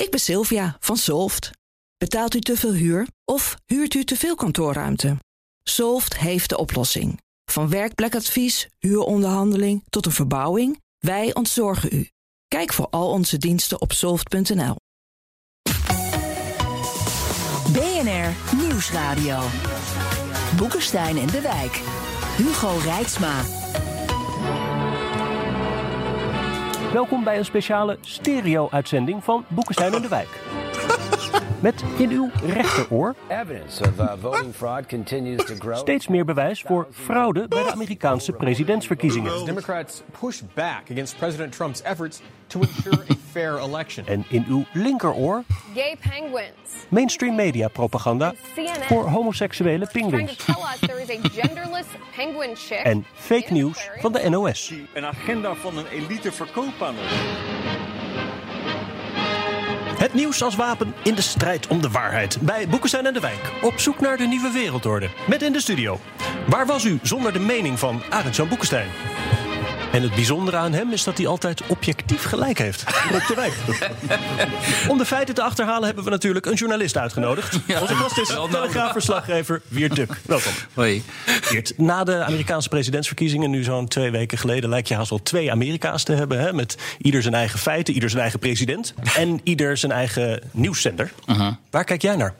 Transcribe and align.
Ik 0.00 0.10
ben 0.10 0.20
Sylvia 0.20 0.76
van 0.80 0.96
Solft. 0.96 1.50
Betaalt 1.98 2.34
u 2.34 2.40
te 2.40 2.56
veel 2.56 2.72
huur 2.72 3.06
of 3.24 3.56
huurt 3.66 3.94
u 3.94 4.04
te 4.04 4.16
veel 4.16 4.34
kantoorruimte? 4.34 5.16
Solft 5.62 6.18
heeft 6.18 6.48
de 6.48 6.58
oplossing. 6.58 7.20
Van 7.44 7.68
werkplekadvies, 7.68 8.68
huuronderhandeling 8.78 9.84
tot 9.90 10.06
een 10.06 10.12
verbouwing, 10.12 10.80
wij 10.98 11.34
ontzorgen 11.34 11.88
u. 11.92 12.08
Kijk 12.48 12.72
voor 12.72 12.86
al 12.90 13.10
onze 13.10 13.38
diensten 13.38 13.80
op 13.80 13.92
soft.nl. 13.92 14.76
BNR 17.72 18.56
Nieuwsradio. 18.56 19.40
Boekenstein 20.56 21.18
en 21.18 21.26
de 21.26 21.40
Wijk. 21.40 21.80
Hugo 22.36 22.78
Rijksma. 22.84 23.42
Welkom 26.92 27.24
bij 27.24 27.38
een 27.38 27.44
speciale 27.44 27.98
stereo-uitzending 28.00 29.24
van 29.24 29.44
Boekenstein 29.48 29.94
en 29.94 30.02
de 30.02 30.08
Wijk. 30.08 30.28
Met 31.60 31.84
in 31.96 32.10
uw 32.10 32.30
rechteroor 32.44 33.14
steeds 35.72 36.08
meer 36.08 36.24
bewijs 36.24 36.62
voor 36.62 36.86
fraude 36.92 37.48
bij 37.48 37.62
de 37.62 37.72
Amerikaanse 37.72 38.32
presidentsverkiezingen. 38.32 39.44
Democrats 39.44 40.02
push 40.20 40.40
back 40.54 40.82
against 40.90 41.16
President 41.16 41.52
Trump's 41.52 41.82
efforts 41.82 42.20
to 42.46 42.60
ensure 42.60 43.02
a 43.10 43.14
fair 43.30 43.58
election. 43.58 44.06
En 44.06 44.24
in 44.28 44.44
uw 44.48 44.64
linkeroor 44.72 45.44
mainstream 46.88 47.34
media 47.34 47.68
propaganda 47.68 48.34
CNN 48.54 48.84
voor 48.86 49.08
homoseksuele 49.08 49.88
pinguïns. 49.92 50.36
En 52.82 53.04
fake 53.14 53.52
nieuws 53.52 53.90
van 53.98 54.12
de 54.12 54.28
NOS. 54.28 54.72
Een 54.94 55.06
agenda 55.06 55.54
van 55.54 55.78
een 55.78 55.86
elite 55.86 56.32
verkooppanel. 56.32 57.02
Het 60.00 60.14
nieuws 60.14 60.42
als 60.42 60.56
wapen 60.56 60.94
in 61.02 61.14
de 61.14 61.22
strijd 61.22 61.66
om 61.66 61.80
de 61.80 61.90
waarheid. 61.90 62.38
Bij 62.40 62.68
Boekenstein 62.68 63.06
en 63.06 63.12
de 63.12 63.20
Wijk. 63.20 63.52
Op 63.62 63.78
zoek 63.78 64.00
naar 64.00 64.16
de 64.16 64.26
nieuwe 64.26 64.50
wereldorde. 64.50 65.10
Met 65.28 65.42
in 65.42 65.52
de 65.52 65.60
studio. 65.60 65.98
Waar 66.46 66.66
was 66.66 66.84
u 66.84 66.98
zonder 67.02 67.32
de 67.32 67.38
mening 67.38 67.78
van 67.78 68.02
Arend-Jan 68.10 68.48
Boekenstein? 68.48 68.88
En 69.92 70.02
het 70.02 70.14
bijzondere 70.14 70.56
aan 70.56 70.72
hem 70.72 70.92
is 70.92 71.04
dat 71.04 71.16
hij 71.16 71.26
altijd 71.26 71.62
objectief 71.66 72.22
gelijk 72.22 72.58
heeft. 72.58 72.84
Op 73.14 73.26
de 73.26 73.34
wijk. 73.34 73.52
Om 74.88 74.98
de 74.98 75.04
feiten 75.04 75.34
te 75.34 75.42
achterhalen 75.42 75.86
hebben 75.86 76.04
we 76.04 76.10
natuurlijk 76.10 76.46
een 76.46 76.54
journalist 76.54 76.96
uitgenodigd. 76.96 77.58
Onze 77.80 77.94
gast 77.94 78.18
is 78.18 78.28
telegraafverslaggever 78.50 79.62
Wiert 79.68 79.96
Duk. 79.96 80.20
Welkom. 80.26 80.52
Hoi. 80.74 81.02
Wiert, 81.50 81.78
na 81.78 82.04
de 82.04 82.24
Amerikaanse 82.24 82.68
presidentsverkiezingen, 82.68 83.50
nu 83.50 83.62
zo'n 83.62 83.88
twee 83.88 84.10
weken 84.10 84.38
geleden, 84.38 84.70
lijkt 84.70 84.88
je 84.88 84.94
haast 84.94 85.10
wel 85.10 85.22
twee 85.22 85.50
Amerika's 85.50 86.02
te 86.02 86.12
hebben. 86.12 86.40
Hè? 86.40 86.52
Met 86.52 86.76
ieder 86.98 87.22
zijn 87.22 87.34
eigen 87.34 87.58
feiten, 87.58 87.94
ieder 87.94 88.10
zijn 88.10 88.22
eigen 88.22 88.38
president 88.38 88.94
en 89.16 89.40
ieder 89.44 89.76
zijn 89.76 89.92
eigen 89.92 90.42
nieuwszender. 90.50 91.12
Waar 91.70 91.84
kijk 91.84 92.02
jij 92.02 92.16
naar? 92.16 92.34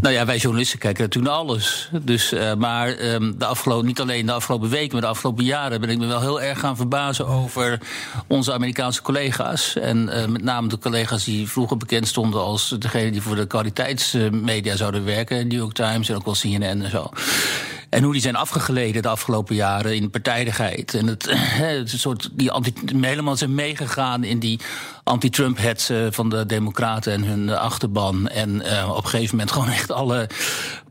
Nou 0.00 0.14
ja, 0.14 0.26
wij 0.26 0.36
journalisten 0.36 0.78
kijken 0.78 1.02
natuurlijk 1.02 1.34
naar 1.34 1.42
alles. 1.42 1.90
Dus, 2.02 2.32
eh, 2.32 2.54
maar 2.54 2.88
ehm, 2.88 3.32
de 3.38 3.44
afgelopen, 3.44 3.86
niet 3.86 4.00
alleen 4.00 4.26
de 4.26 4.32
afgelopen 4.32 4.68
weken, 4.68 4.92
maar 4.92 5.00
de 5.00 5.06
afgelopen 5.06 5.44
jaren 5.44 5.80
ben 5.80 5.90
ik 5.90 5.98
me 5.98 6.06
wel 6.06 6.20
heel 6.20 6.42
erg 6.42 6.58
gaan 6.58 6.76
verbazen 6.76 7.26
over 7.26 7.80
onze 8.26 8.52
Amerikaanse 8.52 9.02
collega's. 9.02 9.76
En 9.76 10.08
eh, 10.08 10.26
met 10.26 10.42
name 10.42 10.68
de 10.68 10.78
collega's 10.78 11.24
die 11.24 11.48
vroeger 11.48 11.76
bekend 11.76 12.08
stonden 12.08 12.40
als 12.40 12.76
degene 12.78 13.10
die 13.10 13.22
voor 13.22 13.36
de 13.36 13.46
kwaliteitsmedia 13.46 14.76
zouden 14.76 15.04
werken, 15.04 15.48
New 15.48 15.58
York 15.58 15.72
Times 15.72 16.08
en 16.08 16.16
ook 16.16 16.24
wel 16.24 16.34
CNN 16.34 16.82
en 16.82 16.90
zo. 16.90 17.10
En 17.90 18.02
hoe 18.02 18.12
die 18.12 18.22
zijn 18.22 18.36
afgegleden 18.36 19.02
de 19.02 19.08
afgelopen 19.08 19.54
jaren 19.54 19.94
in 19.94 20.10
partijdigheid. 20.10 20.94
En 20.94 21.06
het, 21.06 21.26
het 21.30 21.90
soort, 21.90 22.28
die 22.32 22.50
anti, 22.50 22.72
helemaal 23.00 23.36
zijn 23.36 23.54
meegegaan 23.54 24.24
in 24.24 24.38
die 24.38 24.60
anti-Trump-hetsen 25.04 26.12
van 26.12 26.28
de 26.28 26.46
Democraten 26.46 27.12
en 27.12 27.24
hun 27.24 27.50
achterban. 27.50 28.28
En 28.28 28.62
eh, 28.62 28.90
op 28.90 29.04
een 29.04 29.10
gegeven 29.10 29.36
moment 29.36 29.52
gewoon 29.52 29.68
echt 29.68 29.90
alle 29.90 30.28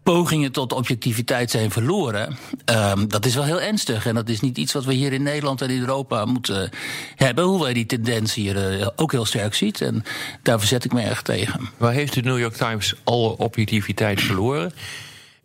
pogingen 0.04 0.52
tot 0.52 0.74
objectiviteit 0.74 1.52
zijn 1.52 1.72
verloren. 1.72 2.38
Ehm, 2.66 3.08
dat 3.08 3.26
is 3.26 3.36
wel 3.36 3.44
heel 3.44 3.62
ernstig. 3.62 4.06
En 4.06 4.16
dat 4.16 4.30
is 4.30 4.40
niet 4.40 4.58
iets 4.58 4.74
wat 4.74 4.86
we 4.86 4.94
hier 4.94 5.14
in 5.14 5.24
Nederland 5.24 5.62
en 5.62 5.70
in 5.70 5.80
Europa 5.80 6.26
moeten 6.26 6.70
hebben. 7.16 7.44
Hoewel 7.44 7.68
je 7.68 7.74
die 7.74 7.86
tendens 7.86 8.34
hier 8.34 8.80
eh, 8.80 8.88
ook 8.96 9.12
heel 9.12 9.26
sterk 9.26 9.56
ziet. 9.56 9.82
En 9.82 10.04
daar 10.44 10.60
verzet 10.60 10.86
ik 10.86 10.94
me 10.94 11.02
erg 11.02 11.22
tegen. 11.22 11.70
Waar 11.78 11.94
heeft 11.94 12.14
de 12.14 12.22
New 12.22 12.40
York 12.40 12.56
Times 12.56 12.94
alle 13.04 13.38
objectiviteit 13.38 14.22
verloren? 14.22 14.72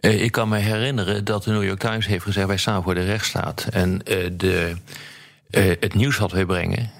Eh, 0.02 0.22
ik 0.22 0.32
kan 0.32 0.48
me 0.48 0.58
herinneren 0.58 1.24
dat 1.24 1.44
de 1.44 1.50
New 1.50 1.64
York 1.64 1.78
Times 1.78 2.06
heeft 2.06 2.24
gezegd: 2.24 2.46
wij 2.46 2.56
staan 2.56 2.82
voor 2.82 2.94
de 2.94 3.04
rechtsstaat. 3.04 3.66
En 3.70 4.02
eh, 4.02 4.30
de, 4.32 4.72
eh, 5.50 5.64
het 5.64 5.94
nieuws 5.94 6.18
wat 6.18 6.32
wij 6.32 6.44
brengen. 6.44 6.90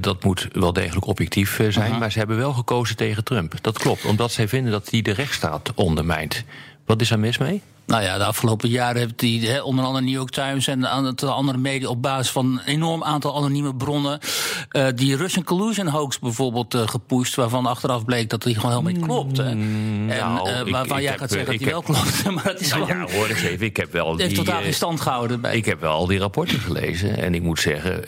dat 0.00 0.24
moet 0.24 0.48
wel 0.52 0.72
degelijk 0.72 1.06
objectief 1.06 1.60
zijn. 1.68 1.98
Maar 1.98 2.12
ze 2.12 2.18
hebben 2.18 2.36
wel 2.36 2.52
gekozen 2.52 2.96
tegen 2.96 3.24
Trump. 3.24 3.54
Dat 3.60 3.78
klopt, 3.78 4.04
omdat 4.04 4.32
zij 4.32 4.48
vinden 4.48 4.72
dat 4.72 4.90
hij 4.90 5.02
de 5.02 5.12
rechtsstaat 5.12 5.74
ondermijnt. 5.74 6.44
Wat 6.86 7.00
is 7.00 7.08
daar 7.08 7.18
mis 7.18 7.38
mee? 7.38 7.62
Nou 7.90 8.02
ja, 8.02 8.18
de 8.18 8.24
afgelopen 8.24 8.68
jaren 8.68 9.00
heeft 9.00 9.18
die 9.18 9.64
onder 9.64 9.84
andere 9.84 10.04
New 10.04 10.14
York 10.14 10.30
Times 10.30 10.66
en 10.66 10.88
aantal 10.88 11.30
andere 11.32 11.58
media 11.58 11.88
op 11.88 12.02
basis 12.02 12.30
van 12.32 12.46
een 12.46 12.60
enorm 12.66 13.04
aantal 13.04 13.36
anonieme 13.36 13.74
bronnen 13.74 14.18
eh, 14.70 14.86
die 14.94 15.16
Russian 15.16 15.44
collusion 15.44 15.86
hoax 15.86 16.18
bijvoorbeeld 16.18 16.74
gepusht, 16.86 17.34
waarvan 17.34 17.66
achteraf 17.66 18.04
bleek 18.04 18.30
dat 18.30 18.42
die 18.42 18.54
gewoon 18.54 18.70
helemaal 18.70 18.92
niet 18.92 19.02
klopt. 19.04 19.36
Hè. 19.36 19.44
en 19.44 20.06
nou, 20.06 20.48
eh, 20.50 20.60
ik- 20.60 20.72
waarvan 20.72 20.96
ik 20.96 21.02
jij 21.02 21.10
heb, 21.10 21.20
gaat 21.20 21.30
zeggen 21.30 21.50
dat 21.50 21.58
die 21.58 21.70
wel 21.70 21.82
klopt. 21.82 22.24
maar 22.34 22.44
dat 22.44 22.60
is 22.60 22.70
Nou 22.70 22.84
gewoon. 22.86 23.06
ja, 23.06 23.12
hoor 23.14 23.26
eens 23.28 23.42
even. 23.42 23.66
Ik 23.66 23.76
heb 23.76 23.92
wel 23.92 24.10
Het 24.10 24.20
heeft 24.20 24.34
die, 24.34 24.44
totaal 24.44 24.62
geen 24.62 24.74
stand 24.74 25.00
gehouden 25.00 25.40
bij 25.40 25.56
Ik 25.56 25.64
heb 25.64 25.80
wel 25.80 25.92
al 25.92 26.06
die 26.06 26.18
rapporten 26.18 26.58
gelezen. 26.58 27.16
En 27.18 27.34
ik 27.34 27.42
moet 27.42 27.60
zeggen, 27.60 28.00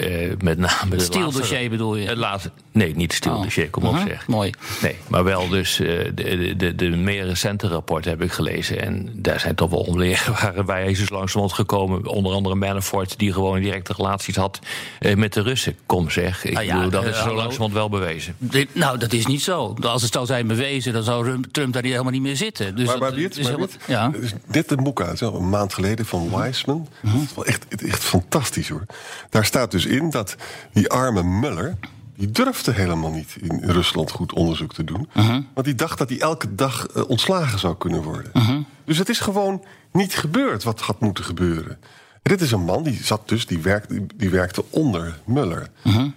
met 0.42 0.58
name 0.58 0.90
de 0.90 1.00
Stieldossier 1.00 1.42
laatste- 1.52 1.68
bedoel 1.68 1.96
je? 1.96 2.06
Het 2.08 2.16
laatste, 2.16 2.50
nee, 2.72 2.94
niet 2.94 3.02
het 3.06 3.12
stieldossier, 3.14 3.70
kom 3.70 3.84
op 3.84 3.92
Mhm, 3.94 4.06
zeg. 4.08 4.26
Mooi. 4.26 4.50
Nee, 4.82 4.96
maar 5.08 5.24
wel 5.24 5.48
dus 5.48 5.76
de, 5.76 6.12
de, 6.14 6.54
de, 6.56 6.74
de 6.74 6.88
meer 6.88 7.24
recente 7.26 7.68
rapporten 7.68 8.10
heb 8.10 8.22
ik 8.22 8.32
gelezen. 8.32 8.82
En 8.82 9.10
daar 9.14 9.40
zijn 9.40 9.54
toch 9.54 9.70
wel 9.72 9.84
wij 10.66 10.86
is 10.90 10.98
dus 10.98 11.10
langzamerhand 11.10 11.52
gekomen. 11.52 12.06
Onder 12.06 12.32
andere 12.32 12.54
Manafort, 12.54 13.18
die 13.18 13.32
gewoon 13.32 13.60
directe 13.60 13.92
relaties 13.96 14.36
had 14.36 14.58
eh, 14.98 15.16
met 15.16 15.32
de 15.32 15.42
Russen. 15.42 15.76
Kom 15.86 16.10
zeg, 16.10 16.44
ik 16.44 16.52
Nou 16.52 16.66
ja, 16.66 16.74
bedoel, 16.74 16.90
dat 16.90 17.04
eh, 17.04 17.10
is 17.10 17.18
zo 17.18 17.34
langzamerhand 17.34 17.72
wel 17.72 17.88
bewezen. 17.88 18.34
Dit- 18.38 18.74
nou, 18.74 18.98
dat 18.98 19.12
is 19.12 19.26
niet 19.26 19.42
zo. 19.42 19.76
Als 19.80 20.02
het 20.02 20.12
zou 20.12 20.26
zijn 20.26 20.46
bewezen, 20.46 20.92
dan 20.92 21.02
zou 21.02 21.24
Rum- 21.24 21.50
Trump 21.50 21.72
daar 21.72 21.82
helemaal 21.82 22.12
niet 22.12 22.22
meer 22.22 22.36
zitten. 22.36 22.76
Dus 22.76 22.86
Maar, 22.86 22.98
maar 22.98 23.18
is 23.18 23.50
maar 23.50 23.68
ja. 23.86 24.10
net 24.46 24.70
een 24.70 24.82
boek 24.82 25.00
uit, 25.02 25.18
zo, 25.18 25.34
een 25.34 25.48
maand 25.48 25.74
geleden 25.74 26.06
van 26.06 26.30
Wiseman. 26.40 26.88
Mhm. 27.00 27.12
Dat 27.18 27.22
is 27.22 27.34
wel 27.34 27.44
echt, 27.44 27.82
echt 27.84 28.04
fantastisch 28.04 28.68
hoor. 28.68 28.84
Daar 29.30 29.44
staat 29.44 29.70
dus 29.70 29.86
in 29.86 30.10
dat 30.10 30.36
die 30.72 30.88
arme 30.90 31.22
Muller... 31.22 31.76
die 32.16 32.30
durfde 32.30 32.72
helemaal 32.72 33.10
niet 33.10 33.36
in 33.40 33.60
Rusland 33.70 34.10
goed 34.10 34.32
onderzoek 34.32 34.74
te 34.74 34.84
doen. 34.84 35.08
Mhm. 35.14 35.40
Want 35.54 35.66
die 35.66 35.74
dacht 35.74 35.98
dat 35.98 36.08
hij 36.08 36.18
elke 36.20 36.54
dag 36.54 36.86
eh, 36.86 37.08
ontslagen 37.08 37.58
zou 37.58 37.76
kunnen 37.76 38.02
worden. 38.02 38.30
Dus 38.84 38.98
het 38.98 39.08
is 39.08 39.20
gewoon 39.20 39.64
niet 39.92 40.14
gebeurd 40.14 40.62
wat 40.62 40.80
had 40.80 41.00
moeten 41.00 41.24
gebeuren. 41.24 41.78
En 42.22 42.30
dit 42.30 42.40
is 42.40 42.52
een 42.52 42.64
man 42.64 42.82
die 42.82 43.04
zat 43.04 43.28
dus, 43.28 43.46
die 43.46 43.58
werkte, 43.58 43.94
die, 43.94 44.06
die 44.16 44.30
werkte 44.30 44.64
onder 44.70 45.18
Muller. 45.24 45.70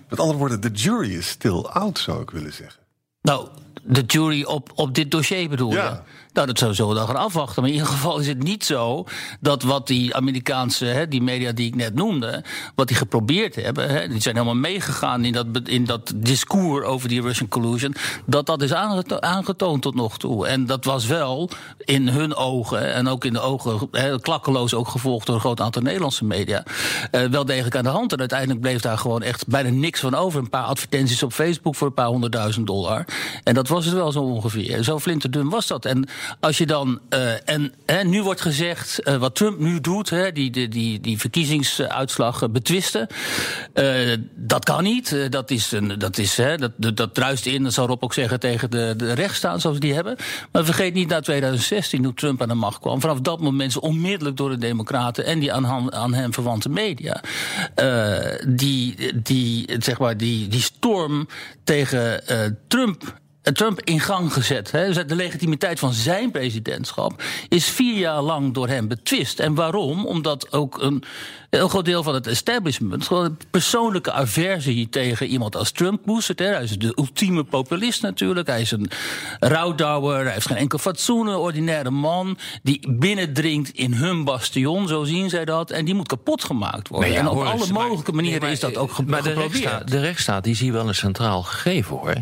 Met 0.10 0.20
andere 0.20 0.40
woorden, 0.40 0.62
de 0.62 0.72
jury 0.72 1.14
is 1.14 1.30
still 1.30 1.62
out, 1.62 2.00
zou 2.00 2.22
ik 2.22 2.30
willen 2.30 2.54
zeggen. 2.54 2.82
Nou, 3.22 3.48
de 3.86 4.04
jury 4.08 4.44
op, 4.44 4.72
op 4.76 4.96
dit 4.96 5.12
dossier 5.12 5.50
bedoel 5.50 5.72
je? 5.72 5.76
Ja. 5.76 6.04
Nou, 6.36 6.48
dat 6.48 6.60
we 6.60 6.94
dan 6.94 7.08
gaan 7.08 7.16
afwachten. 7.16 7.62
Maar 7.62 7.72
in 7.72 7.78
ieder 7.78 7.92
geval 7.94 8.20
is 8.20 8.28
het 8.28 8.44
niet 8.44 8.66
zo 8.66 9.06
dat 9.40 9.64
wat 9.64 9.88
die 9.88 10.16
Amerikaanse, 10.16 10.86
hè, 10.86 11.08
die 11.08 11.22
media 11.22 11.52
die 11.52 11.68
ik 11.68 11.76
net 11.76 11.96
noemde, 11.96 12.44
wat 12.76 12.88
die 12.88 12.98
geprobeerd 12.98 13.56
hebben, 13.56 13.90
hè, 13.90 14.08
die 14.08 14.22
zijn 14.22 14.36
helemaal 14.36 14.56
meegegaan 14.56 15.26
in 15.26 15.34
dat, 15.34 15.46
in 15.64 15.86
dat 15.86 16.14
discours 16.16 16.86
over 16.86 17.10
die 17.10 17.22
Russian 17.22 17.50
collusion, 17.50 17.96
dat 18.26 18.46
dat 18.46 18.62
is 18.62 18.74
aangeto- 18.74 19.20
aangetoond 19.20 19.82
tot 19.82 19.96
nog 19.96 20.18
toe. 20.18 20.48
En 20.48 20.66
dat 20.66 20.86
was 20.86 21.06
wel 21.06 21.50
in 21.78 22.08
hun 22.08 22.36
ogen 22.36 22.94
en 22.94 23.08
ook 23.08 23.26
in 23.26 23.34
de 23.34 23.40
ogen, 23.40 23.88
hè, 23.92 24.20
klakkeloos 24.20 24.74
ook 24.74 24.88
gevolgd 24.88 25.26
door 25.26 25.36
een 25.36 25.42
groot 25.42 25.62
aantal 25.62 25.82
Nederlandse 25.82 26.26
media, 26.26 26.64
eh, 27.12 27.24
wel 27.24 27.46
degelijk 27.46 27.76
aan 27.76 27.84
de 27.84 27.90
hand. 27.90 28.12
En 28.14 28.20
uiteindelijk 28.20 28.60
bleef 28.60 28.82
daar 28.82 28.98
gewoon 28.98 29.22
echt 29.22 29.48
bijna 29.48 29.70
niks 29.70 30.00
van 30.00 30.16
over. 30.16 30.40
Een 30.40 30.50
paar 30.50 30.64
advertenties 30.64 31.24
op 31.24 31.34
Facebook 31.34 31.76
voor 31.76 31.88
een 31.88 31.94
paar 31.94 32.08
honderdduizend 32.08 32.68
dollar. 32.68 33.06
En 33.44 33.54
dat 33.54 33.68
was 33.68 33.75
het 33.84 33.94
wel 33.94 34.12
zo 34.12 34.22
ongeveer. 34.22 34.84
Zo 34.84 35.00
flinterdun 35.00 35.50
was 35.50 35.68
dat. 35.68 35.86
En 35.86 36.08
als 36.40 36.58
je 36.58 36.66
dan. 36.66 37.00
eh, 37.10 37.50
en 37.50 37.74
hè, 37.86 38.04
nu 38.04 38.24
wordt 38.24 38.42
gezegd. 38.42 39.00
eh, 39.00 39.16
wat 39.16 39.36
Trump 39.36 39.60
nu 39.60 39.82
doet. 39.82 40.10
Hè, 40.10 40.32
die, 40.32 40.52
die, 40.52 40.68
die, 40.68 41.00
die 41.00 41.20
verkiezingsuitslag 41.20 42.42
eh, 42.42 42.50
betwisten. 42.50 43.08
dat 44.36 44.66
kan 44.66 44.84
niet. 44.84 45.32
Dat, 45.32 45.52
is 45.52 45.72
een, 45.72 46.00
dat, 46.00 46.18
is, 46.18 46.38
hè, 46.38 46.58
dat, 46.58 46.98
dat, 46.98 47.14
druist 47.14 47.46
in. 47.46 47.64
Dat 47.64 47.74
zal 47.74 47.88
Rob 47.88 48.04
ook 48.04 48.14
zeggen. 48.14 48.40
tegen 48.40 48.72
de, 48.72 48.94
de 48.98 49.14
rechtsstaat 49.14 49.62
zoals 49.62 49.80
die 49.80 49.94
hebben. 49.94 50.16
Maar 50.52 50.66
vergeet 50.66 50.94
niet 50.94 51.10
na 51.10 51.20
2016. 51.20 52.02
toen 52.02 52.14
Trump 52.14 52.42
aan 52.42 52.48
de 52.48 52.54
macht 52.54 52.80
kwam. 52.80 53.02
Vanaf 53.02 53.20
dat 53.20 53.40
moment 53.40 53.80
onmiddellijk 53.80 54.38
door 54.38 54.50
de 54.50 54.58
Democraten. 54.58 55.26
en 55.26 55.40
die 55.40 55.54
aan, 55.54 55.94
aan 55.94 56.14
hem 56.14 56.34
verwante 56.34 56.70
media. 56.70 57.24
die, 58.48 59.22
die, 59.22 59.76
zeg 59.80 60.00
maar, 60.00 60.18
die, 60.18 60.48
die 60.48 60.62
storm 60.62 61.28
tegen 61.64 62.24
Trump 62.68 63.24
Trump 63.54 63.82
in 63.82 64.00
gang 64.00 64.34
gezet. 64.34 64.72
Hè. 64.72 64.86
Dus 64.94 65.06
de 65.08 65.16
legitimiteit 65.16 65.80
van 65.80 65.94
zijn 65.94 66.32
presidentschap 66.32 67.24
is 67.50 67.66
vier 67.66 67.98
jaar 67.98 68.22
lang 68.22 68.54
door 68.54 68.68
hem 68.68 68.88
betwist. 68.88 69.40
En 69.40 69.54
waarom? 69.56 70.06
Omdat 70.06 70.52
ook 70.52 70.82
een 70.82 71.04
heel 71.50 71.68
groot 71.68 71.86
deel 71.86 72.04
van 72.04 72.14
het 72.14 72.28
establishment 72.28 73.08
gewoon 73.08 73.26
een 73.26 73.38
persoonlijke 73.52 74.12
aversie 74.12 74.90
tegen 74.90 75.28
iemand 75.28 75.56
als 75.56 75.72
Trump 75.72 76.02
koestert. 76.06 76.40
Hij 76.40 76.64
is 76.64 76.78
de 76.78 76.94
ultieme 76.98 77.44
populist 77.44 78.02
natuurlijk. 78.02 78.48
Hij 78.48 78.62
is 78.62 78.72
een 78.72 78.90
rouwdouwer. 79.40 80.24
Hij 80.24 80.34
heeft 80.34 80.48
geen 80.48 80.58
enkel 80.58 80.78
fatsoen, 80.80 81.28
een 81.28 81.36
ordinaire 81.36 81.90
man 81.90 82.38
die 82.64 82.92
binnendringt 82.92 83.70
in 83.70 83.94
hun 83.94 84.24
bastion, 84.24 84.88
zo 84.88 85.04
zien 85.04 85.30
zij 85.30 85.46
dat. 85.46 85.72
En 85.72 85.86
die 85.86 85.94
moet 85.94 86.08
kapot 86.08 86.44
gemaakt 86.44 86.88
worden. 86.88 87.12
Ja, 87.12 87.20
en 87.20 87.28
op 87.28 87.42
alle 87.44 87.68
mogelijke 87.72 88.12
manieren 88.12 88.40
nee, 88.40 88.40
maar- 88.40 88.52
is 88.52 88.60
dat 88.60 88.78
ook 88.78 88.92
ge- 88.92 89.04
Maar 89.04 89.24
de 89.24 89.30
geprobeerd. 89.30 89.54
rechtsstaat, 89.54 89.88
de 89.92 90.00
rechtsstaat 90.00 90.44
die 90.44 90.54
is 90.54 90.60
hier 90.60 90.74
wel 90.74 90.88
een 90.88 90.96
centraal 90.96 91.44
gegeven 91.44 91.96
hoor. 91.98 92.14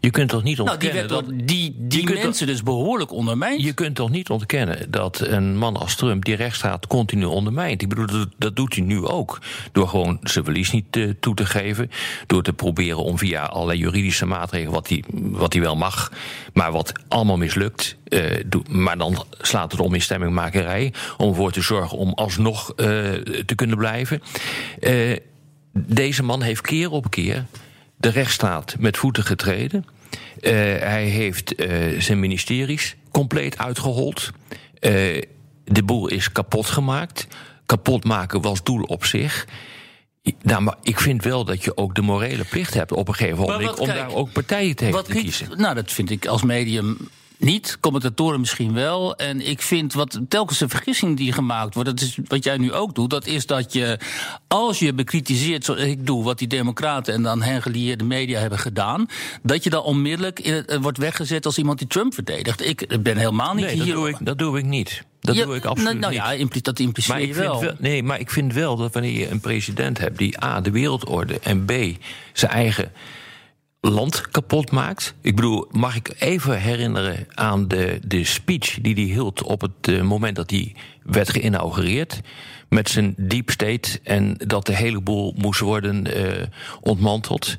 Je 0.00 0.10
kunt 0.10 0.28
toch 0.28 0.42
niet 0.42 0.60
nou, 0.64 0.78
die, 0.78 0.88
ontkennen 0.88 0.94
werd 0.94 1.08
dat. 1.08 1.24
door 1.24 1.46
die, 1.46 1.74
die 1.78 2.12
mensen 2.12 2.46
dus 2.46 2.62
behoorlijk 2.62 3.12
ondermijnd. 3.12 3.62
Je 3.62 3.72
kunt 3.72 3.94
toch 3.96 4.10
niet 4.10 4.30
ontkennen 4.30 4.90
dat 4.90 5.20
een 5.20 5.56
man 5.56 5.76
als 5.76 5.96
Trump 5.96 6.24
die 6.24 6.36
rechtsstaat 6.36 6.86
continu 6.86 7.24
ondermijnt. 7.24 7.82
Ik 7.82 7.88
bedoel, 7.88 8.06
dat, 8.06 8.28
dat 8.38 8.56
doet 8.56 8.74
hij 8.74 8.84
nu 8.84 9.04
ook. 9.04 9.40
Door 9.72 9.88
gewoon 9.88 10.18
zijn 10.22 10.44
verlies 10.44 10.70
niet 10.70 10.96
eh, 10.96 11.10
toe 11.20 11.34
te 11.34 11.46
geven. 11.46 11.90
Door 12.26 12.42
te 12.42 12.52
proberen 12.52 12.98
om 12.98 13.18
via 13.18 13.44
allerlei 13.44 13.78
juridische 13.78 14.26
maatregelen, 14.26 14.72
wat 14.72 14.88
hij, 14.88 15.04
wat 15.12 15.52
hij 15.52 15.62
wel 15.62 15.76
mag, 15.76 16.12
maar 16.52 16.72
wat 16.72 16.92
allemaal 17.08 17.36
mislukt. 17.36 17.96
eh, 18.04 18.44
maar 18.68 18.98
dan 18.98 19.24
slaat 19.40 19.72
het 19.72 19.80
om 19.80 19.94
in 19.94 20.02
stemmingmakerij. 20.02 20.92
Om 21.16 21.28
ervoor 21.28 21.52
te 21.52 21.62
zorgen 21.62 21.98
om 21.98 22.12
alsnog 22.12 22.70
eh, 22.70 22.86
te 23.46 23.54
kunnen 23.54 23.76
blijven. 23.76 24.22
Deze 25.72 26.22
man 26.22 26.42
heeft 26.42 26.60
keer 26.60 26.90
op 26.90 27.10
keer 27.10 27.44
de 27.96 28.08
rechtsstaat 28.08 28.76
met 28.78 28.96
voeten 28.96 29.24
getreden. 29.24 29.84
Eh, 30.44 30.52
hij 30.80 31.04
heeft 31.04 31.54
eh, 31.54 32.00
zijn 32.00 32.20
ministeries 32.20 32.96
compleet 33.10 33.58
uitgehold. 33.58 34.30
Eh, 34.78 35.22
de 35.64 35.82
boel 35.84 36.08
is 36.08 36.32
kapot 36.32 36.66
gemaakt. 36.66 37.26
Kapot 37.66 38.04
maken 38.04 38.40
was 38.40 38.62
doel 38.62 38.82
op 38.82 39.04
zich. 39.04 39.46
Nou, 40.42 40.62
maar 40.62 40.76
ik 40.82 41.00
vind 41.00 41.24
wel 41.24 41.44
dat 41.44 41.64
je 41.64 41.76
ook 41.76 41.94
de 41.94 42.02
morele 42.02 42.44
plicht 42.44 42.74
hebt 42.74 42.92
op 42.92 43.08
een 43.08 43.14
gegeven 43.14 43.38
moment 43.38 43.78
om 43.78 43.86
kijk, 43.86 43.98
daar 43.98 44.14
ook 44.14 44.32
partijen 44.32 44.76
tegen 44.76 45.04
te 45.04 45.12
kiezen. 45.12 45.48
Nou, 45.56 45.74
dat 45.74 45.92
vind 45.92 46.10
ik 46.10 46.26
als 46.26 46.42
medium 46.42 46.96
niet. 47.38 47.76
Commentatoren 47.80 48.40
misschien 48.40 48.72
wel. 48.72 49.16
En 49.16 49.46
ik 49.48 49.62
vind 49.62 49.92
wat 49.92 50.20
telkens 50.28 50.60
een 50.60 50.68
vergissing 50.68 51.16
die 51.16 51.32
gemaakt 51.32 51.74
wordt, 51.74 51.88
dat 51.90 52.00
is 52.00 52.18
wat 52.26 52.44
jij 52.44 52.56
nu 52.56 52.72
ook 52.72 52.94
doet, 52.94 53.10
dat 53.10 53.26
is 53.26 53.46
dat 53.46 53.72
je, 53.72 53.98
als 54.48 54.78
je 54.78 54.92
bekritiseert, 54.94 55.64
zoals 55.64 55.80
ik 55.80 56.06
doe, 56.06 56.24
wat 56.24 56.38
die 56.38 56.48
Democraten 56.48 57.14
en 57.14 57.22
dan 57.22 57.42
hen 57.42 57.62
gelieerde 57.62 58.04
media 58.04 58.40
hebben 58.40 58.58
gedaan, 58.58 59.06
dat 59.42 59.64
je 59.64 59.70
dan 59.70 59.82
onmiddellijk 59.82 60.40
in 60.40 60.66
eh, 60.66 60.78
wordt 60.78 60.98
weggezet 60.98 61.46
als 61.46 61.58
iemand 61.58 61.78
die 61.78 61.88
Trump 61.88 62.14
verdedigt. 62.14 62.66
Ik 62.66 63.02
ben 63.02 63.16
helemaal 63.16 63.54
niet 63.54 63.64
Nee, 63.64 63.76
dat 63.76 63.84
hier. 63.84 63.94
doe, 63.94 64.08
ik, 64.08 64.16
dat 64.20 64.38
doe 64.38 64.58
ik 64.58 64.64
niet. 64.64 65.02
Dat 65.20 65.34
Ja, 65.36 65.44
doe 65.44 65.56
ik 65.56 65.64
absoluut 65.64 65.98
nou, 66.00 66.00
nou 66.00 66.12
niet. 66.12 66.22
ja, 66.22 66.32
impli- 66.32 66.60
dat 66.60 66.78
impliceer 66.78 67.12
Maar 67.12 67.22
je 67.22 67.28
ik, 67.28 67.34
vind 67.34 67.46
wel. 67.46 67.60
wel, 67.60 67.74
nee, 67.78 68.02
maar 68.02 68.20
ik 68.20 68.30
vind 68.30 68.52
wel 68.52 68.76
dat 68.76 68.92
wanneer 68.92 69.18
je 69.18 69.30
een 69.30 69.40
president 69.40 69.98
hebt 69.98 70.18
die 70.18 70.44
A, 70.44 70.60
de 70.60 70.70
wereldorde 70.70 71.38
en 71.42 71.64
B, 71.64 71.72
zijn 72.32 72.52
eigen 72.52 72.92
land 73.90 74.28
kapot 74.30 74.70
maakt. 74.70 75.14
Ik 75.20 75.34
bedoel, 75.34 75.66
mag 75.70 75.96
ik 75.96 76.14
even 76.18 76.60
herinneren 76.60 77.26
aan 77.34 77.68
de, 77.68 77.98
de 78.06 78.24
speech 78.24 78.78
die 78.80 78.94
hij 78.94 79.02
hield 79.02 79.42
op 79.42 79.60
het 79.60 79.88
eh, 79.88 80.02
moment 80.02 80.36
dat 80.36 80.50
hij 80.50 80.74
werd 81.04 81.30
geïnaugureerd. 81.30 82.20
Met 82.68 82.88
zijn 82.88 83.14
deep 83.18 83.50
state 83.50 84.00
en 84.02 84.34
dat 84.46 84.66
de 84.66 84.74
hele 84.76 85.00
boel 85.00 85.34
moest 85.36 85.60
worden 85.60 86.14
eh, 86.14 86.42
ontmanteld. 86.80 87.56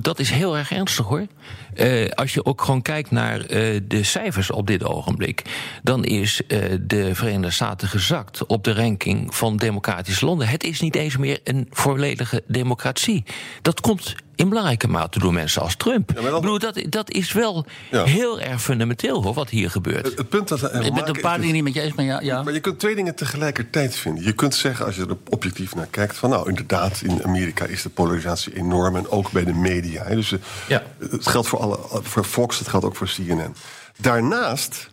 Dat 0.00 0.18
is 0.18 0.30
heel 0.30 0.56
erg 0.56 0.70
ernstig 0.72 1.06
hoor. 1.06 1.26
Eh, 1.74 2.08
als 2.10 2.34
je 2.34 2.44
ook 2.44 2.62
gewoon 2.62 2.82
kijkt 2.82 3.10
naar 3.10 3.40
eh, 3.40 3.80
de 3.88 4.02
cijfers 4.02 4.50
op 4.50 4.66
dit 4.66 4.84
ogenblik, 4.84 5.42
dan 5.82 6.04
is 6.04 6.40
eh, 6.46 6.58
de 6.80 7.14
Verenigde 7.14 7.50
Staten 7.50 7.88
gezakt 7.88 8.46
op 8.46 8.64
de 8.64 8.72
ranking 8.74 9.34
van 9.34 9.56
democratische 9.56 10.24
landen. 10.26 10.48
Het 10.48 10.64
is 10.64 10.80
niet 10.80 10.96
eens 10.96 11.16
meer 11.16 11.40
een 11.44 11.66
volledige 11.70 12.42
democratie. 12.46 13.24
Dat 13.62 13.80
komt 13.80 14.14
in 14.34 14.48
belangrijke 14.48 14.88
mate 14.88 15.18
door 15.18 15.32
mensen 15.32 15.62
als 15.62 15.76
Trump. 15.76 16.14
dan- 16.14 16.26
Ik 16.26 16.32
bedoel, 16.40 16.58
dat, 16.58 16.82
dat 16.88 17.10
is 17.10 17.32
wel 17.32 17.66
Ja. 17.90 18.04
heel 18.04 18.40
erg 18.40 18.62
fundamenteel 18.62 19.22
hoor, 19.22 19.34
wat 19.34 19.50
hier 19.50 19.70
gebeurt. 19.70 20.06
Het, 20.06 20.18
het 20.18 20.28
punt 20.28 20.48
dat 20.48 20.62
ik 20.62 20.72
ben 20.72 20.94
het 20.94 21.08
een 21.08 21.20
paar 21.20 21.32
dus- 21.36 21.40
dingen 21.46 21.54
niet 21.54 21.64
met 21.64 21.74
je 21.74 21.80
eens, 21.80 21.94
maar 21.94 22.04
ja. 22.04 22.20
ja. 22.20 22.42
Maar 22.42 22.52
je 22.52 22.60
kunt 22.60 22.80
twee 22.88 23.00
dingen 23.04 23.18
tegelijkertijd 23.18 23.96
vinden. 23.96 24.24
Je 24.24 24.32
kunt 24.32 24.54
zeggen, 24.54 24.86
als 24.86 24.96
je 24.96 25.06
er 25.06 25.16
objectief 25.28 25.74
naar 25.74 25.86
kijkt... 25.86 26.16
van 26.16 26.30
nou, 26.30 26.48
inderdaad, 26.48 27.00
in 27.00 27.24
Amerika 27.24 27.64
is 27.64 27.82
de 27.82 27.88
polarisatie 27.88 28.56
enorm... 28.56 28.96
en 28.96 29.08
ook 29.08 29.30
bij 29.30 29.44
de 29.44 29.52
media. 29.52 30.04
hè. 30.04 30.14
Dus 30.14 30.32
eh, 30.32 30.38
Ja. 30.68 30.82
het 31.10 31.26
geldt 31.26 31.48
voor, 31.48 31.58
alle, 31.58 31.78
voor 32.02 32.24
Fox, 32.24 32.58
het 32.58 32.68
geldt 32.68 32.86
ook 32.86 32.96
voor 32.96 33.06
CNN. 33.06 33.54
Daarnaast 33.96 34.90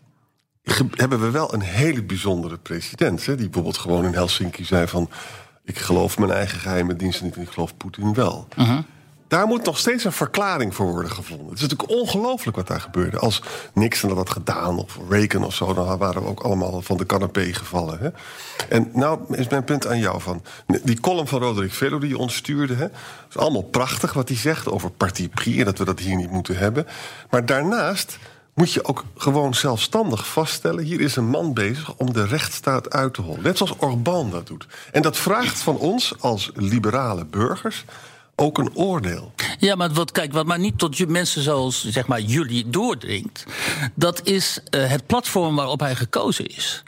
hebben 0.92 1.20
we 1.20 1.30
wel 1.30 1.54
een 1.54 1.62
hele 1.62 2.04
bijzondere 2.04 2.58
president... 2.58 3.26
Hè, 3.26 3.36
die 3.36 3.46
bijvoorbeeld 3.46 3.78
gewoon 3.78 4.06
in 4.06 4.14
Helsinki 4.14 4.66
zei 4.66 4.88
van... 4.88 5.10
ik 5.64 5.78
geloof 5.78 6.18
mijn 6.18 6.32
eigen 6.32 6.60
geheime 6.60 6.96
diensten 6.96 7.26
niet 7.26 7.36
en 7.36 7.42
ik 7.42 7.50
geloof 7.50 7.78
Poetin 7.78 8.14
wel. 8.14 8.48
Daar 9.28 9.48
moet 9.48 9.66
nog 9.66 9.78
steeds 9.78 10.04
een 10.04 10.12
verklaring 10.12 10.76
voor 10.76 10.92
worden 10.92 11.12
gevonden. 11.12 11.46
Het 11.46 11.56
is 11.56 11.62
natuurlijk 11.62 12.00
ongelooflijk 12.00 12.58
wat 12.58 12.68
daar 12.68 12.82
gebeurde. 12.82 13.20
Als 13.20 13.42
Nixon 13.74 14.10
dat 14.10 14.18
had 14.18 14.30
gedaan, 14.30 14.80
of 14.80 15.00
Reagan 15.10 15.44
of 15.44 15.56
zo... 15.56 15.74
dan 15.74 15.98
waren 15.98 16.22
we 16.22 16.28
ook 16.28 16.40
allemaal 16.40 16.82
van 16.82 16.98
de 16.98 17.06
canapé 17.06 17.54
gevallen. 17.54 18.00
Hè? 18.00 18.10
En 18.70 18.90
nou 18.94 19.36
is 19.36 19.48
mijn 19.48 19.64
punt 19.64 19.88
aan 19.88 20.00
jou 20.00 20.22
van... 20.22 20.44
die 20.84 21.00
column 21.00 21.28
van 21.28 21.42
Roderick 21.42 21.74
Velo 21.74 22.00
die 22.00 22.10
je 22.10 22.18
ons 22.18 22.36
stuurde... 22.36 22.74
Hè, 22.74 22.86
is 23.30 23.38
allemaal 23.38 23.62
prachtig 23.62 24.14
wat 24.14 24.28
hij 24.28 24.38
zegt 24.38 24.70
over 24.70 24.92
parti 24.92 25.30
pris... 25.30 25.58
en 25.58 25.66
dat 25.66 25.78
we 25.78 25.86
dat 25.86 26.00
hier 26.00 26.16
niet 26.16 26.32
moeten 26.32 26.58
hebben. 26.58 26.88
Maar 27.30 27.46
daarnaast 27.46 28.18
moet 28.54 28.74
je 28.74 28.86
ook 28.86 29.04
gewoon 29.16 29.54
zelfstandig 29.54 30.28
vaststellen... 30.28 30.84
hier 30.84 31.02
is 31.02 31.16
een 31.16 31.30
man 31.30 31.54
bezig 31.54 31.96
om 31.96 32.14
de 32.14 32.26
rechtsstaat 32.26 32.94
uit 32.94 33.14
te 33.14 33.22
hollen. 33.22 33.44
Net 33.44 33.58
zoals 33.58 33.76
Orbán 33.78 34.30
dat 34.30 34.48
doet. 34.48 34.68
En 34.92 35.02
dat 35.02 35.18
vraagt 35.18 35.60
van 35.60 35.78
ons 35.78 36.16
als 36.20 36.52
liberale 36.54 37.26
burgers 37.26 37.86
ook 38.36 38.58
een 38.58 38.76
oordeel. 38.76 39.34
Ja, 39.60 39.76
maar 39.76 39.94
wat, 39.94 40.12
kijk, 40.12 40.34
wat 40.34 40.46
maar 40.46 40.60
niet 40.60 40.78
tot 40.78 41.08
mensen 41.08 41.42
zoals 41.42 41.86
zeg 41.90 42.08
maar, 42.08 42.22
jullie 42.22 42.70
doordringt. 42.70 43.44
Dat 43.94 44.22
is 44.24 44.60
eh, 44.70 44.90
het 44.90 45.06
platform 45.06 45.56
waarop 45.56 45.80
hij 45.80 45.96
gekozen 45.96 46.46
is. 46.46 46.84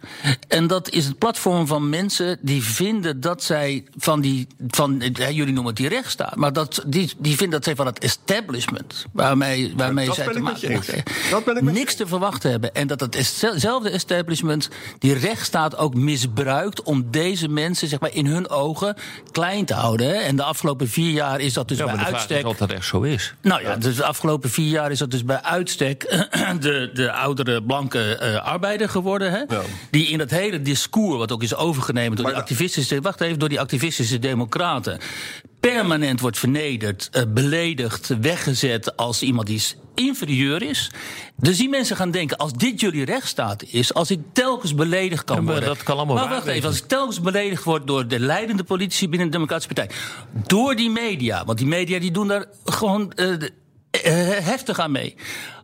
En 0.48 0.68
dat 0.68 0.90
is 0.90 1.06
het 1.06 1.18
platform 1.18 1.68
van 1.68 1.90
mensen 1.90 2.38
die 2.42 2.64
vinden 2.64 3.22
dat 3.22 3.44
zij 3.44 3.86
van 3.98 4.22
die. 4.22 4.48
Van, 4.68 5.02
eh, 5.02 5.30
jullie 5.30 5.54
noemen 5.54 5.66
het 5.66 5.76
die 5.76 5.90
rechtsstaat. 5.90 6.36
Maar 6.36 6.54
dat, 6.54 6.84
die, 6.88 7.14
die 7.18 7.36
vinden 7.36 7.50
dat 7.50 7.64
zij 7.64 7.76
van 7.76 7.86
het 7.86 8.00
establishment. 8.00 9.06
Waarmee, 9.12 9.74
waarmee 9.76 10.06
dat 10.06 10.16
zij 10.16 10.34
te 10.34 10.40
maken 10.40 10.70
eens. 10.70 10.86
krijgen, 10.86 11.12
Dat 11.30 11.46
ben 11.46 11.58
ik 11.58 11.62
met 11.64 11.74
je 11.74 11.80
Niks 11.80 11.96
te 11.96 12.08
verwachten 12.08 12.52
hebben. 12.52 12.74
En 12.74 12.88
dat 12.88 13.02
hetzelfde 13.02 13.90
establishment 13.90 14.70
die 15.00 15.14
rechtsstaat 15.14 15.78
ook 15.78 15.94
misbruikt. 15.94 16.84
om 16.84 17.12
deze 17.12 17.48
mensen 17.48 17.88
zeg 17.88 18.00
maar, 18.00 18.14
in 18.14 18.26
hun 18.26 18.50
ogen 18.50 18.96
klein 19.32 19.66
te 19.66 19.74
houden. 19.74 20.24
En 20.24 20.36
de 20.36 20.44
afgelopen 20.44 20.90
vier 20.90 21.12
jaar 21.12 21.37
is 21.40 21.54
dat 21.54 21.68
dus 21.68 21.78
Ja, 21.78 21.86
bij 21.86 21.96
uitstek. 21.96 22.46
of 22.46 22.58
dat 22.58 22.72
echt 22.72 22.86
zo 22.86 23.02
is. 23.02 23.34
Nou 23.42 23.62
ja, 23.62 23.76
dus 23.76 23.96
de 23.96 24.04
afgelopen 24.04 24.50
vier 24.50 24.70
jaar 24.70 24.92
is 24.92 25.00
dat 25.00 25.12
dus 25.12 25.24
bij 25.24 25.42
uitstek 25.42 26.02
de, 26.60 26.90
de 26.94 27.12
oudere 27.12 27.64
blanke 27.64 28.16
eh, 28.18 28.46
arbeider 28.46 28.90
geworden. 28.90 29.32
Hè? 29.32 29.38
Ja. 29.38 29.62
Die 29.92 30.08
in 30.08 30.18
dat 30.18 30.30
hele 30.30 30.62
discours, 30.62 31.18
wat 31.18 31.32
ook 31.32 31.44
is 31.44 31.56
overgenomen 31.56 32.16
door 32.16 32.24
Maar 32.26 32.34
die 32.34 32.42
activistische, 32.42 33.02
wacht 33.02 33.22
even, 33.22 33.40
door 33.40 33.50
die 33.50 33.60
activistische 33.60 34.20
democraten. 34.20 35.00
Permanent 35.60 36.20
wordt 36.20 36.40
vernederd, 36.40 37.10
eh, 37.12 37.24
beledigd, 37.28 38.16
weggezet 38.22 38.98
als 38.98 39.22
iemand 39.22 39.48
die 39.48 39.56
is 39.56 39.76
inferieur 39.98 40.62
is. 40.62 40.92
Dus 41.36 41.58
die 41.58 41.70
mensen 41.70 41.96
gaan 41.96 42.12
denken: 42.12 42.38
als 42.38 42.54
dit 42.54 42.80
jullie 42.80 43.06
rechtsstaat 43.06 43.64
is, 43.64 43.94
als 43.94 44.12
ik 44.12 44.20
telkens 44.34 44.76
beledigd 44.76 45.24
kan 45.24 45.36
Ja, 45.36 45.42
maar 45.42 45.52
worden. 45.54 45.70
dat 45.76 45.84
kan 45.84 45.98
allemaal 45.98 46.16
maar 46.16 46.30
wacht 46.30 46.48
even, 46.48 46.68
als 46.70 46.78
ik 46.78 46.88
telkens 46.88 47.22
beledigd 47.22 47.64
word 47.64 47.88
door 47.88 48.08
de 48.08 48.20
leidende 48.20 48.64
politici 48.64 49.10
binnen 49.10 49.28
de 49.28 49.34
Democratische 49.34 49.74
Partij. 49.74 49.96
Door 50.48 50.76
die 50.76 50.90
media. 50.90 51.46
Want 51.46 51.58
die 51.58 51.68
media 51.68 52.00
die 52.00 52.12
doen 52.12 52.28
daar 52.28 52.46
gewoon 52.66 53.12
eh, 53.14 53.26
de- 53.40 53.52
eh, 53.92 54.14
heftig 54.46 54.80
aan 54.80 54.92
mee. 54.92 55.16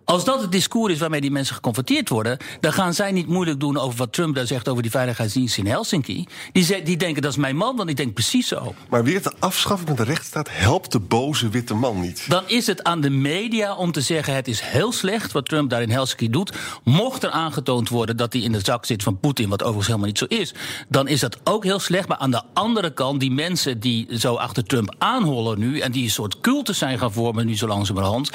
Als 0.06 0.26
dat 0.26 0.42
het 0.42 0.52
discours 0.52 0.94
is 0.94 1.00
waarmee 1.00 1.22
die 1.22 1.32
mensen 1.32 1.56
geconfronteerd 1.56 2.10
worden, 2.10 2.38
dan 2.60 2.74
gaan 2.74 2.94
zij 2.94 3.12
niet 3.12 3.28
moeilijk 3.28 3.60
doen 3.60 3.78
over 3.78 3.98
wat 3.98 4.14
Trump 4.14 4.36
daar 4.36 4.48
zegt 4.48 4.70
over 4.70 4.82
die 4.82 4.92
veiligheidsdienst 4.92 5.58
in 5.58 5.66
Helsinki. 5.68 6.26
Die, 6.52 6.64
ze- 6.64 6.82
die 6.84 6.98
denken 6.98 7.22
dat 7.22 7.32
is 7.32 7.38
mijn 7.38 7.56
man, 7.56 7.76
want 7.76 7.88
die 7.88 7.96
denkt 7.96 8.14
precies 8.14 8.48
zo. 8.48 8.74
Maar 8.90 9.04
weer 9.04 9.22
te 9.22 9.32
afschaffen 9.40 9.88
van 9.88 9.96
de 9.96 10.04
rechtsstaat 10.04 10.48
helpt 10.52 10.92
de 10.92 11.00
boze 11.00 11.50
witte 11.50 11.74
man 11.74 12.00
niet. 12.02 12.26
Dan 12.30 12.44
is 12.48 12.68
het 12.68 12.84
aan 12.84 13.02
de 13.02 13.10
media 13.10 13.76
om 13.76 13.92
te 13.92 14.02
zeggen: 14.02 14.36
het 14.36 14.48
is 14.48 14.60
heel 14.62 14.92
slecht 14.92 15.32
wat 15.32 15.46
Trump 15.46 15.70
daar 15.70 15.82
in 15.82 15.90
Helsinki 15.92 16.30
doet. 16.30 16.52
Mocht 16.84 17.24
er 17.24 17.30
aangetoond 17.30 17.90
worden 17.90 18.18
dat 18.18 18.34
hij 18.34 18.42
in 18.42 18.52
de 18.52 18.60
zak 18.64 18.86
zit 18.86 19.04
van 19.04 19.20
Poetin, 19.20 19.50
wat 19.50 19.60
overigens 19.62 19.88
helemaal 19.88 20.08
niet 20.08 20.18
zo 20.18 20.26
is, 20.26 20.54
dan 20.90 21.08
is 21.08 21.20
dat 21.20 21.38
ook 21.44 21.64
heel 21.64 21.80
slecht. 21.80 22.08
Maar 22.08 22.18
aan 22.18 22.32
de 22.32 22.42
andere 22.54 22.94
kant, 22.94 23.20
die 23.20 23.32
mensen 23.32 23.80
die 23.80 24.08
zo 24.20 24.36
achter 24.36 24.64
Trump 24.66 24.96
aanhollen 24.98 25.60
nu 25.60 25.80
en 25.80 25.92
die 25.92 26.04
een 26.04 26.10
soort 26.12 26.40
cultus 26.42 26.78
zijn 26.78 27.00
gaan 27.00 27.14
vormen 27.14 27.46
nu 27.46 27.58
zo 27.58 27.68
langzamerhand. 27.68 28.30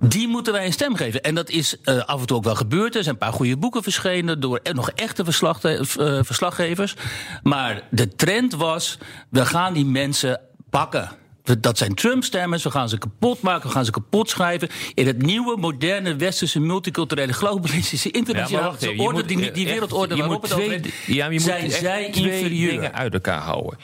Die 0.00 0.28
moeten 0.28 0.52
wij 0.52 0.66
een 0.66 0.72
stem 0.72 0.94
geven. 0.96 1.22
En 1.22 1.34
dat 1.34 1.50
is 1.50 1.80
eh, 1.82 1.98
af 1.98 2.20
en 2.20 2.26
toe 2.26 2.36
ook 2.36 2.44
wel 2.44 2.54
gebeurd. 2.54 2.96
Er 2.96 3.02
zijn 3.02 3.14
een 3.14 3.20
paar 3.20 3.32
goede 3.32 3.56
boeken 3.56 3.82
verschenen 3.82 4.40
door 4.40 4.60
e- 4.62 4.72
nog 4.72 4.90
echte 4.90 5.24
verslag, 5.24 5.62
eh, 5.62 5.80
verslaggevers. 6.22 6.94
Maar 7.42 7.82
de 7.90 8.08
trend 8.08 8.54
was: 8.54 8.98
we 9.30 9.46
gaan 9.46 9.72
die 9.72 9.84
mensen 9.84 10.40
pakken. 10.70 11.10
dat 11.60 11.78
zijn 11.78 11.94
Trump-stemmers, 11.94 12.62
we 12.62 12.70
gaan 12.70 12.88
ze 12.88 12.98
kapot 12.98 13.40
maken, 13.40 13.66
we 13.68 13.74
gaan 13.74 13.84
ze 13.84 13.90
kapot 13.90 14.30
schrijven. 14.30 14.68
In 14.94 15.06
het 15.06 15.22
nieuwe, 15.22 15.56
moderne, 15.56 16.16
westerse, 16.16 16.60
multiculturele, 16.60 17.32
globalistische, 17.32 18.10
internationale 18.10 18.76
even, 18.80 18.98
orde, 19.04 19.18
moet, 19.18 19.28
die, 19.28 19.50
die 19.50 19.66
eh, 19.66 19.72
wereldorde 19.72 20.14
je 20.14 20.20
waarop 20.20 20.42
het 20.42 20.50
twee- 20.50 20.80
ja, 21.06 21.24
je 21.26 21.32
moet 21.32 21.42
zijn 21.42 21.64
echt 21.64 21.74
zij 21.74 22.06
inferieur. 22.06 22.70
dingen 22.70 22.94
uit 22.94 23.12
elkaar 23.12 23.40
houden. 23.40 23.78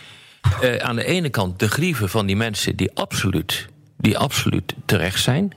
Eh, 0.60 0.76
aan 0.76 0.96
de 0.96 1.04
ene 1.04 1.28
kant 1.28 1.58
de 1.58 1.68
grieven 1.68 2.08
van 2.08 2.26
die 2.26 2.36
mensen 2.36 2.76
die 2.76 2.90
absoluut, 2.94 3.66
die 3.96 4.18
absoluut 4.18 4.74
terecht 4.84 5.22
zijn. 5.22 5.52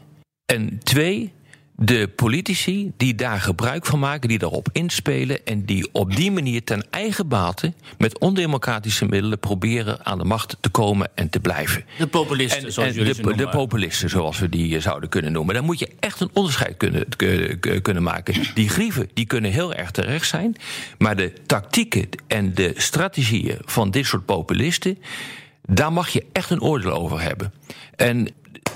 En 0.48 0.80
twee, 0.84 1.34
de 1.76 2.08
politici 2.16 2.92
die 2.98 3.16
daar 3.16 3.42
gebruik 3.42 3.86
van 3.86 4.00
maken, 4.00 4.30
die 4.30 4.38
daarop 4.38 4.70
inspelen 4.72 5.46
en 5.46 5.66
die 5.66 5.90
op 5.92 6.16
die 6.16 6.32
manier 6.32 6.64
ten 6.64 6.86
eigen 6.90 7.28
bate 7.28 7.74
met 7.98 8.20
ondemocratische 8.20 9.06
middelen 9.06 9.40
proberen 9.40 10.06
aan 10.06 10.18
de 10.18 10.24
macht 10.24 10.58
te 10.60 10.70
komen 10.70 11.10
en 11.16 11.30
te 11.30 11.40
blijven. 11.40 11.86
De 11.98 12.08
populisten, 12.08 12.64
En, 12.66 12.72
zoals 12.72 12.90
en 12.90 12.96
jullie 12.96 13.14
de, 13.14 13.30
ze 13.30 13.36
de 13.36 13.50
populisten, 13.50 14.10
zoals 14.10 14.40
we 14.40 14.50
die 14.50 14.76
eh, 14.76 14.82
zouden 14.82 15.10
kunnen 15.10 15.32
noemen. 15.32 15.56
Dan 15.56 15.64
moet 15.64 15.80
je 15.80 15.90
echt 16.00 16.20
een 16.20 16.30
onderscheid 16.34 16.78
kunnen, 16.78 17.06
kunnen 17.82 18.04
maken. 18.04 18.36
Die 18.54 18.70
grieven 18.70 19.10
die 19.14 19.26
kunnen 19.26 19.52
heel 19.52 19.74
erg 19.74 19.92
terecht 19.92 20.28
zijn. 20.28 20.56
Maar 20.98 21.16
de 21.16 21.34
tactieken 21.46 22.10
en 22.28 22.54
de 22.54 22.74
strategieën 22.76 23.58
van 23.66 23.92
dit 23.92 24.06
soort 24.06 24.26
populisten. 24.26 24.98
daar 25.66 25.94
mag 25.94 26.10
je 26.10 26.26
echt 26.32 26.50
een 26.50 26.62
oordeel 26.62 26.92
over 26.92 27.22
hebben. 27.22 27.54
En. 27.96 28.28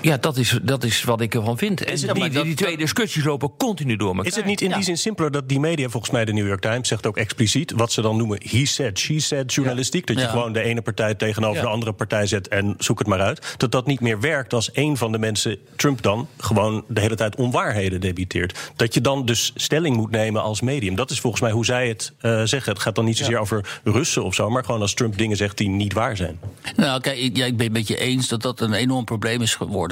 Ja, 0.02 0.16
dat 0.16 0.36
is, 0.36 0.58
dat 0.62 0.84
is 0.84 1.02
wat 1.02 1.20
ik 1.20 1.34
ervan 1.34 1.58
vind. 1.58 1.84
En 1.84 1.94
die, 1.96 2.06
het- 2.06 2.18
maar 2.18 2.28
die, 2.28 2.36
dat- 2.38 2.44
die 2.44 2.54
twee 2.54 2.76
discussies 2.76 3.24
lopen 3.24 3.50
continu 3.58 3.96
door 3.96 4.08
elkaar. 4.08 4.26
Is 4.26 4.36
het 4.36 4.44
niet 4.44 4.60
in 4.60 4.72
die 4.72 4.82
zin 4.82 4.98
simpeler 4.98 5.30
dat 5.30 5.48
die 5.48 5.60
media, 5.60 5.88
volgens 5.88 6.12
mij 6.12 6.24
de 6.24 6.32
New 6.32 6.46
York 6.46 6.60
Times, 6.60 6.88
zegt 6.88 7.06
ook 7.06 7.16
expliciet 7.16 7.72
wat 7.76 7.92
ze 7.92 8.00
dan 8.00 8.16
noemen 8.16 8.38
he 8.48 8.64
said, 8.66 8.98
she 8.98 9.20
said 9.20 9.54
journalistiek? 9.54 10.06
Dat 10.06 10.16
je 10.16 10.22
Ja. 10.22 10.28
gewoon 10.28 10.52
de 10.52 10.62
ene 10.62 10.82
partij 10.82 11.14
tegenover 11.14 11.56
Ja. 11.56 11.62
de 11.62 11.68
andere 11.68 11.92
partij 11.92 12.26
zet 12.26 12.48
en 12.48 12.74
zoek 12.78 12.98
het 12.98 13.08
maar 13.08 13.20
uit. 13.20 13.54
Dat 13.56 13.72
dat 13.72 13.86
niet 13.86 14.00
meer 14.00 14.20
werkt 14.20 14.52
als 14.52 14.70
een 14.72 14.96
van 14.96 15.12
de 15.12 15.18
mensen, 15.18 15.58
Trump 15.76 16.02
dan, 16.02 16.28
gewoon 16.38 16.84
de 16.88 17.00
hele 17.00 17.14
tijd 17.14 17.36
onwaarheden 17.36 18.00
debiteert. 18.00 18.58
Dat 18.76 18.94
je 18.94 19.00
dan 19.00 19.24
dus 19.26 19.52
stelling 19.54 19.96
moet 19.96 20.10
nemen 20.10 20.42
als 20.42 20.60
medium. 20.60 20.94
Dat 20.94 21.10
is 21.10 21.20
volgens 21.20 21.42
mij 21.42 21.50
hoe 21.50 21.64
zij 21.64 21.88
het 21.88 22.12
eh, 22.20 22.42
zeggen. 22.44 22.72
Het 22.72 22.82
gaat 22.82 22.94
dan 22.94 23.04
niet 23.04 23.16
zozeer 23.16 23.38
over 23.38 23.80
Russen 23.84 24.24
of 24.24 24.34
zo, 24.34 24.50
maar 24.50 24.64
gewoon 24.64 24.80
als 24.80 24.94
Trump 24.94 25.18
dingen 25.18 25.36
zegt 25.36 25.56
die 25.58 25.68
niet 25.68 25.92
waar 25.92 26.16
zijn. 26.16 26.38
Nou, 26.76 27.00
kijk, 27.00 27.18
ik, 27.18 27.36
ja, 27.36 27.44
ik 27.46 27.56
ben 27.56 27.64
het 27.66 27.74
met 27.74 27.88
je 27.88 27.96
eens 27.96 28.28
dat 28.28 28.42
dat 28.42 28.60
een 28.60 28.72
enorm 28.72 29.04
probleem 29.04 29.42
is 29.42 29.54
geworden. 29.54 29.91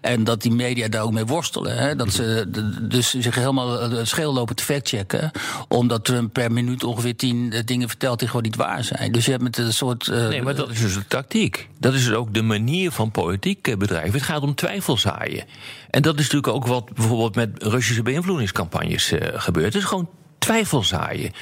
En 0.00 0.24
dat 0.24 0.42
die 0.42 0.52
media 0.52 0.88
daar 0.88 1.02
ook 1.02 1.12
mee 1.12 1.24
worstelen. 1.26 1.76
Hè? 1.76 1.96
Dat 1.96 2.12
ze 2.12 2.44
dus 2.88 3.10
zich 3.10 3.34
helemaal 3.34 3.80
eh, 3.80 4.04
scheel 4.04 4.32
lopen 4.32 4.56
te 4.56 4.62
factchecken. 4.64 5.30
Omdat 5.68 6.04
Trump 6.04 6.32
per 6.32 6.52
minuut 6.52 6.84
ongeveer 6.84 7.16
tien 7.16 7.52
eh, 7.52 7.62
dingen 7.64 7.88
vertelt 7.88 8.18
die 8.18 8.28
gewoon 8.28 8.42
niet 8.42 8.56
waar 8.56 8.84
zijn. 8.84 9.12
Dus 9.12 9.24
je 9.24 9.30
hebt 9.30 9.42
met 9.42 9.58
een 9.58 9.72
soort. 9.72 10.08
eh, 10.08 10.28
Nee, 10.28 10.42
maar 10.42 10.54
dat 10.54 10.70
is 10.70 10.80
dus 10.80 10.94
de 10.94 11.06
tactiek. 11.06 11.68
Dat 11.78 11.94
is 11.94 12.04
dus 12.04 12.14
ook 12.14 12.34
de 12.34 12.42
manier 12.42 12.90
van 12.90 13.10
politiek 13.10 13.78
bedrijven. 13.78 14.12
Het 14.12 14.22
gaat 14.22 14.42
om 14.42 14.54
twijfelzaaien. 14.54 15.44
En 15.90 16.02
dat 16.02 16.14
is 16.18 16.22
natuurlijk 16.30 16.52
ook 16.52 16.66
wat 16.66 16.92
bijvoorbeeld 16.94 17.34
met 17.34 17.62
Russische 17.62 18.02
beïnvloedingscampagnes 18.02 19.12
gebeurt. 19.34 19.72
Het 19.74 19.82
is 19.82 19.88
gewoon 19.88 20.08
twijfelzaaien. 20.38 21.32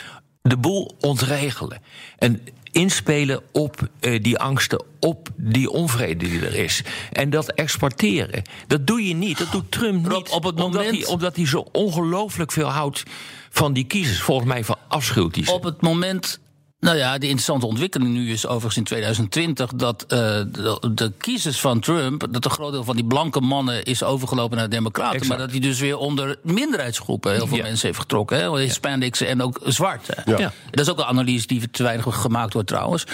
De 0.43 0.57
boel 0.57 0.97
ontregelen. 1.01 1.81
En 2.19 2.41
inspelen 2.75 3.41
op 3.53 3.89
eh, 4.01 4.23
die 4.23 4.39
angsten, 4.39 4.85
op 5.01 5.29
die 5.37 5.71
onvrede 5.71 6.29
die 6.29 6.47
er 6.47 6.55
is. 6.55 6.83
En 7.13 7.31
dat 7.31 7.53
exporteren. 7.53 8.43
Dat 8.67 8.87
doe 8.87 9.09
je 9.09 9.15
niet. 9.15 9.39
Dat 9.39 9.53
doet 9.53 9.71
Trump 9.71 10.09
niet. 10.09 10.13
op 10.13 10.23
het 10.23 10.33
omdat, 10.33 10.57
moment- 10.57 10.97
hij, 10.97 11.07
omdat 11.07 11.37
hij 11.37 11.47
zo 11.47 11.67
ongelooflijk 11.73 12.53
veel 12.53 12.69
houdt 12.69 13.03
van 13.51 13.73
die 13.73 13.85
kiezers. 13.85 14.21
Volgens 14.21 14.49
mij 14.49 14.65
van 14.65 14.77
afschuwt 14.89 15.35
hij 15.35 15.45
ze. 15.45 15.53
Op 15.53 15.63
het 15.63 15.81
moment. 15.81 16.41
Nou 16.85 16.97
ja, 16.97 17.13
de 17.19 17.25
interessante 17.25 17.67
ontwikkeling 17.67 18.11
nu 18.11 18.31
is 18.31 18.47
overigens 18.47 18.77
in 18.77 18.85
2020 18.85 19.73
dat 19.75 20.03
eh, 20.03 20.19
de, 20.19 20.91
de 20.95 21.13
kiezers 21.19 21.61
van 21.61 21.81
Trump, 21.81 22.27
dat 22.31 22.45
een 22.45 22.51
groot 22.51 22.73
deel 22.73 22.85
van 22.85 22.97
die 22.97 23.05
blanke 23.05 23.41
mannen 23.41 23.85
is 23.85 24.03
overgelopen 24.03 24.57
naar 24.57 24.69
de 24.69 24.75
Democraten, 24.75 25.13
Exact. 25.15 25.29
maar 25.29 25.39
dat 25.39 25.51
hij 25.51 25.61
dus 25.61 25.81
weer 25.81 25.97
onder 25.97 26.37
minderheidsgroepen 26.43 27.33
heel 27.33 27.47
veel 27.47 27.57
Ja. 27.57 27.63
mensen 27.63 27.87
heeft 27.87 27.99
getrokken, 27.99 28.39
hè, 28.39 28.59
Hispanics 28.59 29.21
en 29.21 29.43
ook 29.43 29.61
zwarte. 29.65 30.17
Ja. 30.25 30.39
Ja. 30.39 30.53
Dat 30.71 30.81
is 30.87 30.91
ook 30.93 30.99
een 30.99 31.05
analyse 31.05 31.47
die 31.47 31.71
te 31.71 31.83
weinig 31.83 32.21
gemaakt 32.21 32.53
wordt 32.53 32.69
trouwens. 32.69 33.05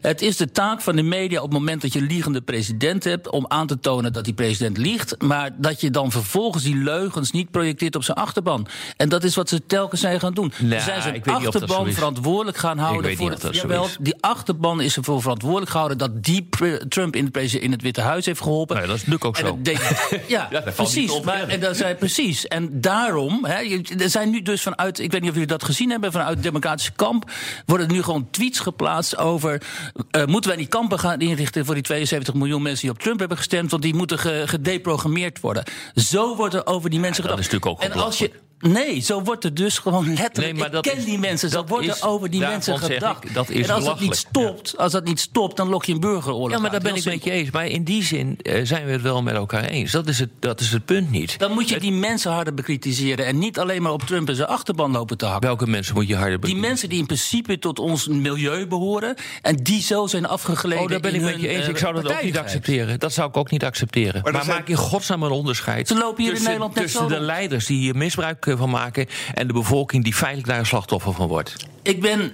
Het 0.00 0.22
is 0.22 0.36
de 0.36 0.50
taak 0.50 0.80
van 0.80 0.96
de 0.96 1.02
media 1.02 1.38
op 1.38 1.50
het 1.50 1.58
moment 1.58 1.82
dat 1.82 1.92
je 1.92 1.98
een 1.98 2.06
liegende 2.06 2.40
president 2.40 3.04
hebt... 3.04 3.30
om 3.30 3.44
aan 3.48 3.66
te 3.66 3.80
tonen 3.80 4.12
dat 4.12 4.24
die 4.24 4.34
president 4.34 4.76
liegt... 4.76 5.22
maar 5.22 5.50
dat 5.56 5.80
je 5.80 5.90
dan 5.90 6.10
vervolgens 6.10 6.62
die 6.62 6.76
leugens 6.76 7.30
niet 7.30 7.50
projecteert 7.50 7.96
op 7.96 8.04
zijn 8.04 8.16
achterban. 8.16 8.66
En 8.96 9.08
dat 9.08 9.24
is 9.24 9.34
wat 9.34 9.48
ze 9.48 9.66
telkens 9.66 10.00
zijn 10.00 10.20
gaan 10.20 10.34
doen. 10.34 10.52
Nou, 10.58 10.78
ze 10.78 10.84
zijn 10.84 11.02
zijn 11.02 11.14
ik 11.14 11.24
weet 11.24 11.38
niet 11.38 11.46
of 11.46 11.52
dat 11.52 11.62
zo 11.62 11.66
achterban 11.68 11.88
is. 11.88 11.94
verantwoordelijk 11.94 12.56
gaan 12.56 12.78
houden... 12.78 13.00
weet 13.02 13.16
voor 13.16 13.28
niet 13.28 13.36
of 13.36 13.42
het, 13.42 13.52
dat 13.52 13.60
zo 13.62 13.68
jawel, 13.68 13.88
die 14.00 14.14
achterban 14.20 14.80
is 14.80 14.96
ervoor 14.96 15.20
verantwoordelijk 15.22 15.70
gehouden... 15.70 15.98
dat 15.98 16.22
die 16.24 16.48
Trump 16.88 17.16
in, 17.16 17.24
de 17.24 17.30
presi- 17.30 17.58
in 17.58 17.72
het 17.72 17.82
Witte 17.82 18.00
Huis 18.00 18.26
heeft 18.26 18.40
geholpen. 18.40 18.76
Nee, 18.76 18.86
dat 18.86 18.96
is 18.96 19.06
natuurlijk 19.06 19.24
ook 19.24 19.36
En 19.38 19.46
zo. 19.46 19.54
het 19.54 19.64
deed- 19.64 20.20
ja, 20.28 20.48
Ja, 20.50 20.60
precies. 20.60 21.20
Maar, 21.20 21.48
en 21.48 21.60
dat 21.60 21.76
zei 21.76 21.94
precies. 21.94 22.46
En 22.48 22.80
daarom, 22.80 23.44
hè, 23.44 23.80
er 23.98 24.10
zijn 24.10 24.30
nu 24.30 24.42
dus 24.42 24.62
vanuit, 24.62 24.98
ik 24.98 25.10
weet 25.12 25.20
niet 25.20 25.28
of 25.30 25.36
jullie 25.36 25.50
dat 25.52 25.64
gezien 25.64 25.90
hebben, 25.90 26.12
vanuit 26.12 26.30
het 26.34 26.42
Democratische 26.42 26.92
kamp 26.92 27.30
worden 27.66 27.88
nu 27.92 28.02
gewoon 28.02 28.28
tweets 28.30 28.58
geplaatst 28.60 29.16
over. 29.16 29.62
eh, 30.10 30.24
moeten 30.24 30.50
wij 30.50 30.58
die 30.58 30.68
kampen 30.68 30.98
gaan 30.98 31.20
inrichten 31.20 31.64
voor 31.64 31.74
die 31.74 31.82
72 31.82 32.34
miljoen 32.34 32.62
mensen 32.62 32.80
die 32.86 32.90
op 32.90 32.98
Trump 32.98 33.18
hebben 33.18 33.36
gestemd? 33.36 33.70
Want 33.70 33.82
die 33.82 33.94
moeten 33.94 34.18
ge- 34.18 34.42
gedeprogrammeerd 34.46 35.40
worden. 35.40 35.64
Zo 35.94 36.36
wordt 36.36 36.54
er 36.54 36.66
over 36.66 36.90
die 36.90 37.00
mensen 37.00 37.22
dat 37.22 37.30
gedacht. 37.30 37.52
is 37.52 37.52
natuurlijk 37.60 37.84
ook 37.84 37.90
En 37.96 38.00
als 38.04 38.18
je. 38.18 38.30
Nee, 38.62 39.00
zo 39.00 39.22
wordt 39.22 39.44
er 39.44 39.54
dus 39.54 39.78
gewoon 39.78 40.06
letterlijk. 40.14 40.36
Nee, 40.36 40.54
maar 40.54 40.74
ik 40.74 40.82
ken 40.82 40.96
is- 40.96 41.04
die 41.04 41.18
mensen, 41.18 41.48
zo 41.50 41.56
dat 41.56 41.68
wordt 41.68 41.86
er 42.00 42.06
over 42.08 42.30
die 42.30 42.40
mensen 42.40 42.78
gedacht. 42.78 43.24
ik, 43.24 43.34
dat 43.34 43.50
is 43.50 43.66
en 43.68 43.74
als 43.74 43.84
dat 43.84 44.00
niet 44.00 44.16
stopt, 44.16 44.76
als 44.78 44.92
dat 44.92 45.04
niet 45.04 45.20
stopt, 45.20 45.56
dan 45.56 45.68
lok 45.68 45.84
je 45.84 45.92
een 45.92 46.00
burgeroorlog. 46.00 46.50
Ja, 46.50 46.58
maar 46.58 46.70
daar 46.70 46.80
ben 46.80 46.94
ik 46.94 47.04
met 47.04 47.24
je 47.24 47.30
eens. 47.30 47.50
Maar 47.50 47.66
in 47.66 47.84
die 47.84 48.02
zin 48.02 48.38
eh, 48.42 48.60
zijn 48.64 48.84
we 48.86 48.92
het 48.92 49.02
wel 49.02 49.22
met 49.22 49.34
elkaar 49.34 49.64
eens. 49.64 49.90
Dat 49.92 50.08
is 50.08 50.18
het, 50.18 50.28
dat 50.38 50.60
is 50.60 50.70
het 50.72 50.84
punt 50.84 51.10
niet. 51.10 51.38
Dan 51.38 51.52
moet 51.52 51.68
je 51.68 51.80
die 51.80 51.92
mensen 51.92 52.32
harder 52.32 52.54
bekritiseren. 52.54 53.26
En 53.26 53.38
niet 53.38 53.58
alleen 53.58 53.82
maar 53.82 53.92
op 53.92 54.02
Trump 54.02 54.28
en 54.28 54.36
zijn 54.36 54.48
achterban 54.48 54.90
lopen 54.90 55.16
te 55.18 55.24
hakken. 55.26 55.48
Welke 55.48 55.66
mensen 55.66 55.94
moet 55.94 56.08
je 56.08 56.14
harder 56.14 56.30
Die 56.30 56.40
bekijken? 56.40 56.68
mensen 56.68 56.88
die 56.88 56.98
in 56.98 57.06
principe 57.06 57.58
tot 57.58 57.78
ons 57.78 58.08
milieu 58.08 58.66
behoren. 58.66 59.14
En 59.42 59.56
die 59.56 59.82
zo 59.82 60.06
zijn 60.06 60.26
afgegleden. 60.26 60.84
Oh, 60.84 60.90
daar 60.90 61.00
ben 61.00 61.10
in 61.14 61.16
ik 61.20 61.22
met 61.32 61.40
je 61.40 61.48
eens. 61.48 61.62
eh, 61.64 61.68
Ik 61.68 61.78
zou 61.78 61.94
dat 61.94 62.10
ook 62.12 62.22
niet 62.22 62.38
accepteren. 62.38 62.98
Dat 62.98 63.12
zou 63.12 63.28
ik 63.28 63.36
ook 63.36 63.50
niet 63.50 63.64
accepteren. 63.64 64.22
Maar, 64.22 64.32
zijn- 64.32 64.46
maak 64.56 64.68
in 64.68 64.76
godsnaam 64.76 65.22
een 65.22 65.30
onderscheid. 65.30 65.88
Ze 65.88 65.94
lopen 65.94 66.16
hier 66.16 66.26
in 66.26 66.30
tussen, 66.30 66.44
Nederland 66.44 66.74
net 66.74 66.84
tussen 66.84 67.00
zo 67.02 67.08
de 67.08 67.20
leiders 67.20 67.66
die 67.66 67.78
hier 67.78 67.96
misbruik 67.96 68.46
eh, 68.46 68.51
van 68.56 68.70
maken 68.70 69.06
en 69.34 69.46
de 69.46 69.52
bevolking 69.52 70.04
die 70.04 70.14
feitelijk 70.14 70.48
daar 70.48 70.58
een 70.58 70.66
slachtoffer 70.66 71.12
van 71.12 71.28
wordt. 71.28 71.56
Ik 71.82 72.00
ben 72.00 72.32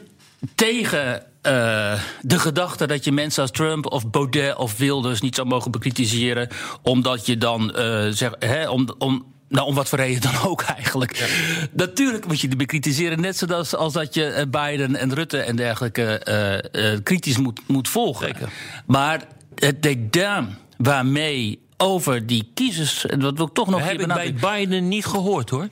tegen 0.54 1.22
eh, 1.42 2.00
de 2.20 2.38
gedachte 2.38 2.86
dat 2.86 3.04
je 3.04 3.12
mensen 3.12 3.42
als 3.42 3.50
Trump 3.50 3.86
of 3.86 4.10
Baudet 4.10 4.56
of 4.56 4.76
Wilders 4.76 5.20
niet 5.20 5.34
zou 5.34 5.48
mogen 5.48 5.70
bekritiseren. 5.70 6.48
Omdat 6.82 7.26
je 7.26 7.38
dan 7.38 7.74
eh 7.74 8.06
zeg, 8.10 8.32
hè, 8.38 8.68
om. 8.68 8.88
om 8.98 9.36
nou, 9.48 9.66
om 9.66 9.74
wat 9.74 9.88
voor 9.88 9.98
reden 9.98 10.20
dan 10.20 10.42
ook 10.50 10.62
eigenlijk. 10.62 11.30
Natuurlijk 11.72 12.26
moet 12.26 12.40
je 12.40 12.48
die 12.48 12.56
bekritiseren. 12.56 13.20
Net 13.20 13.36
zoals 13.36 13.74
als 13.74 13.92
dat 13.92 14.14
je 14.14 14.24
eh, 14.24 14.46
Biden 14.50 14.96
en 14.96 15.14
Rutte 15.14 15.38
en 15.38 15.56
dergelijke 15.56 16.18
eh, 16.18 16.98
kritisch 17.02 17.38
moet, 17.38 17.60
moet 17.66 17.88
volgen. 17.88 18.26
Zeker. 18.26 18.48
Maar 18.86 19.22
het 19.54 19.82
dédain 19.82 20.56
waarmee 20.76 21.60
over 21.76 22.26
die 22.26 22.50
kiezers... 22.54 23.06
en 23.06 23.20
Dat 23.20 23.36
wil 23.36 23.46
ik 23.46 23.52
toch 23.52 23.66
nog 23.68 23.80
Dat 23.80 23.88
heb 23.88 23.98
hier 23.98 24.24
ik 24.26 24.40
bij. 24.40 24.58
Biden 24.58 24.88
niet 24.88 25.06
gehoord 25.06 25.50
hoor. 25.50 25.68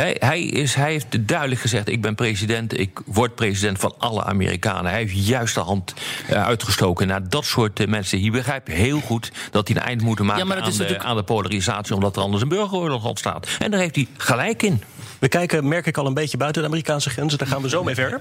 Hij, 0.00 0.16
hij, 0.18 0.42
is, 0.42 0.74
hij 0.74 0.90
heeft 0.90 1.28
duidelijk 1.28 1.60
gezegd: 1.60 1.88
ik 1.88 2.00
ben 2.00 2.14
president, 2.14 2.78
ik 2.78 3.00
word 3.06 3.34
president 3.34 3.78
van 3.78 3.94
alle 3.98 4.24
Amerikanen. 4.24 4.90
Hij 4.90 5.00
heeft 5.00 5.26
juist 5.26 5.54
de 5.54 5.60
hand 5.60 5.94
eh, 6.28 6.44
uitgestoken 6.44 7.06
naar 7.06 7.28
dat 7.28 7.44
soort 7.44 7.80
eh, 7.80 7.86
mensen. 7.86 8.20
Hij 8.20 8.30
begrijpt 8.30 8.68
heel 8.68 9.00
goed 9.00 9.32
dat 9.50 9.68
hij 9.68 9.76
een 9.76 9.82
eind 9.82 10.02
moet 10.02 10.18
maken 10.18 10.36
Ja, 10.36 10.44
maar 10.44 10.56
het 10.56 10.64
aan, 10.64 10.70
is 10.70 10.76
de, 10.76 10.82
natuurlijk- 10.82 11.10
aan 11.10 11.16
de 11.16 11.22
polarisatie, 11.22 11.94
omdat 11.94 12.16
er 12.16 12.22
anders 12.22 12.42
een 12.42 12.48
burgeroorlog 12.48 13.04
ontstaat. 13.04 13.48
En 13.58 13.70
daar 13.70 13.80
heeft 13.80 13.94
hij 13.94 14.06
gelijk 14.16 14.62
in. 14.62 14.82
We 15.18 15.28
kijken, 15.28 15.68
merk 15.68 15.86
ik 15.86 15.96
al, 15.96 16.06
een 16.06 16.14
beetje 16.14 16.36
buiten 16.36 16.62
de 16.62 16.68
Amerikaanse 16.68 17.10
grenzen. 17.10 17.38
Daar 17.38 17.48
gaan 17.48 17.62
we 17.62 17.68
zo 17.68 17.84
mee 17.84 17.94
verder. 17.94 18.20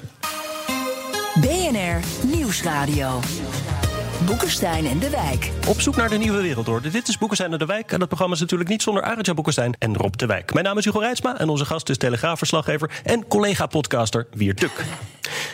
BNR 1.35 1.99
Nieuwsradio. 2.21 3.19
Boekenstein 4.25 4.85
en 4.85 4.99
de 4.99 5.09
Wijk. 5.09 5.51
Op 5.67 5.81
zoek 5.81 5.95
naar 5.95 6.09
de 6.09 6.17
nieuwe 6.17 6.41
wereldorde. 6.41 6.89
Dit 6.89 7.07
is 7.07 7.17
Boekenstein 7.17 7.51
en 7.51 7.59
de 7.59 7.65
Wijk. 7.65 7.91
En 7.91 7.99
dat 7.99 8.07
programma 8.07 8.35
is 8.35 8.41
natuurlijk 8.41 8.69
niet 8.69 8.81
zonder 8.81 9.03
Arend-Jan 9.03 9.35
Boekenstein 9.35 9.75
en 9.79 9.97
Rob 9.97 10.15
de 10.15 10.25
Wijk. 10.25 10.53
Mijn 10.53 10.65
naam 10.65 10.77
is 10.77 10.85
Hugo 10.85 10.99
Reitsma 10.99 11.39
en 11.39 11.49
onze 11.49 11.65
gast 11.65 11.89
is 11.89 11.97
telegraafverslaggever 11.97 13.01
en 13.03 13.27
collega-podcaster 13.27 14.27
Wier 14.31 14.55
Tuk. 14.55 14.85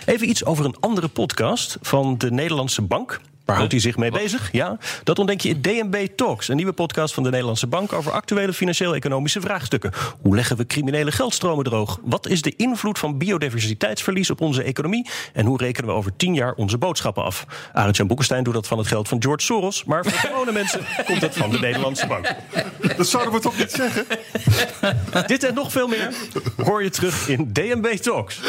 Even 0.06 0.30
iets 0.30 0.46
over 0.46 0.66
een 0.66 0.76
andere 0.80 1.08
podcast 1.08 1.78
van 1.82 2.18
de 2.18 2.32
Nederlandse 2.32 2.82
Bank. 2.82 3.20
Waar 3.46 3.56
houdt 3.56 3.72
hij 3.72 3.82
zich 3.82 3.98
mee 3.98 4.12
bezig? 4.12 4.52
Ja, 4.52 4.78
dat 5.04 5.20
ontdek 5.20 5.42
je 5.42 5.50
in 5.50 5.62
DNB 5.62 6.08
Talks, 6.16 6.48
een 6.48 6.56
nieuwe 6.56 6.74
podcast 6.74 7.14
van 7.14 7.24
de 7.24 7.30
Nederlandse 7.30 7.68
Bank 7.68 7.94
over 7.94 8.12
actuele 8.12 8.54
financieel-economische 8.54 9.42
vraagstukken. 9.42 9.92
Hoe 10.22 10.36
leggen 10.36 10.58
we 10.58 10.68
criminele 10.68 11.12
geldstromen 11.12 11.64
droog? 11.64 12.00
Wat 12.04 12.28
is 12.28 12.42
de 12.42 12.54
invloed 12.56 13.00
van 13.00 13.18
biodiversiteitsverlies 13.18 14.30
op 14.30 14.42
onze 14.42 14.64
economie? 14.64 15.10
En 15.34 15.46
hoe 15.46 15.58
rekenen 15.58 15.90
we 15.90 15.96
over 15.96 16.16
tien 16.16 16.34
jaar 16.34 16.54
onze 16.54 16.78
boodschappen 16.78 17.24
af? 17.24 17.46
Arend-Jan 17.74 18.08
Boekenstein 18.08 18.44
doet 18.44 18.54
dat 18.54 18.68
van 18.68 18.78
het 18.78 18.88
geld 18.88 19.08
van 19.08 19.22
George 19.22 19.46
Soros, 19.46 19.84
maar 19.84 20.04
voor 20.04 20.20
gewone 20.30 20.52
mensen 20.52 20.82
komt 21.06 21.22
het 21.22 21.38
van 21.38 21.50
de 21.50 21.60
Nederlandse 21.60 22.08
Bank. 22.08 22.36
Dat 22.98 23.08
zouden 23.08 23.34
we 23.34 23.40
toch 23.40 23.58
niet 23.58 23.72
zeggen? 23.72 24.06
Dit 25.28 25.44
en 25.44 25.54
nog 25.54 25.72
veel 25.72 25.88
meer 25.88 26.14
hoor 26.64 26.84
je 26.84 26.90
terug 26.90 27.28
in 27.28 27.54
DNB 27.54 27.86
Talks. 27.86 28.40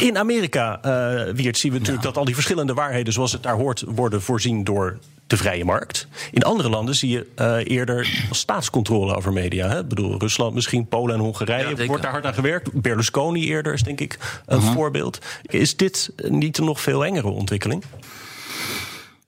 In 0.00 0.18
Amerika, 0.18 0.80
uh, 0.86 1.34
Wiert, 1.34 1.58
zien 1.58 1.72
we 1.72 1.78
natuurlijk 1.78 2.04
dat 2.04 2.16
al 2.16 2.24
die 2.24 2.34
verschillende 2.34 2.74
waarheden, 2.74 3.12
zoals 3.12 3.32
het 3.32 3.42
daar 3.42 3.54
hoort, 3.54 3.84
worden 3.86 4.22
voorzien 4.22 4.64
door 4.64 4.98
de 5.26 5.36
vrije 5.36 5.64
markt. 5.64 6.06
In 6.30 6.42
andere 6.42 6.68
landen 6.68 6.94
zie 6.94 7.10
je 7.10 7.26
uh, 7.36 7.76
eerder 7.76 8.26
staatscontrole 8.30 9.14
over 9.14 9.32
media. 9.32 9.68
Hè? 9.68 9.78
Ik 9.78 9.88
bedoel, 9.88 10.18
Rusland 10.18 10.54
misschien, 10.54 10.86
Polen 10.86 11.14
en 11.14 11.20
Hongarije. 11.20 11.76
Ja, 11.76 11.86
wordt 11.86 12.02
daar 12.02 12.12
hard 12.12 12.24
aan 12.24 12.34
gewerkt. 12.34 12.72
Berlusconi 12.72 13.46
eerder 13.46 13.72
is 13.72 13.82
denk 13.82 14.00
ik 14.00 14.18
een 14.46 14.58
uh 14.58 14.64
-huh. 14.64 14.74
voorbeeld. 14.74 15.18
Is 15.42 15.76
dit 15.76 16.12
niet 16.16 16.58
een 16.58 16.64
nog 16.64 16.80
veel 16.80 17.04
engere 17.04 17.28
ontwikkeling? 17.28 17.84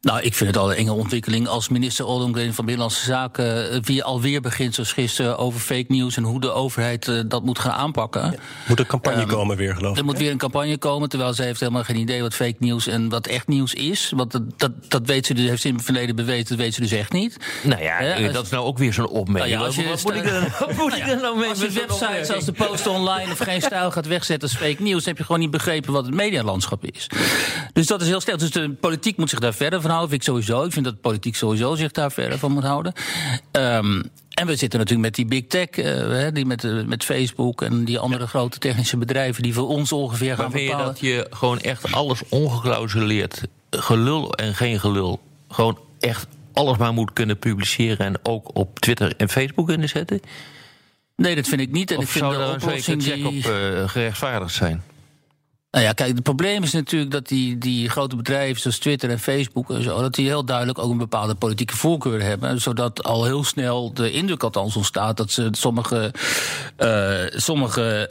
Nou, 0.04 0.20
ik 0.20 0.34
vind 0.34 0.50
het 0.50 0.58
al 0.58 0.70
een 0.70 0.76
enge 0.76 0.92
ontwikkeling 0.92 1.49
als 1.49 1.68
minister 1.68 2.04
Ollongren 2.04 2.54
van 2.54 2.64
Binnenlandse 2.64 3.04
Zaken 3.04 3.82
wie 3.82 4.04
alweer 4.04 4.40
begint 4.40 4.75
zoals 4.75 4.92
gisteren 4.92 5.38
over 5.38 5.61
fake 5.61 5.84
news 5.88 6.16
en 6.16 6.23
hoe 6.23 6.40
de 6.40 6.52
overheid 6.52 7.06
uh, 7.06 7.20
dat 7.26 7.44
moet 7.44 7.58
gaan 7.58 7.73
aanpakken. 7.73 8.23
Ja, 8.23 8.38
moet 8.68 8.78
een 8.78 8.87
campagne 8.87 9.23
um, 9.23 9.28
komen 9.28 9.56
weer, 9.56 9.75
geloof 9.75 9.92
ik. 9.92 9.99
Er 9.99 10.04
moet 10.04 10.18
weer 10.18 10.30
een 10.30 10.38
campagne 10.38 10.78
komen, 10.78 11.08
terwijl 11.08 11.34
ze 11.34 11.42
heeft 11.42 11.61
helemaal 11.61 11.84
geen 11.84 11.96
idee 11.96 12.23
wat 12.23 12.34
fake 12.34 12.54
news 12.58 12.87
en 12.87 13.08
wat 13.08 13.26
echt 13.26 13.49
nieuws 13.49 13.75
is. 13.75 14.12
Want 14.16 14.32
dat, 14.32 14.42
dat, 14.56 14.73
dat 14.88 15.06
weet 15.06 15.26
ze 15.26 15.34
dus, 15.34 15.49
heeft 15.49 15.62
ze 15.62 15.68
in 15.68 15.75
het 15.75 15.84
verleden 15.84 16.16
bewezen, 16.16 16.49
dat 16.49 16.58
weet 16.58 16.75
ze 16.75 16.80
dus 16.80 16.92
echt 16.92 17.12
niet. 17.12 17.37
Nou 17.62 17.82
ja, 17.82 18.18
uh, 18.18 18.32
dat 18.32 18.44
is 18.44 18.50
nou 18.50 18.64
ook 18.64 18.78
weer 18.78 18.92
zo'n 18.92 19.08
opmerking. 19.08 19.58
Nou 19.61 19.73
ja, 19.73 19.88
wat, 19.90 20.02
moet 20.76 20.94
ik 20.96 21.06
er, 21.06 21.20
nou 21.20 21.38
mee 21.38 21.49
Als 21.49 21.61
je 21.61 21.70
websites 21.70 22.26
zoals 22.26 22.44
de 22.44 22.52
Post 22.52 22.87
Online 22.87 23.32
of 23.32 23.38
geen 23.38 23.62
stijl 23.62 23.90
gaat 23.90 24.06
wegzetten 24.06 24.49
als 24.49 24.58
fake 24.58 24.82
news, 24.82 25.04
heb 25.04 25.18
je 25.18 25.25
gewoon 25.25 25.40
niet 25.40 25.50
begrepen 25.50 25.92
wat 25.92 26.04
het 26.04 26.14
medialandschap 26.14 26.84
is. 26.84 27.06
Dus 27.73 27.87
dat 27.87 28.00
is 28.00 28.08
heel 28.08 28.20
sterk. 28.20 28.38
Dus 28.38 28.50
de 28.50 28.70
politiek 28.70 29.16
moet 29.16 29.30
zich 29.30 29.38
daar 29.38 29.54
verder 29.54 29.80
van 29.80 29.92
houden, 29.94 30.10
vind 30.10 30.22
ik 30.22 30.28
sowieso. 30.28 30.64
Ik 30.64 30.72
vind 30.72 30.84
dat 30.84 30.94
de 30.94 31.00
politiek 31.00 31.36
sowieso 31.36 31.74
zich 31.74 31.90
daar 31.90 32.12
verder 32.12 32.38
van 32.38 32.52
moet 32.52 32.62
houden. 32.62 32.92
Um, 33.52 34.10
en 34.34 34.46
we 34.46 34.56
zitten 34.56 34.78
natuurlijk 34.78 35.06
met 35.06 35.14
die 35.14 35.26
big 35.26 35.46
tech, 35.46 35.76
uh, 35.76 36.28
die 36.32 36.46
met, 36.46 36.64
uh, 36.64 36.84
met 36.84 37.04
Facebook 37.04 37.62
en 37.62 37.84
die 37.84 37.98
andere 37.98 38.22
ja. 38.22 38.28
grote 38.28 38.58
technische 38.58 38.96
bedrijven 38.96 39.42
die 39.42 39.54
voor 39.54 39.68
ons 39.68 39.92
ongeveer 39.92 40.36
gaan 40.36 40.50
maar 40.50 40.60
bepalen. 40.60 40.86
dat 40.86 41.00
je 41.00 41.26
gewoon 41.30 41.60
echt 41.60 41.92
alles 41.92 42.22
ongeklausuleerd, 42.28 43.42
gelul 43.70 44.34
en 44.34 44.54
geen 44.54 44.80
gelul, 44.80 45.20
gewoon 45.48 45.78
echt 46.00 46.26
alles 46.52 46.76
maar 46.76 46.92
moet 46.92 47.12
kunnen 47.12 47.38
publiceren 47.38 48.06
en 48.06 48.18
ook 48.22 48.56
op 48.56 48.78
Twitter 48.78 49.16
en 49.16 49.28
Facebook 49.28 49.66
kunnen 49.66 49.88
zetten? 49.88 50.20
Nee, 51.16 51.34
dat 51.34 51.48
vind 51.48 51.60
ik 51.60 51.70
niet. 51.70 51.90
En 51.90 51.96
of 51.96 52.02
ik 52.02 52.08
vind 52.08 52.24
zou 52.24 52.42
er 52.42 52.68
een 52.68 52.80
check 53.00 53.00
die... 53.00 53.26
op 53.26 53.32
uh, 53.32 53.88
gerechtvaardigd 53.88 54.54
zijn? 54.54 54.82
Nou 55.75 55.87
ja, 55.87 55.93
kijk, 55.93 56.14
het 56.14 56.23
probleem 56.23 56.62
is 56.62 56.73
natuurlijk 56.73 57.11
dat 57.11 57.28
die, 57.28 57.59
die 57.59 57.88
grote 57.88 58.16
bedrijven 58.16 58.61
zoals 58.61 58.78
Twitter 58.78 59.11
en 59.11 59.19
Facebook 59.19 59.71
en 59.71 59.83
zo, 59.83 60.00
dat 60.00 60.14
die 60.14 60.26
heel 60.26 60.45
duidelijk 60.45 60.78
ook 60.78 60.90
een 60.90 60.99
bepaalde 60.99 61.35
politieke 61.35 61.76
voorkeur 61.76 62.23
hebben. 62.23 62.61
Zodat 62.61 63.02
al 63.02 63.25
heel 63.25 63.45
snel 63.45 63.95
de 63.95 64.11
indruk 64.11 64.43
althans 64.43 64.76
ontstaat 64.76 65.16
dat 65.16 65.31
ze 65.31 65.49
sommige, 65.50 66.14
uh, 66.78 67.40
sommige 67.40 68.11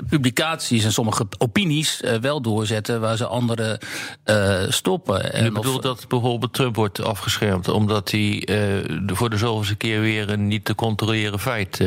uh, 0.00 0.06
publicaties 0.08 0.84
en 0.84 0.92
sommige 0.92 1.26
opinies 1.38 2.02
uh, 2.02 2.14
wel 2.14 2.40
doorzetten 2.40 3.00
waar 3.00 3.16
ze 3.16 3.26
andere 3.26 3.80
stoppen. 4.68 5.32
En 5.32 5.46
U 5.46 5.52
bedoelt 5.52 5.82
dat 5.82 6.08
bijvoorbeeld 6.08 6.52
Trump 6.52 6.76
wordt 6.76 7.02
afgeschermd 7.02 7.68
omdat 7.68 8.10
hij 8.10 8.48
voor 9.06 9.30
de 9.30 9.36
zoveelste 9.36 9.74
keer 9.74 10.00
weer 10.00 10.30
een 10.30 10.46
niet 10.46 10.64
te 10.64 10.74
controleren 10.74 11.38
feit. 11.38 11.80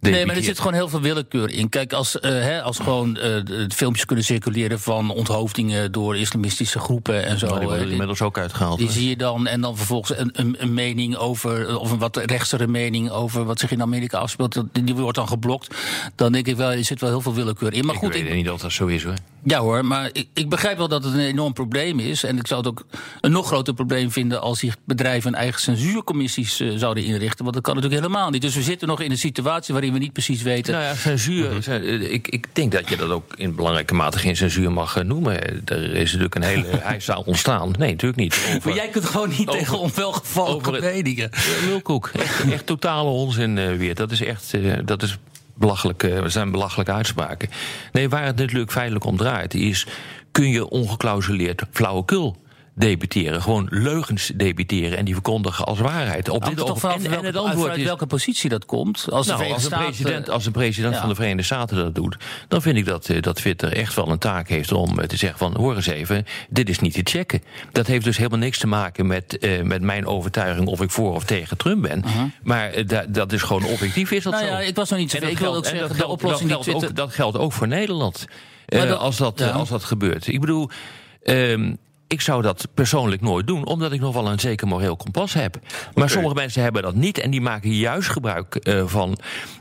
Nee, 0.00 0.26
maar 0.26 0.36
er 0.36 0.42
zit 0.42 0.58
gewoon 0.58 0.74
heel 0.74 0.88
veel 0.88 1.00
willekeur 1.00 1.50
in. 1.50 1.68
Kijk, 1.68 1.92
als, 1.92 2.16
uh, 2.16 2.20
hè, 2.22 2.62
als 2.62 2.78
gewoon 2.78 3.18
uh, 3.22 3.66
filmpjes 3.68 4.04
kunnen 4.04 4.24
circuleren 4.24 4.80
van 4.80 5.10
onthoofdingen 5.10 5.92
door 5.92 6.16
islamistische 6.16 6.78
groepen 6.78 7.24
en 7.24 7.38
zo. 7.38 7.48
Maar 7.48 7.58
die 7.58 7.68
worden 7.68 7.90
inmiddels 7.90 8.22
ook 8.22 8.38
uitgehaald. 8.38 8.78
Die 8.78 8.90
zie 8.90 9.08
je 9.08 9.16
dan. 9.16 9.46
En 9.46 9.60
dan 9.60 9.76
vervolgens 9.76 10.18
een, 10.18 10.30
een, 10.32 10.56
een, 10.58 10.74
mening 10.74 11.16
over, 11.16 11.78
of 11.78 11.90
een 11.90 11.98
wat 11.98 12.16
rechtsere 12.16 12.66
mening 12.66 13.10
over 13.10 13.44
wat 13.44 13.58
zich 13.58 13.70
in 13.70 13.82
Amerika 13.82 14.18
afspeelt. 14.18 14.62
Die 14.72 14.94
wordt 14.94 15.16
dan 15.16 15.28
geblokt. 15.28 15.74
Dan 16.14 16.32
denk 16.32 16.46
ik 16.46 16.56
wel, 16.56 16.70
er 16.70 16.84
zit 16.84 17.00
wel 17.00 17.10
heel 17.10 17.20
veel 17.20 17.34
willekeur 17.34 17.72
in. 17.72 17.84
Maar 17.84 17.94
ik 17.94 18.00
goed, 18.00 18.12
weet 18.12 18.26
ik, 18.26 18.34
niet 18.34 18.50
of 18.50 18.60
dat 18.60 18.72
zo 18.72 18.86
is 18.86 19.04
hoor. 19.04 19.14
Ja 19.44 19.60
hoor, 19.60 19.84
maar 19.84 20.10
ik, 20.12 20.28
ik, 20.34 20.48
begrijp 20.48 20.78
wel 20.78 20.88
dat 20.88 21.04
het 21.04 21.12
een 21.14 21.20
enorm 21.20 21.52
probleem 21.52 21.98
is. 21.98 22.24
En 22.24 22.38
ik 22.38 22.46
zou 22.46 22.60
het 22.60 22.68
ook 22.68 22.86
een 23.20 23.30
nog 23.30 23.46
groter 23.46 23.74
probleem 23.74 24.10
vinden 24.10 24.40
als 24.40 24.60
die 24.60 24.72
bedrijven 24.84 25.34
eigen 25.34 25.60
censuurcommissies 25.60 26.60
uh, 26.60 26.76
zouden 26.76 27.04
inrichten. 27.04 27.42
Want 27.42 27.54
dat 27.54 27.64
kan 27.64 27.74
natuurlijk 27.74 28.02
helemaal 28.02 28.30
niet. 28.30 28.42
Dus 28.42 28.54
we 28.54 28.62
zitten 28.62 28.88
nog 28.88 29.00
in 29.00 29.10
een 29.10 29.18
situatie 29.18 29.74
waarin 29.74 29.92
we 29.92 29.98
niet 29.98 30.12
precies 30.12 30.42
weten. 30.42 30.72
Nou 30.72 30.84
ja, 30.84 30.94
censuur. 30.94 31.50
Mm 31.50 31.60
-hmm. 31.64 32.00
ik, 32.00 32.28
ik 32.28 32.46
denk 32.52 32.72
dat 32.72 32.88
je 32.88 32.96
dat 32.96 33.10
ook 33.10 33.34
in 33.36 33.54
belangrijke 33.54 33.94
mate 33.94 34.18
geen 34.18 34.36
censuur 34.36 34.72
mag 34.72 35.02
noemen. 35.02 35.40
Er 35.64 35.94
is 35.94 36.04
natuurlijk 36.04 36.34
een 36.34 36.42
hele 36.42 36.66
hijzaal 36.82 37.22
ontstaan. 37.26 37.74
Nee, 37.78 37.90
natuurlijk 37.90 38.20
niet. 38.20 38.34
Over, 38.34 38.60
maar 38.64 38.74
jij 38.74 38.88
kunt 38.88 39.04
gewoon 39.04 39.28
niet 39.28 39.48
over, 39.48 39.60
tegen 39.60 39.78
onwelgevallige 39.78 40.70
meningen. 40.80 41.30
Lulkoek. 41.66 42.10
Echt, 42.18 42.50
echt 42.50 42.66
totale 42.66 43.10
onzin 43.10 43.56
uh, 43.56 43.76
weer. 43.76 43.94
Dat 43.94 44.10
is 44.10 44.22
echt. 44.22 44.54
Uh, 44.54 44.74
dat 44.84 45.02
is 45.02 45.18
belachelijke, 45.58 46.22
zijn 46.26 46.50
belachelijke 46.50 46.92
uitspraken. 46.92 47.48
Nee, 47.92 48.08
waar 48.08 48.24
het 48.24 48.36
natuurlijk 48.36 48.72
feitelijk 48.72 49.04
om 49.04 49.16
draait, 49.16 49.54
is: 49.54 49.86
kun 50.32 50.50
je 50.50 50.68
ongeclausuleerd 50.68 51.62
flauwekul 51.70 52.36
debiteren. 52.78 53.42
Gewoon 53.42 53.66
leugens 53.70 54.32
debiteren 54.34 54.98
en 54.98 55.04
die 55.04 55.14
verkondigen 55.14 55.64
als 55.64 55.78
waarheid. 55.78 56.28
Op 56.28 56.44
dit 56.44 56.56
toch 56.56 56.84
en, 56.84 57.12
en 57.12 57.24
het 57.24 57.36
antwoord 57.36 57.76
is 57.76 57.84
welke 57.84 58.06
positie 58.06 58.50
dat 58.50 58.66
komt. 58.66 59.06
Als, 59.10 59.26
nou, 59.26 59.46
de 59.46 59.52
als, 59.52 59.64
een 59.64 59.78
president, 59.78 60.30
als 60.30 60.46
een 60.46 60.52
president 60.52 60.94
ja. 60.94 61.00
van 61.00 61.08
de 61.08 61.14
Verenigde 61.14 61.42
Staten 61.42 61.76
dat 61.76 61.94
doet, 61.94 62.16
dan 62.48 62.62
vind 62.62 62.76
ik 62.76 62.84
dat, 62.84 63.10
dat 63.20 63.36
Twitter 63.36 63.72
echt 63.72 63.94
wel 63.94 64.08
een 64.08 64.18
taak 64.18 64.48
heeft 64.48 64.72
om 64.72 65.06
te 65.06 65.16
zeggen 65.16 65.38
van 65.38 65.56
hoor 65.56 65.76
eens 65.76 65.86
even, 65.86 66.26
dit 66.48 66.68
is 66.68 66.78
niet 66.78 66.92
te 66.92 67.00
checken. 67.04 67.42
Dat 67.72 67.86
heeft 67.86 68.04
dus 68.04 68.16
helemaal 68.16 68.38
niks 68.38 68.58
te 68.58 68.66
maken 68.66 69.06
met, 69.06 69.36
uh, 69.40 69.62
met 69.62 69.82
mijn 69.82 70.06
overtuiging 70.06 70.66
of 70.66 70.80
ik 70.80 70.90
voor 70.90 71.14
of 71.14 71.24
tegen 71.24 71.56
Trump 71.56 71.82
ben. 71.82 72.02
Uh 72.06 72.12
-huh. 72.14 72.22
Maar 72.42 72.78
uh, 72.78 72.86
da, 72.86 73.04
dat 73.08 73.32
is 73.32 73.42
gewoon 73.42 73.64
objectief 73.64 74.10
is 74.10 74.22
dat 74.22 74.32
nou 74.32 74.46
zo. 74.46 74.52
Ja, 74.52 74.60
ik 74.60 74.76
was 74.76 74.90
nog 74.90 74.98
niet 74.98 75.10
zo. 75.10 75.16
Ik 75.16 75.38
wil 75.38 75.54
ook 75.54 75.66
zeggen, 75.66 75.96
de 75.96 76.06
oplossing 76.06 76.50
dat 76.50 76.64
geldt, 76.64 76.78
Twitter... 76.78 76.88
ook, 76.88 76.96
dat 76.96 77.14
geldt 77.14 77.38
ook 77.38 77.52
voor 77.52 77.68
Nederland. 77.68 78.26
Dat, 78.66 78.98
als, 78.98 79.16
dat, 79.16 79.38
ja. 79.38 79.50
als 79.50 79.68
dat 79.68 79.84
gebeurt. 79.84 80.26
Ik 80.26 80.40
bedoel. 80.40 80.70
Um, 81.24 81.78
ik 82.08 82.20
zou 82.20 82.42
dat 82.42 82.68
persoonlijk 82.74 83.20
nooit 83.20 83.46
doen, 83.46 83.66
omdat 83.66 83.92
ik 83.92 84.00
nog 84.00 84.14
wel 84.14 84.28
een 84.28 84.40
zeker 84.40 84.66
moreel 84.66 84.96
kompas 84.96 85.32
heb. 85.32 85.58
Maar 85.62 85.92
okay. 85.94 86.08
sommige 86.08 86.34
mensen 86.34 86.62
hebben 86.62 86.82
dat 86.82 86.94
niet 86.94 87.18
en 87.18 87.30
die 87.30 87.40
maken 87.40 87.70
juist 87.74 88.08
gebruik 88.08 88.58
uh, 88.62 88.86
van 88.86 89.18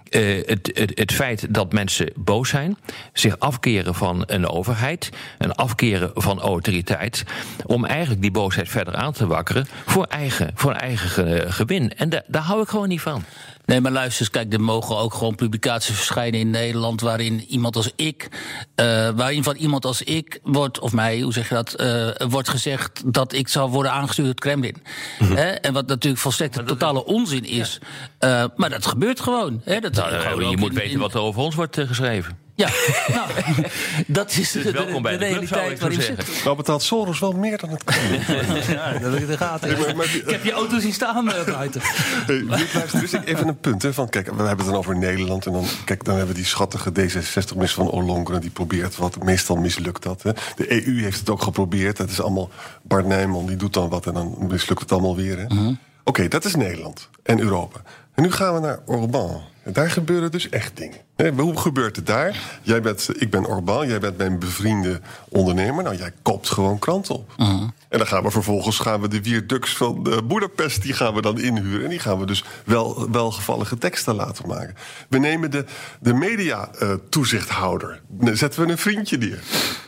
uh, 0.10 0.46
het, 0.46 0.72
het, 0.74 1.00
het 1.00 1.14
feit 1.14 1.54
dat 1.54 1.74
mensen 1.74 2.12
boos 2.16 2.50
zijn, 2.50 2.78
zich 3.14 3.40
afkeren 3.40 3.96
van 3.96 4.24
een 4.26 4.48
overheid, 4.48 5.10
en 5.38 5.56
afkeren 5.56 6.12
van 6.14 6.40
autoriteit, 6.40 7.24
om 7.66 7.86
eigenlijk 7.86 8.22
die 8.22 8.32
boosheid 8.32 8.70
verder 8.70 8.96
aan 8.96 9.14
te 9.14 9.28
wakkeren 9.28 9.68
voor 9.86 10.06
eigen, 10.06 10.52
voor 10.56 10.74
eigen 10.74 11.10
ge, 11.10 11.46
gewin. 11.48 11.96
En 11.96 12.10
da, 12.10 12.24
daar 12.28 12.42
hou 12.42 12.62
ik 12.62 12.68
gewoon 12.68 12.88
niet 12.88 13.02
van. 13.02 13.24
Nee, 13.68 13.82
maar 13.82 13.92
luister 13.92 14.22
eens, 14.22 14.30
kijk, 14.30 14.54
er 14.54 14.62
mogen 14.62 14.98
ook 14.98 15.14
gewoon 15.14 15.36
publicaties 15.36 15.96
verschijnen 15.96 16.40
in 16.40 16.50
Nederland 16.50 17.02
waarin 17.02 17.46
iemand 17.48 17.76
als 17.76 17.92
ik, 17.96 18.28
uh, 18.76 19.10
waarin 19.10 19.44
van 19.44 19.56
iemand 19.56 19.86
als 19.86 20.02
ik 20.02 20.40
wordt, 20.44 20.80
of 20.80 20.94
mij, 20.94 21.20
hoe 21.20 21.34
zeg 21.34 21.50
je 21.50 21.56
dat, 21.56 21.82
uh, 21.82 22.28
wordt 22.30 22.50
gezegd 22.50 23.14
dat 23.14 23.34
ik 23.34 23.48
zou 23.48 23.70
worden 23.70 23.92
aangestuurd 23.92 24.28
door 24.28 24.36
het 24.36 24.40
Kremlin. 24.40 24.76
Mm 25.20 25.28
-hmm. 25.28 25.36
Hè? 25.36 25.50
En 25.50 25.74
wat 25.74 25.88
natuurlijk 25.88 26.22
volstrekt 26.22 26.58
een 26.58 26.66
totale 26.66 27.06
onzin 27.06 27.46
is. 27.46 27.80
Ja. 28.20 28.44
Uh, 28.44 28.50
maar 28.56 28.70
dat 28.70 28.86
gebeurt 28.86 29.20
gewoon. 29.20 29.62
Hè? 29.64 29.80
Dat 29.80 29.94
nou, 29.94 30.50
je 30.50 30.58
moet 30.58 30.70
in, 30.70 30.76
weten 30.76 30.92
in... 30.92 31.00
wat 31.00 31.14
er 31.14 31.20
over 31.20 31.42
ons 31.42 31.56
wordt 31.56 31.78
geschreven. 31.80 32.47
Ja, 32.58 32.70
nou, 33.08 33.30
dat 34.08 34.32
is 34.32 34.52
dus 34.52 34.63
de, 34.63 34.72
welkom 34.72 35.02
bij 35.02 35.12
de, 35.12 35.17
de, 35.17 35.26
de 35.26 35.32
realiteit 35.32 35.80
waarin 35.80 35.98
we 35.98 36.04
zitten. 36.04 36.26
Nou 36.43 36.56
betaalt 36.56 36.84
Soros 36.84 37.20
wel 37.20 37.32
meer 37.32 37.58
dan 37.58 37.70
het 37.70 37.84
kan. 37.84 37.96
ja, 38.76 38.91
dat 38.91 39.12
heb 39.12 39.22
ik 39.22 39.28
de 39.28 39.38
gaten. 39.38 39.70
Nee, 39.70 39.86
maar, 39.86 39.96
maar, 39.96 40.15
ik 40.15 40.30
heb 40.30 40.43
je 40.43 40.52
auto 40.52 40.80
zien 40.80 40.93
staan 40.93 41.28
uh, 41.28 41.46
buiten. 41.46 41.82
Hey, 42.28 42.43
luister, 42.43 43.00
dus 43.00 43.12
even 43.12 43.48
een 43.48 43.60
punt. 43.60 43.82
Hè, 43.82 43.93
van, 43.93 44.10
kijk, 44.10 44.26
we 44.26 44.43
hebben 44.43 44.58
het 44.58 44.65
dan 44.65 44.76
over 44.76 44.98
Nederland. 44.98 45.46
En 45.46 45.52
dan, 45.52 45.65
kijk, 45.86 46.04
dan 46.04 46.15
hebben 46.15 46.36
we 46.36 46.41
die 46.41 46.50
schattige 46.50 46.89
D66-minister 46.89 47.84
van 47.84 47.89
Ollongren. 47.89 48.41
Die 48.41 48.50
probeert 48.50 48.96
wat. 48.96 49.24
Meestal 49.24 49.56
mislukt 49.56 50.04
dat. 50.04 50.24
Hè. 50.24 50.32
De 50.56 50.86
EU 50.86 51.02
heeft 51.02 51.20
het 51.20 51.30
ook 51.30 51.41
geprobeerd. 51.41 51.98
Dat 51.98 52.10
is 52.10 52.22
allemaal 52.22 52.50
Bart 52.82 53.06
Nijman. 53.06 53.46
Die 53.46 53.58
doet 53.58 53.74
dan 53.74 53.89
wat 53.89 54.06
en 54.06 54.13
dan 54.13 54.36
mislukt 54.39 54.82
het 54.82 54.91
allemaal 54.91 55.15
weer. 55.15 55.46
-huh. 55.48 55.67
Oké, 55.67 55.78
okay, 56.04 56.28
dat 56.28 56.46
is 56.46 56.56
Nederland 56.56 57.10
en 57.24 57.39
Europa. 57.39 57.82
En 58.13 58.24
nu 58.24 58.32
gaan 58.32 58.54
we 58.54 58.60
naar 58.60 58.80
Orbán. 58.86 59.41
En 59.68 59.74
daar 59.74 59.92
gebeuren 59.92 60.32
dus 60.32 60.50
echt 60.50 60.78
dingen. 60.78 60.98
Nee, 61.16 61.32
hoe 61.32 61.60
gebeurt 61.60 61.96
het 61.96 62.06
daar? 62.06 62.60
Jij 62.62 62.82
bent, 62.82 63.10
ik 63.22 63.30
ben 63.30 63.46
Orbán, 63.46 63.88
jij 63.88 64.00
bent 64.00 64.18
mijn 64.18 64.40
bevriende 64.40 65.02
ondernemer. 65.30 65.84
Nou, 65.84 65.96
jij 65.96 66.12
koopt 66.22 66.50
gewoon 66.50 66.80
kranten 66.80 67.16
op. 67.16 67.34
Uh 67.38 67.48
-huh. 67.48 67.62
En 67.90 67.98
dan 67.98 68.08
gaan 68.08 68.24
we 68.24 68.32
vervolgens 68.32 68.80
gaan 68.80 69.02
we 69.02 69.08
de 69.08 69.24
Vierdux 69.24 69.76
van 69.76 70.06
uh, 70.08 70.18
Boedapest... 70.24 70.82
die 70.82 70.94
gaan 70.94 71.14
we 71.14 71.22
dan 71.22 71.40
inhuren. 71.40 71.84
En 71.84 71.90
die 71.90 72.00
gaan 72.00 72.20
we 72.20 72.26
dus 72.26 72.44
wel, 72.66 73.12
welgevallige 73.12 73.78
teksten 73.78 74.16
laten 74.16 74.48
maken. 74.48 74.76
We 75.10 75.18
nemen 75.18 75.52
de, 75.52 75.66
de 76.00 76.14
media-toezichthouder. 76.14 78.02
Uh, 78.22 78.34
zetten 78.34 78.66
we 78.66 78.72
een 78.72 78.78
vriendje 78.78 79.18
neer. 79.18 79.40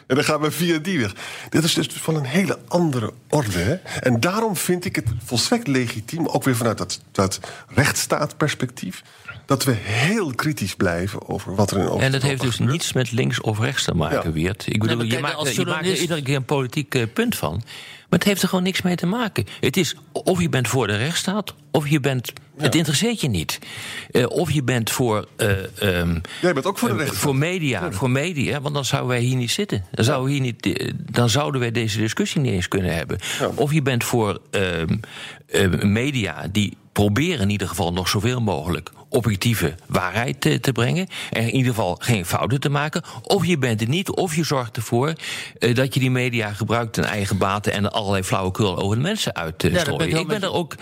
En 0.08 0.16
dan 0.16 0.24
gaan 0.24 0.42
we 0.42 0.52
via 0.52 0.78
die 0.78 1.00
weg. 1.00 1.16
Dit 1.50 1.64
is 1.64 1.74
dus 1.74 1.88
van 1.88 2.16
een 2.16 2.26
hele 2.26 2.60
andere 2.68 3.14
orde. 3.30 3.60
Hè? 3.60 3.74
En 4.00 4.20
daarom 4.20 4.56
vind 4.56 4.86
ik 4.86 4.96
het 4.96 5.08
volstrekt 5.26 5.68
legitiem... 5.68 6.28
ook 6.28 6.44
weer 6.44 6.56
vanuit 6.56 6.78
dat, 6.78 7.02
dat 7.12 7.40
rechtsstaatperspectief... 7.68 9.04
dat 9.50 9.64
we 9.64 9.72
heel 9.82 10.32
kritisch 10.36 10.76
blijven 10.76 11.28
over 11.30 11.56
wat 11.56 11.72
er 11.72 11.78
in 11.78 11.82
Oost-Europa 11.84 12.06
En 12.06 12.12
dat 12.12 12.22
heeft 12.22 12.42
dus 12.42 12.56
gebeurt. 12.56 12.72
niets 12.72 12.94
met 12.94 13.12
links 13.12 13.42
of 13.42 13.60
rechts 13.60 13.84
te 13.84 13.94
maken, 13.96 14.22
Ja. 14.24 14.32
Weert. 14.32 14.64
Ik 14.68 14.80
bedoel, 14.80 14.98
maar 14.98 15.06
je, 15.06 15.20
maakt, 15.20 15.36
als 15.36 15.52
je 15.52 15.66
maakt 15.66 15.86
er 15.86 15.98
iedere 15.98 16.22
keer 16.22 16.36
een 16.36 16.46
politiek 16.46 16.96
eh, 16.96 17.04
punt 17.14 17.36
van. 17.36 17.54
Maar 18.10 18.20
het 18.20 18.28
heeft 18.28 18.42
er 18.42 18.48
gewoon 18.50 18.64
niks 18.64 18.82
mee 18.82 18.96
te 18.96 19.06
maken. 19.06 19.46
Het 19.60 19.78
is 19.78 19.96
of 20.12 20.42
je 20.42 20.50
bent 20.50 20.68
voor 20.68 20.88
de 20.88 20.96
rechtsstaat, 20.96 21.54
of 21.72 21.88
je 21.88 22.00
bent. 22.00 22.34
Het 22.58 22.76
interesseert 22.76 23.22
je 23.22 23.28
niet. 23.28 23.60
Eh, 24.12 24.26
of 24.30 24.52
je 24.52 24.64
bent 24.64 24.90
voor. 24.92 25.28
eh, 25.36 25.50
ehm, 26.00 26.20
Jij 26.42 26.54
bent 26.54 26.66
ook 26.66 26.78
voor 26.78 26.90
de 26.90 26.96
rechtsstaat. 26.96 27.22
Voor 27.22 27.36
media, 27.36 27.92
voor 27.92 28.10
media, 28.10 28.62
want 28.62 28.74
dan 28.74 28.86
zouden 28.86 29.10
wij 29.10 29.20
hier 29.20 29.36
niet 29.36 29.52
zitten. 29.52 29.86
Dan, 29.92 30.06
zouden 30.06 30.26
we 30.28 30.32
hier 30.32 30.42
niet, 30.42 30.94
dan 31.12 31.30
zouden 31.30 31.62
wij 31.62 31.72
deze 31.72 31.98
discussie 31.98 32.42
niet 32.42 32.52
eens 32.54 32.68
kunnen 32.68 32.96
hebben. 32.96 33.20
Of 33.56 33.74
je 33.74 33.82
bent 33.82 34.04
voor 34.04 34.40
ehm, 34.52 34.98
eh, 35.46 35.68
media 35.84 36.48
die 36.52 36.78
proberen 36.92 37.42
in 37.42 37.50
ieder 37.50 37.68
geval 37.68 37.94
nog 37.94 38.10
zoveel 38.10 38.42
mogelijk 38.42 38.92
objectieve 39.10 39.76
waarheid 39.88 40.42
te, 40.42 40.60
te 40.60 40.72
brengen. 40.72 41.08
En 41.32 41.42
in 41.42 41.56
ieder 41.56 41.74
geval 41.74 41.96
geen 42.00 42.26
fouten 42.26 42.60
te 42.60 42.70
maken. 42.70 43.04
Of 43.22 43.46
je 43.46 43.58
bent 43.58 43.80
het 43.80 43.90
niet, 43.90 44.10
of 44.10 44.36
je 44.36 44.44
zorgt 44.44 44.78
ervoor 44.78 45.14
eh, 45.60 45.76
dat 45.76 45.94
je 45.94 46.00
die 46.00 46.12
media 46.12 46.54
gebruikt 46.54 46.94
ten 46.94 47.04
eigen 47.04 47.38
baten 47.38 47.74
en 47.74 47.84
er 47.84 47.90
allerlei 47.92 48.24
flauwekul 48.24 48.78
over 48.78 48.96
de 48.96 49.02
mensen 49.02 49.36
uit 49.36 49.60
te 49.60 49.68
Ja, 49.68 49.74
ben 49.74 49.82
ik 49.82 49.90
strooien. 49.94 50.18
ik 50.20 50.28
ben 50.28 50.42
er 50.42 50.54
ook 50.54 50.76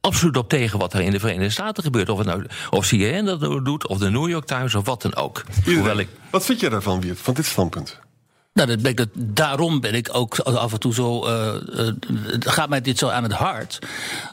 absoluut 0.00 0.36
op 0.36 0.48
tegen 0.48 0.78
wat 0.78 0.92
er 0.92 1.00
in 1.00 1.10
de 1.10 1.20
Verenigde 1.20 1.50
Staten 1.50 1.82
gebeurt. 1.82 2.08
Of 2.08 2.18
het 2.18 2.26
nou 2.26 2.46
of 2.70 2.86
CNN 2.88 3.24
dat 3.24 3.40
doet, 3.40 3.86
of 3.86 3.98
de 3.98 4.10
New 4.10 4.28
York 4.28 4.44
Times, 4.44 4.74
of 4.74 4.84
wat 4.84 5.02
dan 5.02 5.16
ook. 5.16 5.44
Hoewel 5.64 5.98
ik 5.98 6.08
Wat 6.30 6.44
vind 6.44 6.60
jij 6.60 6.68
daarvan, 6.68 7.00
Wiert, 7.00 7.20
van 7.20 7.34
dit 7.34 7.46
standpunt? 7.46 8.00
Nou, 8.58 8.76
dat 8.76 8.86
ik, 8.86 9.06
daarom 9.14 9.80
ben 9.80 9.94
ik 9.94 10.08
ook 10.12 10.38
af 10.38 10.72
en 10.72 10.80
toe 10.80 10.94
zo. 10.94 11.24
eh, 11.24 11.54
eh, 11.54 11.94
gaat 12.38 12.68
mij 12.68 12.80
dit 12.80 12.98
zo 12.98 13.08
aan 13.08 13.22
het 13.22 13.32
hart. 13.32 13.78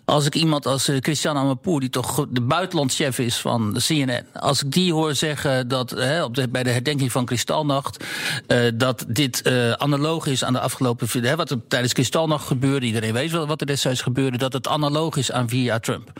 Als 0.06 0.26
ik 0.26 0.36
iemand 0.36 0.66
als 0.66 0.88
eh, 0.88 0.98
Christian 1.00 1.38
Amanpour, 1.38 1.80
die 1.80 1.90
toch 1.90 2.26
de 2.30 2.42
buitenlandchef 2.42 3.20
is 3.20 3.38
van 3.38 3.78
CNN. 3.88 4.26
Als 4.34 4.64
ik 4.64 4.72
die 4.72 4.94
hoor 4.94 5.16
zeggen 5.16 5.68
dat 5.68 5.90
hè, 5.90 6.24
op 6.24 6.46
bij 6.50 6.64
de 6.64 6.70
herdenking 6.70 7.12
van 7.12 7.26
Kristalnacht. 7.26 8.04
eh, 8.48 8.60
dat 8.74 9.06
dit 9.08 9.42
eh, 9.42 9.72
analoog 9.72 10.26
is 10.26 10.44
aan 10.44 10.54
de 10.54 10.60
afgelopen. 10.60 11.08
Hè, 11.24 11.36
wat 11.36 11.50
er 11.50 11.60
tijdens 11.68 11.94
Kristalnacht 11.94 12.48
gebeurde. 12.48 12.86
Iedereen 12.86 13.14
weet 13.14 13.32
wel 13.32 13.48
wat 13.48 13.62
er 13.62 13.68
destijds 13.68 14.02
gebeurde. 14.02 14.38
Dat 14.38 14.54
het 14.54 14.68
analoog 14.68 15.16
is 15.16 15.32
aan 15.32 15.50
via 15.50 15.80
Trump. 15.80 16.12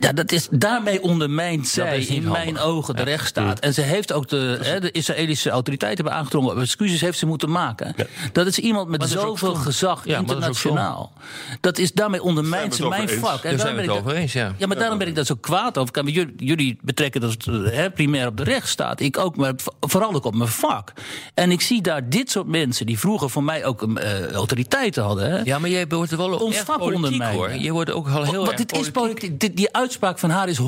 Ja, 0.00 0.12
dat 0.12 0.32
is, 0.32 0.48
daarmee 0.50 1.02
ondermijnt 1.02 1.68
zij 1.68 1.98
in 2.00 2.28
mijn 2.28 2.58
ogen 2.58 2.96
de 2.96 3.02
rechtsstaat. 3.02 3.58
En 3.58 3.74
ze 3.74 3.80
heeft 3.80 4.12
ook 4.12 4.28
de, 4.28 4.58
hè, 4.62 4.80
de 4.80 4.90
Israëlische 4.90 5.50
autoriteiten 5.50 6.04
hebben 6.04 6.20
aangedrongen. 6.20 6.60
Excuses 6.60 7.00
heeft 7.00 7.18
ze 7.18 7.26
moeten 7.26 7.50
maken. 7.50 7.94
Dat 8.32 8.46
is 8.46 8.58
iemand 8.58 8.88
met 8.88 8.98
Maar 8.98 9.08
zoveel 9.08 9.54
gezag 9.54 10.04
Ja, 10.04 10.12
dat 10.12 10.20
internationaal. 10.20 11.12
Dat 11.60 11.78
is 11.78 11.92
daarmee 11.92 12.22
ondermijnt 12.22 12.74
ze 12.74 12.88
mijn 12.88 13.08
eens? 13.08 13.12
vak. 13.20 13.42
En 13.42 13.50
Daar 13.50 13.58
zijn 13.60 13.74
we 13.74 13.80
het 13.80 13.90
over 13.90 14.12
eens, 14.14 14.32
ja. 14.32 14.54
ja, 14.58 14.66
maar 14.66 14.78
daarom 14.78 14.98
ben 14.98 15.06
ik 15.08 15.14
daar 15.14 15.24
zo 15.24 15.34
kwaad 15.40 15.78
over. 15.78 15.92
Kijk, 15.92 16.08
jullie, 16.08 16.34
jullie 16.36 16.78
betrekken 16.82 17.20
dat 17.20 17.44
hè, 17.72 17.90
primair 17.90 18.26
op 18.26 18.36
de 18.36 18.44
rechtsstaat. 18.44 19.00
Ik 19.00 19.18
ook, 19.18 19.36
maar 19.36 19.52
vooral 19.80 20.14
ook 20.14 20.24
op 20.24 20.34
mijn 20.34 20.50
vak. 20.50 20.92
En 21.34 21.50
ik 21.50 21.60
zie 21.60 21.82
daar 21.82 22.08
dit 22.08 22.30
soort 22.30 22.46
mensen, 22.46 22.86
die 22.86 22.98
vroeger 22.98 23.30
voor 23.30 23.44
mij 23.44 23.64
ook 23.64 23.82
eh, 23.82 24.30
autoriteiten 24.32 25.02
hadden. 25.02 25.30
Hè, 25.30 25.38
Ja, 25.44 25.58
maar 25.58 25.70
jij 25.70 25.86
wordt 25.88 26.10
er 26.10 26.16
wel 26.18 26.38
Ons 26.38 26.56
erg 26.56 26.64
vak 26.64 26.80
ondermijnen. 26.80 27.36
hoor. 27.36 27.52
Je 27.54 27.72
wordt 27.72 27.90
ook 27.90 28.08
al 28.08 28.24
heel 28.24 28.46
erg 28.46 28.56
dit 28.56 28.72
is 28.72 28.90
politiek. 28.90 29.40
Dit- 29.40 29.56
die 29.56 29.72
uitspraak 29.88 30.18
van 30.18 30.30
haar 30.30 30.48
is 30.48 30.58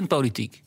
100% 0.00 0.06
politiek. 0.08 0.62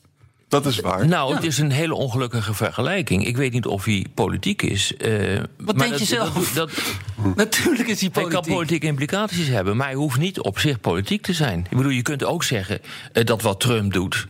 Dat 0.48 0.66
is 0.66 0.80
waar. 0.80 1.06
Nou, 1.08 1.34
het 1.34 1.44
is 1.44 1.58
een 1.58 1.70
hele 1.70 1.94
ongelukkige 1.94 2.54
vergelijking. 2.54 3.26
Ik 3.26 3.36
weet 3.36 3.52
niet 3.52 3.66
of 3.66 3.84
hij 3.84 4.06
politiek 4.14 4.62
is. 4.62 4.96
eh, 4.96 5.40
Wat 5.58 5.76
maar 5.76 5.86
denk 5.88 5.98
je 5.98 6.04
zelf? 6.04 6.52
Dat, 6.52 6.54
dat, 6.54 6.70
Natuurlijk 7.36 7.88
is 7.88 7.98
die 7.98 8.10
hij 8.12 8.22
politiek. 8.22 8.42
kan 8.44 8.54
politieke 8.54 8.86
implicaties 8.86 9.48
hebben, 9.48 9.76
maar 9.76 9.86
hij 9.86 9.94
hoeft 9.96 10.18
niet 10.18 10.40
op 10.40 10.58
zich 10.58 10.80
politiek 10.80 11.22
te 11.22 11.32
zijn. 11.32 11.66
Ik 11.70 11.76
bedoel, 11.76 11.92
je 11.92 12.02
kunt 12.02 12.24
ook 12.24 12.44
zeggen 12.44 12.80
eh, 13.12 13.24
dat 13.24 13.42
wat 13.42 13.60
Trump 13.60 13.92
doet. 13.92 14.26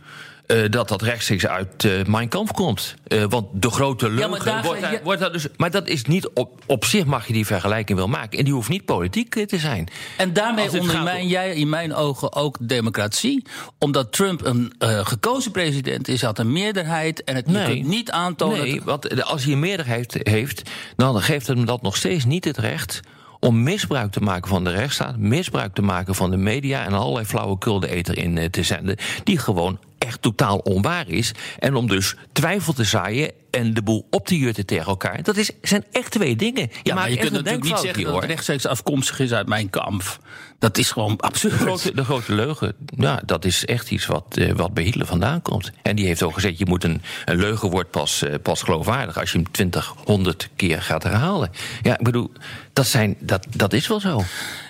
Eh, 0.49 0.69
dat 0.69 0.87
dat 0.87 1.01
rechtstreeks 1.01 1.47
uit 1.47 1.83
eh 1.85 1.91
Mein 2.05 2.27
Kampf 2.27 2.51
komt. 2.51 2.95
Eh, 3.07 3.23
want 3.29 3.45
de 3.53 3.69
grote 3.69 4.09
leugen 4.09 4.29
maar 4.29 4.43
daar 4.43 4.63
wordt, 4.63 4.81
daar- 4.81 4.99
wordt 5.03 5.19
daar 5.19 5.31
dus. 5.31 5.47
Maar 5.57 5.71
dat 5.71 5.87
is 5.87 6.03
niet 6.03 6.29
op, 6.33 6.61
op 6.65 6.85
zich 6.85 7.05
mag 7.05 7.27
je 7.27 7.33
die 7.33 7.45
vergelijking 7.45 7.97
wel 7.97 8.07
maken. 8.07 8.37
En 8.39 8.45
die 8.45 8.53
hoeft 8.53 8.69
niet 8.69 8.85
politiek 8.85 9.35
eh, 9.35 9.45
te 9.45 9.57
zijn. 9.57 9.87
En 10.17 10.33
daarmee 10.33 10.71
ondermijn 10.79 11.27
jij 11.27 11.55
in 11.55 11.69
mijn 11.69 11.93
ogen 11.93 12.33
ook 12.33 12.57
democratie. 12.61 13.45
Omdat 13.77 14.11
Trump 14.11 14.45
een 14.45 14.73
eh, 14.79 15.05
gekozen 15.05 15.51
president 15.51 16.07
is, 16.07 16.21
had 16.21 16.39
een 16.39 16.51
meerderheid. 16.51 17.23
En 17.23 17.35
het 17.35 17.47
kunt 17.65 17.87
niet 17.87 18.11
aantonen. 18.11 18.57
Nee, 18.59 18.81
want 18.83 19.23
als 19.23 19.43
hij 19.43 19.53
een 19.53 19.59
meerderheid 19.59 20.17
heeft, 20.23 20.69
dan 20.95 21.21
geeft 21.21 21.47
hem 21.47 21.65
dat 21.65 21.81
nog 21.81 21.95
steeds 21.97 22.25
niet 22.25 22.45
het 22.45 22.57
recht 22.57 22.99
om 23.39 23.63
misbruik 23.63 24.11
te 24.11 24.21
maken 24.21 24.49
van 24.49 24.63
de 24.63 24.71
rechtsstaat, 24.71 25.17
misbruik 25.17 25.73
te 25.73 25.81
maken 25.81 26.15
van 26.15 26.29
de 26.31 26.37
media 26.37 26.85
en 26.85 26.93
allerlei 26.93 27.25
flauwekul 27.25 27.79
de 27.79 27.89
eter 27.89 28.17
in 28.17 28.37
eh, 28.37 28.45
te 28.49 28.63
zenden, 28.63 28.95
die 29.23 29.37
gewoon 29.37 29.79
echt 29.99 30.21
totaal 30.21 30.57
onwaar 30.57 31.09
is. 31.09 31.31
En 31.59 31.75
om 31.75 31.87
dus 31.87 32.15
twijfel 32.31 32.73
te 32.73 32.83
zaaien 32.83 33.31
en 33.51 33.73
de 33.73 33.81
boel 33.81 34.07
op 34.09 34.27
te 34.27 34.37
jutten 34.37 34.65
tegen 34.65 34.85
elkaar. 34.85 35.23
Dat 35.23 35.37
is, 35.37 35.51
zijn 35.61 35.85
echt 35.91 36.11
twee 36.11 36.35
dingen. 36.35 36.71
Ja, 36.83 36.95
maar 36.95 37.09
je 37.09 37.17
kunt 37.17 37.31
natuurlijk 37.31 37.63
niet 37.63 37.77
zeggen 37.77 37.95
hier, 37.95 38.03
dat 38.03 38.13
hoor. 38.13 38.21
het 38.21 38.29
rechtstreeks 38.29 38.65
afkomstig 38.65 39.19
is 39.19 39.33
uit 39.33 39.47
mijn 39.47 39.69
kamp. 39.69 40.19
Dat 40.59 40.77
is 40.77 40.91
gewoon 40.91 41.19
absurd. 41.19 41.51
De 41.51 41.57
grote, 41.57 41.93
de 41.93 42.03
grote 42.03 42.33
leugen, 42.33 42.75
ja, 42.97 43.21
dat 43.25 43.45
is 43.45 43.65
echt 43.65 43.91
iets 43.91 44.05
wat, 44.05 44.37
eh, 44.37 44.51
wat 44.51 44.73
bij 44.73 44.83
Hitler 44.83 45.05
vandaan 45.05 45.41
komt. 45.41 45.71
En 45.81 45.95
die 45.95 46.05
heeft 46.05 46.23
ook 46.23 46.33
gezegd, 46.33 46.57
je 46.57 46.65
moet 46.65 46.83
een, 46.83 47.01
een 47.25 47.37
leugen 47.37 47.69
wordt 47.69 47.91
pas, 47.91 48.21
eh, 48.21 48.33
pas 48.41 48.61
geloofwaardig... 48.61 49.17
als 49.19 49.31
je 49.31 49.37
hem 49.37 49.51
20, 49.51 49.93
100 50.05 50.49
keer 50.55 50.81
gaat 50.81 51.03
herhalen. 51.03 51.51
Ja, 51.81 51.93
ik 51.93 52.03
bedoel, 52.03 52.31
dat, 52.73 52.87
zijn, 52.87 53.15
dat, 53.19 53.45
dat 53.49 53.73
is 53.73 53.87
wel 53.87 53.99
zo. 53.99 54.23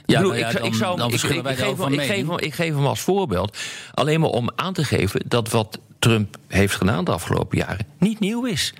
Ja, 0.09 0.17
ik, 0.19 0.23
bedoel, 0.25 0.39
nou 0.39 0.39
ja, 0.39 0.47
ik, 0.47 0.51
zou- 0.57 0.67
ik 0.67 0.73
zou, 0.73 0.97
dan 0.97 1.11
ik, 1.11 1.43
wij 1.43 1.55
geef 1.55 1.77
hem, 1.77 1.93
ik, 1.93 2.01
geef 2.01 2.27
hem, 2.27 2.37
ik 2.37 2.53
geef 2.53 2.73
hem 2.73 2.85
als 2.85 2.99
voorbeeld. 2.99 3.57
Alleen 3.93 4.19
maar 4.19 4.29
om 4.29 4.49
aan 4.55 4.73
te 4.73 4.83
geven 4.83 5.21
dat 5.25 5.49
wat 5.49 5.79
Trump 5.99 6.37
heeft 6.47 6.75
gedaan 6.75 7.05
de 7.05 7.11
afgelopen 7.11 7.57
jaren... 7.57 7.87
niet 7.97 8.19
nieuw 8.19 8.45
is. 8.45 8.73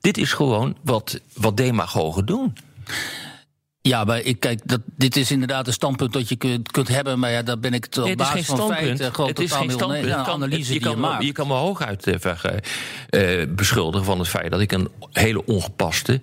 Dit 0.00 0.18
is 0.18 0.32
gewoon 0.32 0.76
wat, 0.82 1.20
wat 1.34 1.56
demagogen 1.56 2.26
doen. 2.26 2.56
Ja, 3.80 4.04
maar 4.04 4.20
ik 4.20 4.40
kijk, 4.40 4.60
dat, 4.64 4.80
dit 4.96 5.16
is 5.16 5.30
inderdaad 5.30 5.66
een 5.66 5.72
standpunt 5.72 6.12
dat 6.12 6.28
je 6.28 6.36
kunt, 6.36 6.70
kunt 6.70 6.88
hebben. 6.88 7.18
Maar 7.18 7.30
ja, 7.30 7.42
daar 7.42 7.58
ben 7.58 7.74
ik 7.74 7.84
het 7.84 7.98
op 7.98 8.04
Nee, 8.04 8.12
het 8.12 8.20
is 8.20 8.26
geen 8.26 8.34
basis 8.34 8.56
van 8.56 8.68
feiten 8.68 9.14
gewoon 9.14 9.30
het 9.30 9.40
is 9.40 9.52
geen 9.52 9.70
standpunt. 9.70 10.06
Ja, 10.06 10.26
analyse 10.26 10.72
je, 10.72 10.72
die 10.72 10.80
kan 10.80 10.90
je 10.90 10.96
me, 10.96 11.02
maakt. 11.02 11.24
je 11.24 11.32
kan 11.32 11.46
me 11.46 11.54
hooguit 11.54 12.06
eh, 12.06 13.42
beschuldigen 13.48 14.06
van 14.06 14.18
het 14.18 14.28
feit 14.28 14.50
dat 14.50 14.60
ik 14.60 14.72
een 14.72 14.88
hele 15.12 15.44
ongepaste 15.44 16.20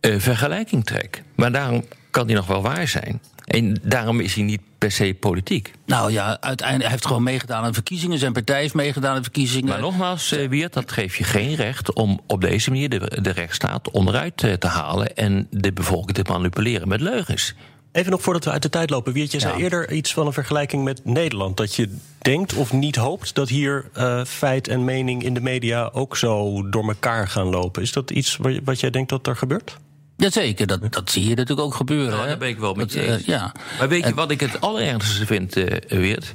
vergelijking 0.00 0.84
trek. 0.84 1.22
Maar 1.34 1.52
daarom 1.52 1.84
kan 2.10 2.26
die 2.26 2.36
nog 2.36 2.46
wel 2.46 2.62
waar 2.62 2.88
zijn. 2.88 3.20
En 3.46 3.78
daarom 3.82 4.20
is 4.20 4.34
hij 4.34 4.44
niet 4.44 4.60
per 4.78 4.90
se 4.90 5.16
politiek. 5.20 5.72
Nou 5.86 6.12
ja, 6.12 6.26
uiteindelijk 6.40 6.82
hij 6.82 6.90
heeft 6.90 7.06
gewoon 7.06 7.22
meegedaan 7.22 7.62
aan 7.62 7.68
de 7.68 7.74
verkiezingen. 7.74 8.18
Zijn 8.18 8.32
partij 8.32 8.60
heeft 8.60 8.74
meegedaan 8.74 9.16
aan 9.16 9.22
verkiezingen. 9.22 9.68
Maar 9.68 9.80
nogmaals, 9.80 10.32
eh, 10.32 10.48
Wiert, 10.48 10.72
dat 10.72 10.92
geeft 10.92 11.16
je 11.16 11.24
geen 11.24 11.54
recht 11.54 11.92
om 11.92 12.20
op 12.26 12.40
deze 12.40 12.70
manier 12.70 12.88
de, 12.88 13.18
de 13.22 13.30
rechtsstaat 13.30 13.90
onderuit 13.90 14.42
eh, 14.42 14.52
te 14.52 14.66
halen 14.66 15.16
en 15.16 15.46
de 15.50 15.72
bevolking 15.72 16.16
te 16.16 16.32
manipuleren 16.32 16.88
met 16.88 17.00
leugens. 17.00 17.54
Even 17.92 18.10
nog 18.10 18.22
voordat 18.22 18.44
we 18.44 18.50
uit 18.50 18.62
de 18.62 18.68
tijd 18.68 18.90
lopen. 18.90 19.12
Wiertje 19.12 19.40
zei 19.40 19.56
Ja. 19.56 19.62
eerder 19.62 19.92
iets 19.92 20.12
van 20.14 20.26
een 20.26 20.32
vergelijking 20.32 20.84
met 20.84 21.04
Nederland. 21.04 21.56
Dat 21.56 21.74
je 21.74 21.96
denkt 22.18 22.54
of 22.54 22.72
niet 22.72 22.96
hoopt 22.96 23.34
dat 23.34 23.48
hier 23.48 23.88
eh, 23.92 24.24
feit 24.24 24.68
en 24.68 24.84
mening 24.84 25.22
in 25.22 25.34
de 25.34 25.40
media 25.40 25.90
ook 25.92 26.16
zo 26.16 26.62
door 26.70 26.88
elkaar 26.88 27.28
gaan 27.28 27.46
lopen. 27.46 27.82
Is 27.82 27.92
dat 27.92 28.10
iets 28.10 28.36
wat, 28.36 28.52
wat 28.64 28.80
jij 28.80 28.90
denkt 28.90 29.08
dat 29.10 29.26
er 29.26 29.36
gebeurt? 29.36 29.76
Jazeker, 30.16 30.66
dat, 30.66 30.92
dat 30.92 31.10
zie 31.10 31.22
je 31.22 31.34
natuurlijk 31.34 31.60
ook 31.66 31.74
gebeuren. 31.74 32.08
Nou, 32.08 32.20
hè. 32.22 32.28
daar 32.28 32.38
ben 32.38 32.48
ik 32.48 32.58
wel 32.58 32.74
met 32.74 32.92
Dat, 32.92 32.92
je 32.92 33.06
eh, 33.06 33.12
eens. 33.12 33.24
ja. 33.24 33.52
Maar 33.78 33.88
weet 33.88 34.06
je 34.06 34.14
wat 34.14 34.30
ik 34.30 34.40
het 34.40 34.60
allerergste 34.60 35.26
vind, 35.26 35.56
eh 35.56 35.98
Weert? 35.98 36.32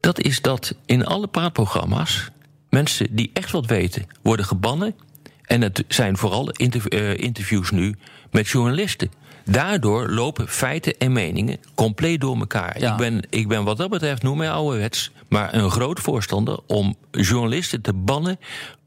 Dat 0.00 0.20
is 0.20 0.40
dat 0.40 0.74
in 0.86 1.06
alle 1.06 1.26
praatprogramma's 1.26 2.28
mensen 2.70 3.06
die 3.10 3.30
echt 3.32 3.50
wat 3.50 3.66
weten 3.66 4.06
worden 4.22 4.46
gebannen. 4.46 4.94
En 5.42 5.62
het 5.62 5.84
zijn 5.88 6.16
vooral 6.16 6.50
interv- 6.50 6.86
eh, 6.86 7.16
interviews 7.18 7.70
nu 7.70 7.94
met 8.30 8.48
journalisten. 8.48 9.10
Daardoor 9.44 10.08
lopen 10.10 10.48
feiten 10.48 10.98
en 10.98 11.12
meningen 11.12 11.58
compleet 11.74 12.20
door 12.20 12.38
elkaar. 12.38 12.80
Ja. 12.80 12.90
Ik, 12.90 12.96
ben, 12.96 13.22
ik 13.30 13.48
ben 13.48 13.64
wat 13.64 13.76
dat 13.76 13.90
betreft, 13.90 14.22
noem 14.22 14.36
mij 14.36 14.50
ouderwets... 14.50 15.10
maar 15.28 15.54
een 15.54 15.70
groot 15.70 16.00
voorstander 16.00 16.58
om 16.66 16.96
journalisten 17.10 17.82
te 17.82 17.92
bannen... 17.92 18.38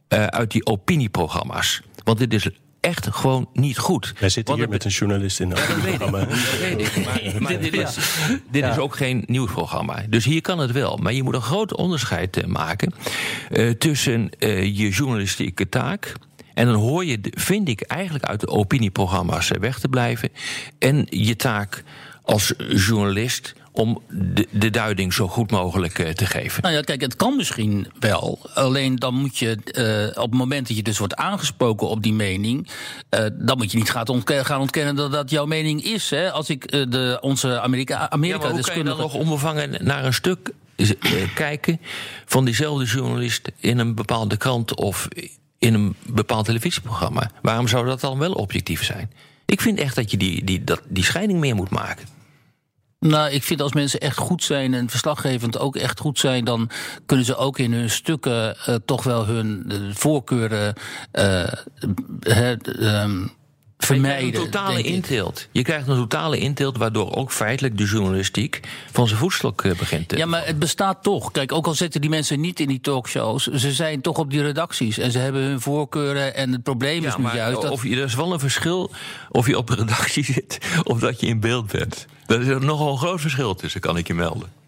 uit 0.08 0.52
die 0.52 0.66
opinieprogramma's. 0.66 1.82
Want 2.04 2.18
dit 2.18 2.34
is 2.34 2.50
echt 2.80 3.08
gewoon 3.12 3.50
niet 3.54 3.78
goed. 3.78 4.14
Wij 4.20 4.30
zitten 4.30 4.56
Want 4.56 4.68
hier 4.68 4.74
het 4.74 4.84
met 4.84 4.94
een 4.94 5.00
journalist 5.00 5.40
in. 5.40 5.50
ja, 5.50 5.56
dat 5.56 5.82
weet 5.82 5.94
ik. 5.94 6.00
Dat 6.00 6.60
weet 6.60 6.98
ik. 6.98 7.06
Maar, 7.06 7.22
maar 7.42 7.60
dit, 7.60 7.74
is, 7.74 7.98
dit 8.52 8.66
is 8.66 8.78
ook 8.78 8.96
geen 8.96 9.24
nieuwsprogramma. 9.26 10.04
Dus 10.10 10.26
hier 10.26 10.42
kan 10.42 10.60
het 10.60 10.72
wel. 10.72 10.98
Maar 10.98 11.14
je 11.14 11.24
moet 11.24 11.34
een 11.34 11.42
groot 11.42 11.76
onderscheid 11.76 12.38
eh, 12.38 12.46
maken 12.46 12.94
eh, 13.50 13.70
tussen 13.70 14.30
eh, 14.40 14.64
je 14.64 14.90
journalistieke 14.90 15.70
taak. 15.70 16.14
En 16.54 16.66
dan 16.66 16.76
hoor 16.76 17.06
je, 17.06 17.20
vind 17.22 17.70
ik, 17.70 17.82
eigenlijk 17.82 18.26
uit 18.26 18.40
de 18.40 18.48
opinieprogramma's 18.48 19.52
weg 19.60 19.80
te 19.80 19.88
blijven. 19.88 20.30
En 20.80 21.06
je 21.10 21.36
taak 21.36 21.84
als 22.24 22.54
journalist 22.68 23.54
om 23.72 24.02
de, 24.10 24.48
de 24.52 24.70
duiding 24.70 25.14
zo 25.14 25.28
goed 25.28 25.52
mogelijk 25.52 26.00
eh, 26.00 26.10
te 26.10 26.26
geven. 26.26 26.62
Nou 26.62 26.76
ja, 26.76 26.82
kijk, 26.82 27.02
het 27.02 27.16
kan 27.16 27.36
misschien 27.36 27.88
wel. 28.00 28.40
Alleen 28.54 28.96
dan 28.96 29.14
moet 29.14 29.38
je 29.38 29.58
eh, 29.72 30.22
op 30.24 30.30
het 30.30 30.40
moment 30.40 30.68
dat 30.68 30.78
je 30.78 30.84
dus 30.84 30.98
wordt 30.98 31.16
aangesproken 31.16 31.88
op 31.90 32.04
die 32.04 32.14
mening. 32.14 32.68
eh, 33.10 33.26
dan 33.34 33.58
moet 33.58 33.72
je 33.72 33.78
niet 33.78 33.92
gaan 33.92 34.08
ontkennen, 34.08 34.46
gaan 34.46 34.60
ontkennen 34.60 34.96
dat 34.96 35.12
dat 35.12 35.30
jouw 35.30 35.46
mening 35.46 35.84
is. 35.84 36.10
Hè? 36.10 36.32
Als 36.32 36.50
ik 36.50 36.72
de, 36.72 37.18
onze 37.22 37.60
Amerika, 37.60 37.94
Ja, 37.94 38.10
Amerika 38.10 38.74
je 38.74 38.84
dan 38.84 38.98
nog 38.98 39.14
onbevangen 39.14 39.86
naar 39.86 40.06
een 40.06 40.14
stuk 40.14 40.54
kijken 41.36 41.80
van 42.26 42.46
diezelfde 42.46 42.86
journalist 42.86 43.52
in 43.60 43.80
een 43.80 43.96
bepaalde 43.96 44.38
krant 44.38 44.76
of 44.76 45.08
in 45.58 45.74
een 45.74 45.96
bepaald 46.08 46.46
televisieprogramma? 46.46 47.32
Waarom 47.42 47.68
zou 47.68 47.86
dat 47.86 48.02
dan 48.02 48.18
wel 48.18 48.34
objectief 48.34 48.84
zijn? 48.84 49.12
Ik 49.46 49.62
vind 49.62 49.80
echt 49.80 49.96
dat 49.96 50.12
je 50.12 50.18
die, 50.18 50.44
die, 50.44 50.64
dat, 50.64 50.82
die 50.88 51.04
scheiding 51.04 51.40
meer 51.40 51.56
moet 51.56 51.70
maken. 51.70 52.19
Nou, 53.00 53.32
ik 53.32 53.44
vind 53.44 53.62
als 53.62 53.74
mensen 53.74 54.00
echt 54.00 54.18
goed 54.18 54.44
zijn 54.44 54.74
en 54.74 54.90
verslaggevend 54.90 55.60
ook 55.60 55.76
echt 55.76 56.00
goed 56.00 56.20
zijn, 56.20 56.46
dan 56.46 56.70
kunnen 57.06 57.26
ze 57.26 57.36
ook 57.36 57.60
in 57.60 57.74
hun 57.74 57.90
stukken 57.90 58.58
uh, 58.70 58.76
toch 58.86 59.04
wel 59.04 59.26
hun 59.26 59.66
uh, 59.68 59.78
voorkeuren 59.94 60.74
uh, 61.14 61.52
he, 62.20 62.56
um, 62.80 63.32
vermijden. 63.86 64.26
Je 64.26 64.32
krijgt 64.32 64.46
een 64.46 64.52
totale 64.52 64.82
inteelt. 64.82 65.48
Je 65.52 65.62
krijgt 65.62 65.88
een 65.88 65.96
totale 65.96 66.38
inteelt, 66.38 66.78
waardoor 66.78 67.16
ook 67.16 67.32
feitelijk 67.32 67.78
de 67.78 67.84
journalistiek 67.84 68.60
van 68.92 69.08
zijn 69.08 69.20
voetstok 69.20 69.78
begint 69.78 70.08
te. 70.08 70.18
Ja, 70.18 70.26
maar 70.26 70.46
het 70.46 70.60
bestaat 70.60 71.04
toch. 71.04 71.32
Kijk, 71.32 71.52
ook 71.52 71.68
al 71.68 71.74
zitten 71.74 72.02
die 72.02 72.10
mensen 72.10 72.40
niet 72.40 72.60
in 72.60 72.68
die 72.68 72.82
talkshows, 72.82 73.48
ze 73.48 73.72
zijn 73.72 74.02
toch 74.02 74.18
op 74.18 74.32
die 74.32 74.42
redacties 74.42 74.98
en 74.98 75.12
ze 75.12 75.20
hebben 75.20 75.42
hun 75.42 75.62
voorkeuren. 75.62 76.36
En 76.36 76.52
het 76.52 76.64
probleem 76.64 77.02
ja, 77.02 77.08
is 77.08 77.18
nu 77.18 77.24
juist 77.24 77.62
dat. 77.62 77.72
Of 77.72 77.84
je, 77.84 77.96
er 77.96 78.04
is 78.04 78.16
wel 78.16 78.34
een 78.34 78.40
verschil 78.40 78.92
of 79.30 79.48
je 79.48 79.58
op 79.58 79.70
een 79.70 79.78
redactie 79.78 80.24
zit 80.34 80.58
of 80.84 81.00
dat 81.00 81.20
je 81.20 81.28
in 81.28 81.40
beeld 81.40 81.72
bent. 81.72 82.06
Daar 82.26 82.42
is 82.42 82.48
er 82.48 82.66
nogal 82.66 82.92
een 82.92 82.98
groot 82.98 83.22
verschil 83.22 83.56
tussen, 83.56 83.82
kan 83.82 83.98
ik 83.98 84.08
je 84.08 84.14
melden. 84.14 84.59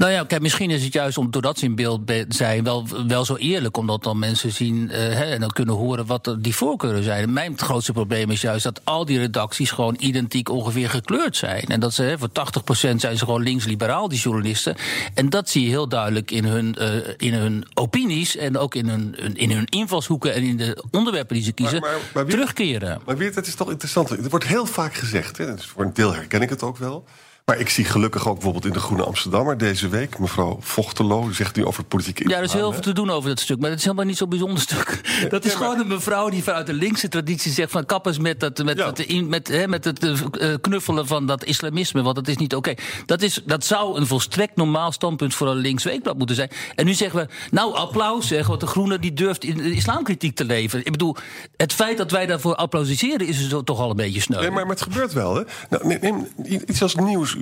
Nou 0.00 0.12
ja, 0.12 0.24
kijk, 0.24 0.42
misschien 0.42 0.70
is 0.70 0.84
het 0.84 0.92
juist 0.92 1.18
om, 1.18 1.30
doordat 1.30 1.58
ze 1.58 1.64
in 1.64 1.74
beeld 1.74 2.00
zijn 2.28 2.64
wel, 2.64 2.86
wel 3.06 3.24
zo 3.24 3.36
eerlijk, 3.36 3.76
omdat 3.76 4.02
dan 4.02 4.18
mensen 4.18 4.52
zien 4.52 4.76
uh, 4.84 4.90
hè, 4.92 5.24
en 5.24 5.40
dan 5.40 5.50
kunnen 5.50 5.74
horen 5.74 6.06
wat 6.06 6.36
die 6.38 6.54
voorkeuren 6.54 7.02
zijn. 7.02 7.32
Mijn 7.32 7.58
grootste 7.58 7.92
probleem 7.92 8.30
is 8.30 8.40
juist 8.40 8.64
dat 8.64 8.80
al 8.84 9.04
die 9.04 9.18
redacties 9.18 9.70
gewoon 9.70 9.96
identiek 9.98 10.48
ongeveer 10.48 10.90
gekleurd 10.90 11.36
zijn. 11.36 11.62
En 11.66 11.80
dat 11.80 11.94
ze 11.94 12.02
hè, 12.02 12.18
voor 12.18 12.28
80% 12.28 12.32
zijn 12.72 12.98
ze 12.98 13.24
gewoon 13.24 13.42
links-liberaal, 13.42 14.08
die 14.08 14.18
journalisten. 14.18 14.76
En 15.14 15.28
dat 15.30 15.48
zie 15.48 15.62
je 15.62 15.68
heel 15.68 15.88
duidelijk 15.88 16.30
in 16.30 16.44
hun, 16.44 16.76
uh, 16.78 16.88
in 17.16 17.34
hun 17.34 17.64
opinies 17.74 18.36
en 18.36 18.58
ook 18.58 18.74
in 18.74 18.88
hun, 18.88 19.36
in 19.36 19.50
hun 19.50 19.64
invalshoeken 19.66 20.34
en 20.34 20.42
in 20.42 20.56
de 20.56 20.84
onderwerpen 20.90 21.34
die 21.34 21.44
ze 21.44 21.52
kiezen 21.52 21.80
Maar- 21.80 21.90
maar- 21.90 22.00
maar 22.14 22.26
wie- 22.26 22.34
terugkeren. 22.34 23.00
Maar 23.06 23.16
Weert, 23.16 23.34
het 23.34 23.46
is 23.46 23.54
toch 23.54 23.70
interessant. 23.70 24.10
Er 24.10 24.28
wordt 24.30 24.46
heel 24.46 24.66
vaak 24.66 24.94
gezegd, 24.94 25.38
hè, 25.38 25.54
dus 25.54 25.66
voor 25.66 25.84
een 25.84 25.94
deel 25.94 26.14
herken 26.14 26.42
ik 26.42 26.50
het 26.50 26.62
ook 26.62 26.78
wel. 26.78 27.04
Maar 27.50 27.58
ik 27.58 27.68
zie 27.68 27.84
gelukkig 27.84 28.28
ook 28.28 28.34
bijvoorbeeld 28.34 28.64
in 28.64 28.72
de 28.72 28.80
Groene 28.80 29.02
Amsterdammer 29.04 29.58
deze 29.58 29.88
week... 29.88 30.18
mevrouw 30.18 30.58
Vochtelo, 30.60 31.30
zegt 31.32 31.56
nu 31.56 31.64
over 31.64 31.84
politieke 31.84 32.28
Ja, 32.28 32.36
er 32.36 32.42
is 32.42 32.52
heel 32.52 32.72
veel 32.72 32.82
te 32.82 32.92
doen 32.92 33.10
over 33.10 33.28
dat 33.28 33.40
stuk. 33.40 33.60
Maar 33.60 33.70
het 33.70 33.78
is 33.78 33.84
helemaal 33.84 34.04
niet 34.04 34.16
zo'n 34.16 34.28
bijzonder 34.28 34.60
stuk. 34.60 35.00
Dat 35.30 35.44
is 35.44 35.52
Ja, 35.52 35.58
maar- 35.58 35.68
gewoon 35.68 35.82
een 35.84 35.88
mevrouw 35.94 36.28
die 36.28 36.42
vanuit 36.42 36.66
de 36.66 36.72
linkse 36.72 37.08
traditie 37.08 37.52
zegt... 37.52 37.70
van 37.70 37.86
kappers 37.86 38.18
met, 38.18 38.40
dat, 38.40 38.64
met, 38.64 38.78
Ja. 38.78 39.22
met, 39.22 39.48
hè, 39.48 39.68
met 39.68 39.84
het 39.84 40.04
eh, 40.04 40.54
knuffelen 40.60 41.06
van 41.06 41.26
dat 41.26 41.44
islamisme. 41.44 42.02
Want 42.02 42.14
dat 42.14 42.28
is 42.28 42.36
niet 42.36 42.54
oké. 42.54 42.74
Dat 43.06 43.22
is 43.22 43.42
Dat 43.44 43.64
zou 43.64 43.96
een 43.98 44.06
volstrekt 44.06 44.56
normaal 44.56 44.92
standpunt 44.92 45.34
voor 45.34 45.48
een 45.48 45.56
links 45.56 45.84
weekblad 45.84 46.18
moeten 46.18 46.36
zijn. 46.36 46.50
En 46.74 46.84
nu 46.84 46.94
zeggen 46.94 47.20
we, 47.20 47.28
nou 47.50 47.74
applaus 47.74 48.26
zeg, 48.26 48.46
want 48.46 48.60
de 48.60 48.66
Groene 48.66 48.98
die 48.98 49.12
durft 49.12 49.44
in 49.44 49.56
de 49.56 49.72
islamkritiek 49.72 50.36
te 50.36 50.44
leveren. 50.44 50.84
Ik 50.86 50.92
bedoel, 50.92 51.16
het 51.56 51.72
feit 51.72 51.96
dat 51.98 52.10
wij 52.10 52.26
daarvoor 52.26 52.54
applaudisseren... 52.54 53.26
is 53.26 53.48
dus 53.48 53.60
toch 53.64 53.78
al 53.78 53.90
een 53.90 53.96
beetje 53.96 54.20
sneu. 54.20 54.40
Nee, 54.40 54.50
maar, 54.50 54.66
maar 54.66 54.74
het 54.74 54.82
gebeurt 54.82 55.12
wel, 55.12 55.34
hè? 55.34 55.42
Nou, 55.70 55.86
neem, 55.86 55.98
neem 56.36 56.62
iets 56.66 56.82
als 56.82 56.94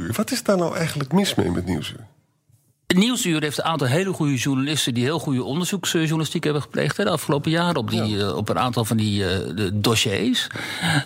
Wat 0.06 0.30
is 0.30 0.42
daar 0.42 0.56
nou 0.56 0.76
eigenlijk 0.76 1.12
mis 1.12 1.34
mee 1.34 1.50
met 1.50 1.64
Nieuwsuur? 1.64 2.06
Nieuwsuur 2.94 3.42
heeft 3.42 3.58
een 3.58 3.64
aantal 3.64 3.86
hele 3.86 4.12
goede 4.12 4.34
journalisten 4.34 4.94
die 4.94 5.04
heel 5.04 5.18
goede 5.18 5.42
onderzoeksjournalistiek 5.44 6.44
hebben 6.44 6.62
gepleegd 6.62 6.96
hè, 6.96 7.04
de 7.04 7.10
afgelopen 7.10 7.50
jaren 7.50 7.76
op, 7.76 7.90
die, 7.90 8.18
eh, 8.18 8.36
op 8.36 8.48
een 8.48 8.58
aantal 8.58 8.84
van 8.84 8.96
die 8.96 9.28
eh, 9.28 9.56
de 9.56 9.80
dossiers. 9.80 10.46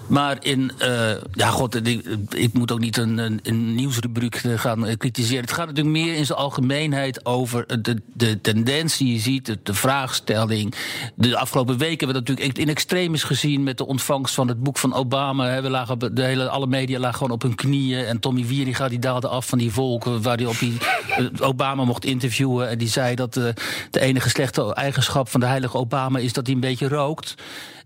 Maar 0.06 0.36
in, 0.40 0.72
eh, 0.78 1.10
ja, 1.32 1.48
god, 1.48 1.86
ik, 1.86 2.06
ik 2.30 2.52
moet 2.52 2.72
ook 2.72 2.78
niet 2.78 2.96
een, 2.96 3.18
een, 3.18 3.40
een 3.42 3.74
nieuwsrubriek 3.74 4.36
gaan 4.36 4.96
kritiseren. 4.96 5.40
Het 5.40 5.52
gaat 5.52 5.66
natuurlijk 5.66 5.96
meer 5.96 6.14
in 6.14 6.26
zijn 6.26 6.38
algemeenheid 6.38 7.26
over 7.26 7.82
de, 7.82 8.02
de 8.12 8.40
tendens 8.40 8.96
die 8.96 9.12
je 9.12 9.18
ziet, 9.18 9.46
de, 9.46 9.58
de 9.62 9.74
vraagstelling. 9.74 10.74
De 11.14 11.36
afgelopen 11.36 11.78
weken 11.78 11.98
hebben 11.98 12.16
we 12.16 12.22
dat 12.22 12.28
natuurlijk 12.28 12.58
in 12.58 12.68
extremis 12.68 13.22
gezien 13.22 13.62
met 13.62 13.78
de 13.78 13.86
ontvangst 13.86 14.34
van 14.34 14.48
het 14.48 14.62
boek 14.62 14.78
van 14.78 14.94
Obama. 14.94 15.46
hè. 15.46 15.62
We 15.62 15.70
lagen, 15.70 16.14
de 16.14 16.22
hele, 16.22 16.48
alle 16.48 16.66
media 16.66 16.98
lagen 16.98 17.16
gewoon 17.16 17.32
op 17.32 17.42
hun 17.42 17.54
knieën 17.54 18.04
en 18.04 18.20
Tommy 18.20 18.46
Wieringa 18.46 18.88
die 18.88 18.98
daalde 18.98 19.28
af 19.28 19.46
van 19.46 19.58
die 19.58 19.72
volken 19.72 20.22
waar 20.22 20.36
hij 20.36 20.46
op 20.46 20.58
die 20.58 20.76
eh, 21.16 21.26
Obama 21.72 21.86
mocht 21.86 22.04
interviewen. 22.04 22.68
En 22.68 22.78
die 22.78 22.88
zei 22.88 23.14
dat 23.14 23.36
eh, 23.36 23.44
de 23.90 24.00
enige 24.00 24.28
slechte 24.28 24.74
eigenschap 24.74 25.28
van 25.28 25.40
de 25.40 25.46
heilige 25.46 25.76
Obama 25.76 26.18
is 26.18 26.32
dat 26.32 26.46
hij 26.46 26.54
een 26.54 26.60
beetje 26.60 26.88
rookt. 26.88 27.34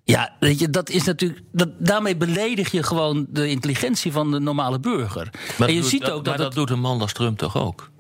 Ja, 0.05 0.35
weet 0.41 0.59
je, 0.59 0.71
dat 0.71 0.91
is 0.91 1.05
natuurlijk. 1.05 1.41
Dat, 1.53 1.69
daarmee 1.79 2.17
beledig 2.17 2.71
je 2.71 2.83
gewoon 2.83 3.27
de 3.29 3.49
intelligentie 3.49 4.13
van 4.13 4.31
de 4.31 4.39
normale 4.39 4.79
burger. 4.79 5.31
Maar 5.59 5.69
en 5.69 5.75
je 5.75 5.83
ziet 5.83 6.11
ook 6.11 6.25
dat. 6.25 6.37
dat 6.37 6.55
doet 6.55 6.71
een 6.71 6.81
man 6.81 7.01
als 7.01 7.13
Trump 7.13 7.39
toch 7.39 7.57
ook? 7.57 7.91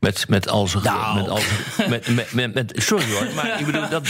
Met, 0.00 0.28
met 0.28 0.48
al 0.48 0.66
zijn. 0.66 0.82
Nou. 0.84 1.14
Met 1.20 1.28
al 1.28 1.38
zijn- 1.38 1.90
met, 1.90 2.08
met, 2.08 2.32
met, 2.32 2.54
met- 2.54 2.72
sorry 2.76 3.12
hoor, 3.12 3.34
maar 3.34 3.60
ik 3.60 3.66
bedoel, 3.66 3.88
dat, 3.88 4.06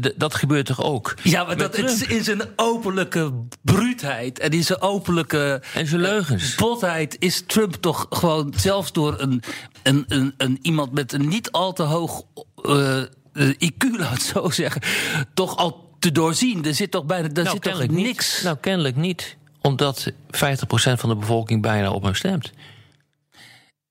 dat, 0.00 0.12
dat, 0.16 0.34
gebeurt 0.34 0.66
toch 0.66 0.82
ook? 0.82 1.14
ja, 1.22 1.44
maar 1.44 1.56
dat 1.56 1.76
het 1.76 2.10
is 2.10 2.24
zijn 2.24 2.42
openlijke 2.56 3.32
bruutheid 3.62 4.38
en 4.38 4.50
in 4.50 4.64
zijn 4.64 4.80
openlijke 4.80 5.62
En 5.74 5.86
zijn 5.86 6.00
leugens. 6.00 6.54
botheid 6.54 7.16
is 7.18 7.42
Trump 7.46 7.74
toch 7.74 8.06
gewoon 8.10 8.52
zelfs 8.56 8.92
door 8.92 9.20
een, 9.20 9.42
een, 9.82 10.04
een, 10.08 10.34
een 10.36 10.58
iemand 10.62 10.92
met 10.92 11.12
een 11.12 11.28
niet 11.28 11.50
al 11.52 11.72
te 11.72 11.82
hoog 11.82 12.22
eh, 12.62 13.00
eh, 13.00 13.06
IQ, 13.64 13.90
laat 13.98 14.12
het 14.12 14.22
zo 14.22 14.50
zeggen, 14.50 14.82
toch 15.34 15.56
al 15.56 15.94
te 15.98 16.12
doorzien. 16.12 16.64
Er 16.64 16.74
zit 16.74 16.90
toch 16.90 17.04
bijna 17.04 17.28
daar 17.28 17.50
zit 17.50 17.62
toch 17.62 17.78
niks. 17.86 18.34
Niet. 18.34 18.40
Nou, 18.44 18.56
kennelijk 18.60 18.96
niet. 18.96 19.36
Omdat 19.62 20.12
50% 20.12 20.12
van 20.70 21.08
de 21.08 21.16
bevolking 21.16 21.62
bijna 21.62 21.90
op 21.90 22.02
hem 22.02 22.14
stemt. 22.14 22.52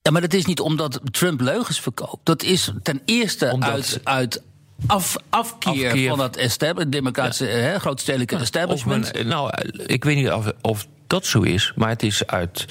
Ja, 0.05 0.11
maar 0.11 0.21
dat 0.21 0.33
is 0.33 0.45
niet 0.45 0.59
omdat 0.59 0.99
Trump 1.11 1.41
leugens 1.41 1.79
verkoopt. 1.79 2.19
Dat 2.25 2.43
is 2.43 2.71
ten 2.83 3.01
eerste 3.05 3.49
Omdat- 3.51 3.69
uit, 3.69 3.99
uit 4.03 4.41
af, 4.87 5.15
afkeer, 5.29 5.87
Afkeer. 5.87 6.09
van 6.09 6.17
dat 6.17 6.35
establishment, 6.35 6.91
democratische, 6.91 7.45
hè, 7.45 7.79
grootstedelijke 7.79 8.35
establishment. 8.35 9.13
Men- 9.13 9.27
nou, 9.27 9.51
ik 9.85 10.03
weet 10.03 10.15
niet 10.15 10.31
of, 10.31 10.51
of 10.61 10.87
dat 11.07 11.25
zo 11.25 11.41
is, 11.41 11.71
maar 11.75 11.89
het 11.89 12.03
is 12.03 12.27
uit 12.27 12.65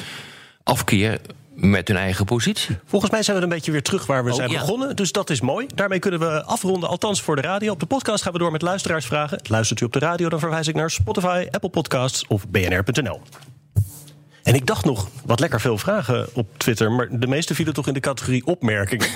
afkeer 0.63 1.21
met 1.55 1.89
hun 1.89 1.97
eigen 1.97 2.25
positie. 2.25 2.77
Volgens 2.85 3.11
mij 3.11 3.23
zijn 3.23 3.37
we 3.37 3.43
een 3.43 3.49
beetje 3.49 3.73
weer 3.73 3.83
terug 3.83 4.07
waar 4.07 4.25
we 4.25 4.31
Oh, 4.31 4.37
zijn 4.37 4.51
ja. 4.51 4.59
begonnen. 4.61 4.97
Dus 4.97 5.13
dat 5.13 5.31
is 5.31 5.41
mooi. 5.41 5.67
Daarmee 5.75 5.99
kunnen 5.99 6.21
we 6.21 6.43
afronden, 6.45 6.89
althans 6.89 7.23
voor 7.23 7.37
de 7.37 7.43
radio. 7.43 7.73
Op 7.73 7.81
de 7.81 7.87
podcast 7.87 8.23
gaan 8.23 8.33
we 8.33 8.39
door 8.39 8.51
met 8.53 8.63
luisteraarsvragen. 8.63 9.41
Luistert 9.43 9.81
u 9.81 9.85
op 9.85 9.93
de 9.93 9.99
radio, 9.99 10.29
dan 10.29 10.39
verwijs 10.39 10.69
ik 10.69 10.75
naar 10.75 10.91
Spotify, 10.91 11.47
Apple 11.51 11.71
Podcasts 11.71 12.27
of 12.27 12.49
bnr.nl. 12.49 13.21
En 14.45 14.55
ik 14.55 14.67
dacht 14.67 14.85
nog, 14.85 15.09
wat 15.25 15.41
lekker 15.41 15.61
veel 15.61 15.79
vragen 15.79 16.29
op 16.33 16.47
Twitter... 16.57 16.93
maar 16.93 17.09
de 17.11 17.27
meeste 17.27 17.55
vielen 17.55 17.75
toch 17.75 17.87
in 17.87 17.95
de 17.95 18.01
categorie 18.01 18.47
opmerkingen. 18.47 19.09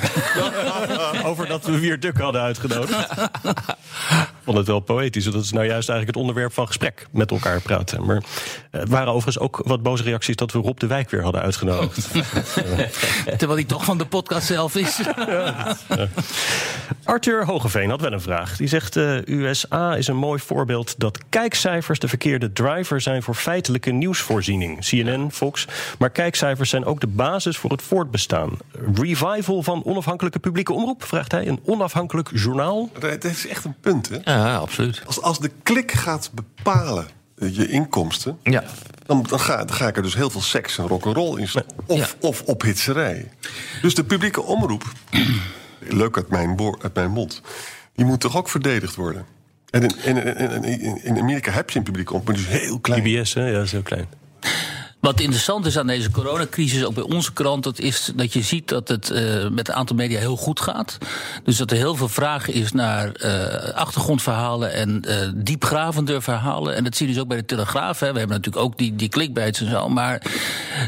Over 1.29 1.47
dat 1.47 1.64
we 1.64 1.79
weer 1.79 2.01
Duk 2.01 2.19
hadden 2.19 2.41
uitgenodigd. 2.41 3.11
Ik 3.12 4.45
vond 4.45 4.57
het 4.57 4.67
wel 4.67 4.81
poëtisch. 4.81 5.25
Dat 5.25 5.45
is 5.45 5.53
nou 5.53 5.67
juist 5.67 5.88
eigenlijk 5.88 6.07
het 6.07 6.17
onderwerp 6.17 6.53
van 6.53 6.67
gesprek 6.67 7.07
met 7.11 7.31
elkaar 7.31 7.61
praten. 7.61 8.07
Maar 8.07 8.17
eh, 8.17 8.81
het 8.81 8.88
waren 8.88 9.09
overigens 9.12 9.38
ook 9.38 9.61
wat 9.64 9.83
boze 9.83 10.03
reacties... 10.03 10.37
dat 10.37 10.53
we 10.53 10.59
Rob 10.59 10.79
de 10.79 10.87
Wijk 10.87 11.11
weer 11.11 11.23
hadden 11.23 11.43
uitgenodigd. 11.43 12.09
Terwijl 13.38 13.55
hij 13.55 13.64
toch 13.64 13.85
van 13.85 13.99
de 13.99 14.07
podcast 14.07 14.47
zelf 14.47 14.77
is. 14.77 15.01
Arthur 17.09 17.44
Hogeveen 17.44 17.90
had 17.90 18.01
wel 18.01 18.12
een 18.12 18.21
vraag. 18.21 18.57
Die 18.57 18.66
zegt: 18.68 18.97
eh, 18.97 19.16
USA 19.27 19.94
is 19.97 20.07
een 20.07 20.16
mooi 20.16 20.40
voorbeeld 20.40 20.94
dat 20.99 21.18
kijkcijfers 21.29 21.99
de 21.99 22.09
verkeerde 22.09 22.53
driver 22.53 23.01
zijn 23.01 23.23
voor 23.23 23.35
feitelijke 23.35 23.90
nieuwsvoorziening. 23.90 24.85
CNN, 24.85 25.29
Fox. 25.33 25.66
Maar 25.99 26.11
kijkcijfers 26.11 26.71
zijn 26.71 26.85
ook 26.85 27.01
de 27.01 27.07
basis 27.07 27.57
voor 27.57 27.71
het 27.71 27.83
voortbestaan. 27.83 28.51
Revival 28.94 29.62
van 29.62 29.85
onafhankelijke 29.85 30.38
publieke 30.38 30.73
omroep? 30.73 31.05
Vraagt 31.05 31.33
hij. 31.33 31.47
Een 31.49 31.61
onafhankelijk 31.64 32.31
journaal? 32.35 32.90
Het 33.01 33.25
is 33.25 33.47
echt 33.47 33.64
een 33.64 33.75
punt, 33.81 34.09
hè? 34.09 34.18
Ja, 34.35 34.57
absoluut. 34.57 35.03
Als, 35.07 35.23
als 35.23 35.38
de 35.38 35.51
klik 35.62 35.92
gaat 35.92 36.31
bepalen 36.35 37.07
eh, 37.38 37.57
je 37.57 37.68
inkomsten... 37.68 38.38
Ja. 38.42 38.64
Dan, 39.07 39.25
dan, 39.29 39.40
ga, 39.40 39.57
dan 39.57 39.77
ga 39.77 39.87
ik 39.88 39.97
er 39.97 40.03
dus 40.03 40.14
heel 40.14 40.31
veel 40.31 40.40
seks 40.40 40.79
en 40.79 40.87
rock'n'roll 40.87 41.38
in. 41.40 41.49
Of, 41.87 41.99
Ja. 41.99 42.07
of 42.29 42.42
ophitserij. 42.42 43.31
Dus 43.83 43.94
de 43.94 44.05
publieke 44.05 44.42
omroep, 44.42 44.85
leuk 45.79 46.17
uit 46.17 46.29
mijn, 46.29 46.57
mijn 46.95 47.11
mond... 47.11 47.43
die 47.95 48.05
moet 48.05 48.21
toch 48.21 48.37
ook 48.37 48.49
verdedigd 48.49 48.95
worden? 48.95 49.27
En 49.71 49.83
in, 50.05 51.05
in, 51.05 51.19
Amerika 51.19 51.51
heb 51.51 51.71
je 51.71 51.79
een 51.79 51.85
publieke 51.85 52.12
omroep, 52.12 52.27
maar 52.27 52.37
die 52.37 52.47
is 52.47 52.61
heel 52.61 52.79
klein. 52.81 53.03
PBS, 53.03 53.35
hè? 53.35 53.47
Ja, 53.47 53.53
dat 53.53 53.64
is 53.64 53.73
heel 53.73 53.83
klein. 53.83 54.07
Wat 55.00 55.20
interessant 55.20 55.66
is 55.66 55.78
aan 55.78 55.87
deze 55.87 56.11
coronacrisis, 56.11 56.84
ook 56.84 56.94
bij 56.94 57.02
onze 57.02 57.32
krant, 57.32 57.64
dat 57.64 57.78
is 57.78 58.12
dat 58.14 58.32
je 58.32 58.42
ziet 58.42 58.68
dat 58.68 58.88
het 58.88 59.11
eh, 59.11 59.48
met 59.48 59.68
een 59.68 59.74
aantal 59.74 59.96
media 59.96 60.18
heel 60.18 60.37
goed 60.37 60.61
gaat. 60.61 60.98
Dus 61.44 61.56
dat 61.56 61.70
er 61.70 61.76
heel 61.76 61.94
veel 61.94 62.08
vraag 62.08 62.48
is 62.48 62.72
naar 62.72 63.12
eh, 63.12 63.74
achtergrondverhalen 63.74 64.72
en 64.72 65.04
eh, 65.04 65.28
diepgravende 65.34 66.20
verhalen. 66.20 66.74
En 66.74 66.84
dat 66.84 66.96
zie 66.96 67.06
je 67.06 67.12
dus 67.12 67.22
ook 67.22 67.28
bij 67.28 67.37
de 67.37 67.44
Telegraaf. 67.44 68.00
Hè. 68.00 68.12
We 68.12 68.18
hebben 68.18 68.37
natuurlijk 68.37 68.64
ook 68.64 68.78
die, 68.78 68.96
die 68.96 69.08
clickbaits 69.08 69.61
en 69.61 69.70
zo. 69.70 69.88
Maar 69.88 70.22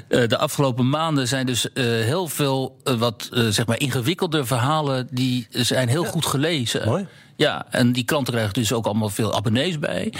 de 0.08 0.38
afgelopen 0.38 0.88
maanden 0.88 1.28
zijn 1.28 1.46
dus 1.46 1.68
heel 1.74 2.28
veel 2.28 2.76
wat 2.98 3.28
zeg 3.30 3.66
maar 3.66 3.78
ingewikkelde 3.78 4.44
verhalen 4.44 5.08
die 5.10 5.46
zijn 5.50 5.88
heel 5.88 6.04
goed 6.04 6.26
gelezen. 6.26 6.86
Mooi. 6.86 7.06
Ja, 7.40 7.66
en 7.70 7.92
die 7.92 8.04
kranten 8.04 8.32
krijgen 8.32 8.54
dus 8.54 8.72
ook 8.72 8.86
allemaal 8.86 9.08
veel 9.08 9.34
abonnees 9.34 9.78
bij. 9.78 10.12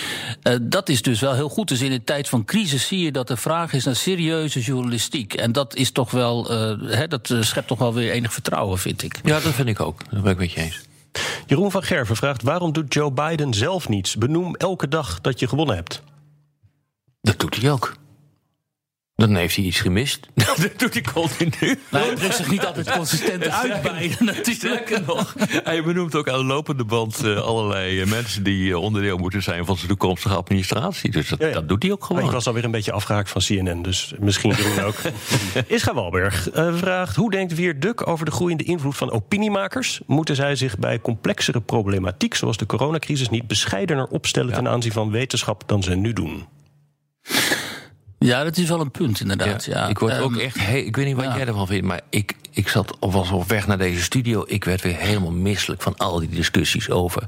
Uh, 0.43 0.55
dat 0.63 0.89
is 0.89 1.03
dus 1.03 1.21
wel 1.21 1.35
heel 1.35 1.49
goed. 1.49 1.69
Dus 1.69 1.81
in 1.81 1.93
een 1.93 2.05
tijd 2.05 2.29
van 2.29 2.45
crisis 2.45 2.87
zie 2.87 2.99
je 2.99 3.13
dat 3.13 3.29
de 3.29 3.37
vraag 3.37 3.73
is 3.73 3.85
naar 3.85 3.97
serieuze 3.97 4.61
journalistiek. 4.61 5.35
En 5.35 5.53
dat 5.53 5.75
is 5.75 5.91
toch 5.91 6.11
wel, 6.11 6.53
uh, 6.53 6.93
hè, 6.93 7.09
dat 7.09 7.35
schept 7.41 7.67
toch 7.67 7.79
wel 7.79 7.95
weer 7.95 8.11
enig 8.11 8.33
vertrouwen, 8.33 8.79
vind 8.79 9.03
ik. 9.03 9.21
Ja, 9.23 9.41
dat 9.41 9.53
vind 9.53 9.69
ik 9.69 9.81
ook. 9.81 10.11
Dat 10.11 10.23
ben 10.23 10.33
ik 10.33 10.39
met 10.39 10.53
je 10.53 10.61
eens. 10.61 10.81
Jeroen 11.47 11.71
van 11.71 11.83
Gerven 11.83 12.17
vraagt: 12.17 12.43
waarom 12.43 12.73
doet 12.73 12.95
Joe 12.95 13.13
Biden 13.13 13.55
zelf 13.55 13.89
niets? 13.89 14.17
Benoem 14.17 14.55
elke 14.55 14.89
dag 14.89 15.21
dat 15.21 15.41
je 15.41 15.49
gewonnen 15.49 15.77
hebt. 15.77 16.03
Dat 17.21 17.39
doet 17.39 17.57
hij 17.57 17.71
ook. 17.71 17.97
Dan 19.21 19.35
heeft 19.35 19.57
hij 19.57 19.65
iets 19.65 19.81
gemist. 19.81 20.29
dat 20.35 20.71
doet 20.77 20.93
hij 20.93 21.03
continu. 21.13 21.79
Nou, 21.89 22.05
hij 22.07 22.15
drukt 22.15 22.35
zich 22.35 22.51
niet 22.51 22.67
altijd 22.67 22.91
consistent 22.91 23.49
uit 23.49 23.83
bij 23.83 24.17
natuurlijk. 24.19 25.07
nog. 25.07 25.35
Hij 25.65 25.83
benoemt 25.83 26.15
ook 26.15 26.29
aan 26.29 26.39
de 26.39 26.45
lopende 26.45 26.85
band 26.85 27.25
uh, 27.25 27.41
allerlei 27.41 28.01
uh, 28.01 28.07
mensen 28.07 28.43
die 28.43 28.69
uh, 28.69 28.77
onderdeel 28.77 29.17
moeten 29.17 29.43
zijn 29.43 29.65
van 29.65 29.77
zijn 29.77 29.89
toekomstige 29.89 30.35
administratie. 30.35 31.11
Dus 31.11 31.29
dat, 31.29 31.39
ja, 31.39 31.47
ja. 31.47 31.53
dat 31.53 31.69
doet 31.69 31.83
hij 31.83 31.93
ook 31.93 32.05
gewoon. 32.05 32.25
Ik 32.25 32.31
was 32.31 32.47
alweer 32.47 32.65
een 32.65 32.71
beetje 32.71 32.93
afgehaakt 32.93 33.31
van 33.31 33.43
CNN, 33.43 33.83
dus 33.83 34.13
misschien 34.19 34.55
doen 34.57 34.85
ook. 34.85 34.97
Ischa 35.67 35.95
Walberg 35.95 36.49
vraagt: 36.53 37.17
hoe 37.17 37.31
denkt 37.31 37.55
Weer 37.55 37.81
Duk 37.81 38.07
over 38.07 38.25
de 38.25 38.31
groeiende 38.31 38.65
invloed 38.65 38.97
van 38.97 39.11
opiniemakers? 39.11 40.01
Moeten 40.07 40.37
zij 40.37 40.57
zich 40.57 40.79
bij 40.79 41.01
complexere 41.01 41.61
problematiek, 41.61 42.35
zoals 42.35 42.57
de 42.57 42.67
coronacrisis, 42.67 43.29
niet 43.29 43.47
bescheidener 43.47 44.07
opstellen 44.07 44.51
ja. 44.51 44.57
ten 44.57 44.69
aanzien 44.69 44.93
van 44.93 45.11
wetenschap 45.11 45.63
dan 45.67 45.83
ze 45.83 45.95
nu 45.95 46.13
doen? 46.13 46.47
Ja, 48.25 48.45
dat 48.45 48.57
is 48.57 48.69
wel 48.69 48.81
een 48.81 48.91
punt, 48.91 49.21
inderdaad. 49.21 49.65
Ja. 49.65 49.89
Ik 49.89 49.99
word 49.99 50.19
ook 50.19 50.37
echt. 50.37 50.61
Hey, 50.61 50.83
ik 50.83 50.97
weet 50.97 51.07
niet 51.07 51.17
wat 51.17 51.25
ja. 51.25 51.37
jij 51.37 51.47
ervan 51.47 51.67
vindt, 51.67 51.87
maar 51.87 52.01
ik, 52.11 52.35
ik 52.51 52.69
zat, 52.69 52.97
was 53.01 53.31
op 53.31 53.49
weg 53.49 53.67
naar 53.67 53.79
deze 53.79 54.03
studio. 54.03 54.45
Ik 54.47 54.65
werd 54.65 54.83
weer 54.83 54.97
helemaal 54.97 55.31
misselijk 55.31 55.83
van 55.83 55.97
al 55.97 56.19
die 56.19 56.29
discussies 56.29 56.91
over 56.91 57.23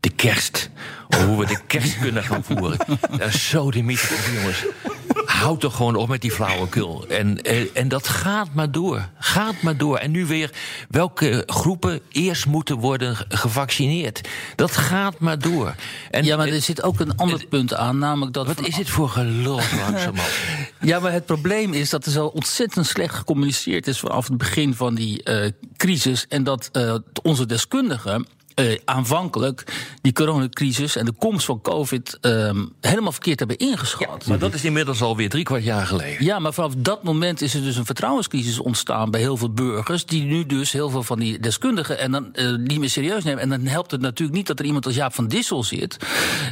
de 0.00 0.10
kerst. 0.10 0.70
Of 1.08 1.24
hoe 1.24 1.38
we 1.38 1.46
de 1.46 1.58
kerst 1.66 1.98
kunnen 2.02 2.22
gaan 2.22 2.44
voeren. 2.44 2.78
Dat 3.10 3.28
is 3.28 3.48
zo 3.48 3.70
de 3.70 3.82
mythe 3.82 4.14
jongens. 4.34 4.64
Houd 5.24 5.60
toch 5.60 5.76
gewoon 5.76 5.96
op 5.96 6.08
met 6.08 6.20
die 6.20 6.30
flauwekul. 6.30 7.04
En, 7.08 7.42
en 7.74 7.88
dat 7.88 8.08
gaat 8.08 8.48
maar 8.54 8.70
door. 8.70 9.08
Gaat 9.18 9.62
maar 9.62 9.76
door. 9.76 9.96
En 9.96 10.10
nu 10.10 10.26
weer 10.26 10.50
welke 10.88 11.42
groepen 11.46 12.00
eerst 12.08 12.46
moeten 12.46 12.76
worden 12.76 13.16
gevaccineerd. 13.28 14.28
Dat 14.56 14.76
gaat 14.76 15.18
maar 15.18 15.38
door. 15.38 15.74
En, 16.10 16.24
ja, 16.24 16.36
maar 16.36 16.48
er 16.48 16.60
zit 16.60 16.82
ook 16.82 17.00
een 17.00 17.16
ander 17.16 17.46
punt 17.46 17.74
aan. 17.74 17.98
Namelijk 17.98 18.32
dat 18.32 18.46
wat 18.46 18.66
is 18.66 18.74
dit 18.74 18.90
voor 18.90 19.08
gelul 19.08 19.56
langzamerhand? 19.80 20.30
ja, 20.80 21.00
maar 21.00 21.12
het 21.12 21.26
probleem 21.26 21.72
is 21.72 21.90
dat 21.90 22.06
er 22.06 22.12
zo 22.12 22.26
ontzettend 22.26 22.86
slecht 22.86 23.14
gecommuniceerd 23.14 23.86
is... 23.86 23.98
vanaf 23.98 24.28
het 24.28 24.38
begin 24.38 24.74
van 24.74 24.94
die 24.94 25.20
uh, 25.30 25.50
crisis. 25.76 26.26
En 26.28 26.44
dat 26.44 26.68
uh, 26.72 26.94
onze 27.22 27.46
deskundigen 27.46 28.26
uh, 28.54 28.78
aanvankelijk 28.84 29.64
die 30.02 30.12
coronacrisis 30.12 30.96
en 30.96 31.04
de 31.04 31.12
komst 31.18 31.44
van 31.44 31.60
COVID 31.60 32.18
um, 32.20 32.72
helemaal 32.80 33.12
verkeerd 33.12 33.38
hebben 33.38 33.56
ingeschat. 33.58 34.22
Ja, 34.24 34.28
maar 34.28 34.38
dat 34.38 34.54
is 34.54 34.64
inmiddels 34.64 35.02
alweer 35.02 35.28
drie 35.28 35.44
kwart 35.44 35.64
jaar 35.64 35.86
geleden. 35.86 36.24
Ja, 36.24 36.38
maar 36.38 36.52
vanaf 36.52 36.74
dat 36.76 37.02
moment 37.02 37.40
is 37.40 37.54
er 37.54 37.62
dus 37.62 37.76
een 37.76 37.84
vertrouwenscrisis 37.84 38.58
ontstaan 38.58 39.10
bij 39.10 39.20
heel 39.20 39.36
veel 39.36 39.52
burgers. 39.52 40.06
Die 40.06 40.22
nu 40.22 40.46
dus 40.46 40.72
heel 40.72 40.90
veel 40.90 41.02
van 41.02 41.18
die 41.18 41.38
deskundigen 41.38 41.98
en 41.98 42.12
dan 42.12 42.28
uh, 42.32 42.56
niet 42.56 42.78
meer 42.78 42.90
serieus 42.90 43.24
nemen. 43.24 43.42
En 43.42 43.48
dan 43.48 43.66
helpt 43.66 43.90
het 43.90 44.00
natuurlijk 44.00 44.36
niet 44.36 44.46
dat 44.46 44.58
er 44.58 44.64
iemand 44.64 44.86
als 44.86 44.94
Jaap 44.94 45.14
van 45.14 45.28
Dissel 45.28 45.64
zit. 45.64 45.96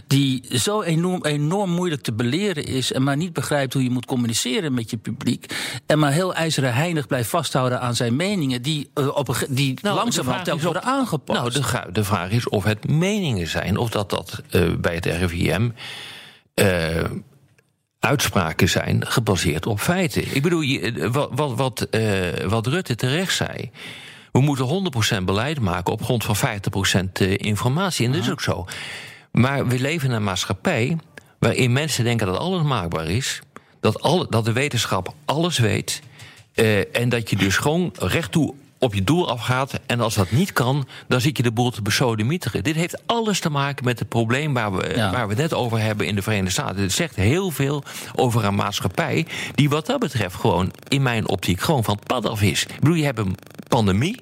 Die 0.06 0.58
zo 0.58 0.82
enorm, 0.82 1.24
enorm 1.24 1.70
moeilijk 1.70 2.02
te 2.02 2.12
beleren 2.12 2.64
is. 2.64 2.92
En 2.92 3.02
maar 3.02 3.16
niet 3.16 3.32
begrijpt 3.32 3.72
hoe 3.72 3.82
je 3.82 3.90
moet 3.90 4.06
communiceren 4.06 4.74
met 4.74 4.90
je 4.90 4.96
publiek. 4.96 5.54
En 5.86 5.98
maar 5.98 6.12
heel 6.12 6.34
ijzeren 6.34 6.74
heinig 6.74 7.06
blijft 7.06 7.30
vasthouden 7.30 7.80
aan 7.80 7.94
zijn 7.94 8.16
meningen. 8.16 8.62
Die, 8.62 8.90
uh, 8.94 9.16
op 9.16 9.28
een, 9.28 9.36
die 9.48 9.78
nou, 9.82 9.96
langzamerhand 9.96 10.44
telkens 10.44 10.64
worden 10.64 10.82
aangepast. 10.82 11.40
Nou, 11.40 11.52
de 11.52 11.62
de 11.92 12.04
vraag 12.04 12.30
is 12.30 12.48
of 12.48 12.64
het 12.64 12.88
meningen 12.88 13.46
zijn, 13.46 13.76
of 13.76 13.90
dat 13.90 14.10
dat 14.10 14.42
uh, 14.50 14.74
bij 14.74 14.94
het 14.94 15.04
RIVM 15.06 15.68
uh, 16.54 17.04
uitspraken 17.98 18.68
zijn 18.68 19.06
gebaseerd 19.06 19.66
op 19.66 19.80
feiten. 19.80 20.34
Ik 20.34 20.42
bedoel, 20.42 20.60
je, 20.60 21.10
wat, 21.10 21.30
wat, 21.32 21.56
wat, 21.56 21.86
uh, 21.90 22.28
wat 22.46 22.66
Rutte 22.66 22.94
terecht 22.94 23.36
zei. 23.36 23.70
We 24.32 24.40
moeten 24.40 24.92
100% 25.20 25.24
beleid 25.24 25.60
maken 25.60 25.92
op 25.92 26.02
grond 26.02 26.24
van 26.24 26.36
50% 26.36 27.36
informatie. 27.36 28.06
En 28.06 28.12
dat 28.12 28.22
is 28.22 28.30
ook 28.30 28.40
zo. 28.40 28.66
Maar 29.32 29.66
we 29.66 29.80
leven 29.80 30.08
in 30.08 30.14
een 30.14 30.22
maatschappij 30.22 30.98
waarin 31.38 31.72
mensen 31.72 32.04
denken 32.04 32.26
dat 32.26 32.36
alles 32.36 32.62
maakbaar 32.62 33.06
is. 33.06 33.40
Dat, 33.80 34.02
alle, 34.02 34.26
dat 34.28 34.44
de 34.44 34.52
wetenschap 34.52 35.14
alles 35.24 35.58
weet. 35.58 36.02
Uh, 36.54 36.96
en 36.96 37.08
dat 37.08 37.30
je 37.30 37.36
dus 37.36 37.56
gewoon 37.56 37.92
recht 37.98 38.32
toe 38.32 38.54
op 38.80 38.94
je 38.94 39.04
doel 39.04 39.30
afgaat. 39.30 39.80
En 39.86 40.00
als 40.00 40.14
dat 40.14 40.30
niet 40.30 40.52
kan, 40.52 40.88
dan 41.08 41.20
zit 41.20 41.36
je 41.36 41.42
de 41.42 41.52
boel 41.52 41.70
te 41.70 41.82
besodemieteren. 41.82 42.62
Dit 42.62 42.74
heeft 42.74 43.02
alles 43.06 43.40
te 43.40 43.50
maken 43.50 43.84
met 43.84 43.98
het 43.98 44.08
probleem 44.08 44.54
waar 44.54 44.72
we, 44.72 44.92
ja. 44.96 45.10
waar 45.10 45.24
we 45.24 45.32
het 45.32 45.42
net 45.42 45.54
over 45.54 45.80
hebben 45.80 46.06
in 46.06 46.14
de 46.14 46.22
Verenigde 46.22 46.50
Staten. 46.50 46.82
Het 46.82 46.92
zegt 46.92 47.16
heel 47.16 47.50
veel 47.50 47.82
over 48.14 48.44
een 48.44 48.54
maatschappij 48.54 49.26
die 49.54 49.68
wat 49.68 49.86
dat 49.86 50.00
betreft 50.00 50.34
gewoon 50.34 50.72
in 50.88 51.02
mijn 51.02 51.28
optiek 51.28 51.60
gewoon 51.60 51.84
van 51.84 51.94
het 51.94 52.06
pad 52.06 52.26
af 52.26 52.42
is. 52.42 52.62
Ik 52.62 52.80
bedoel, 52.80 52.94
je 52.94 53.04
hebt 53.04 53.18
een 53.18 53.36
pandemie, 53.68 54.18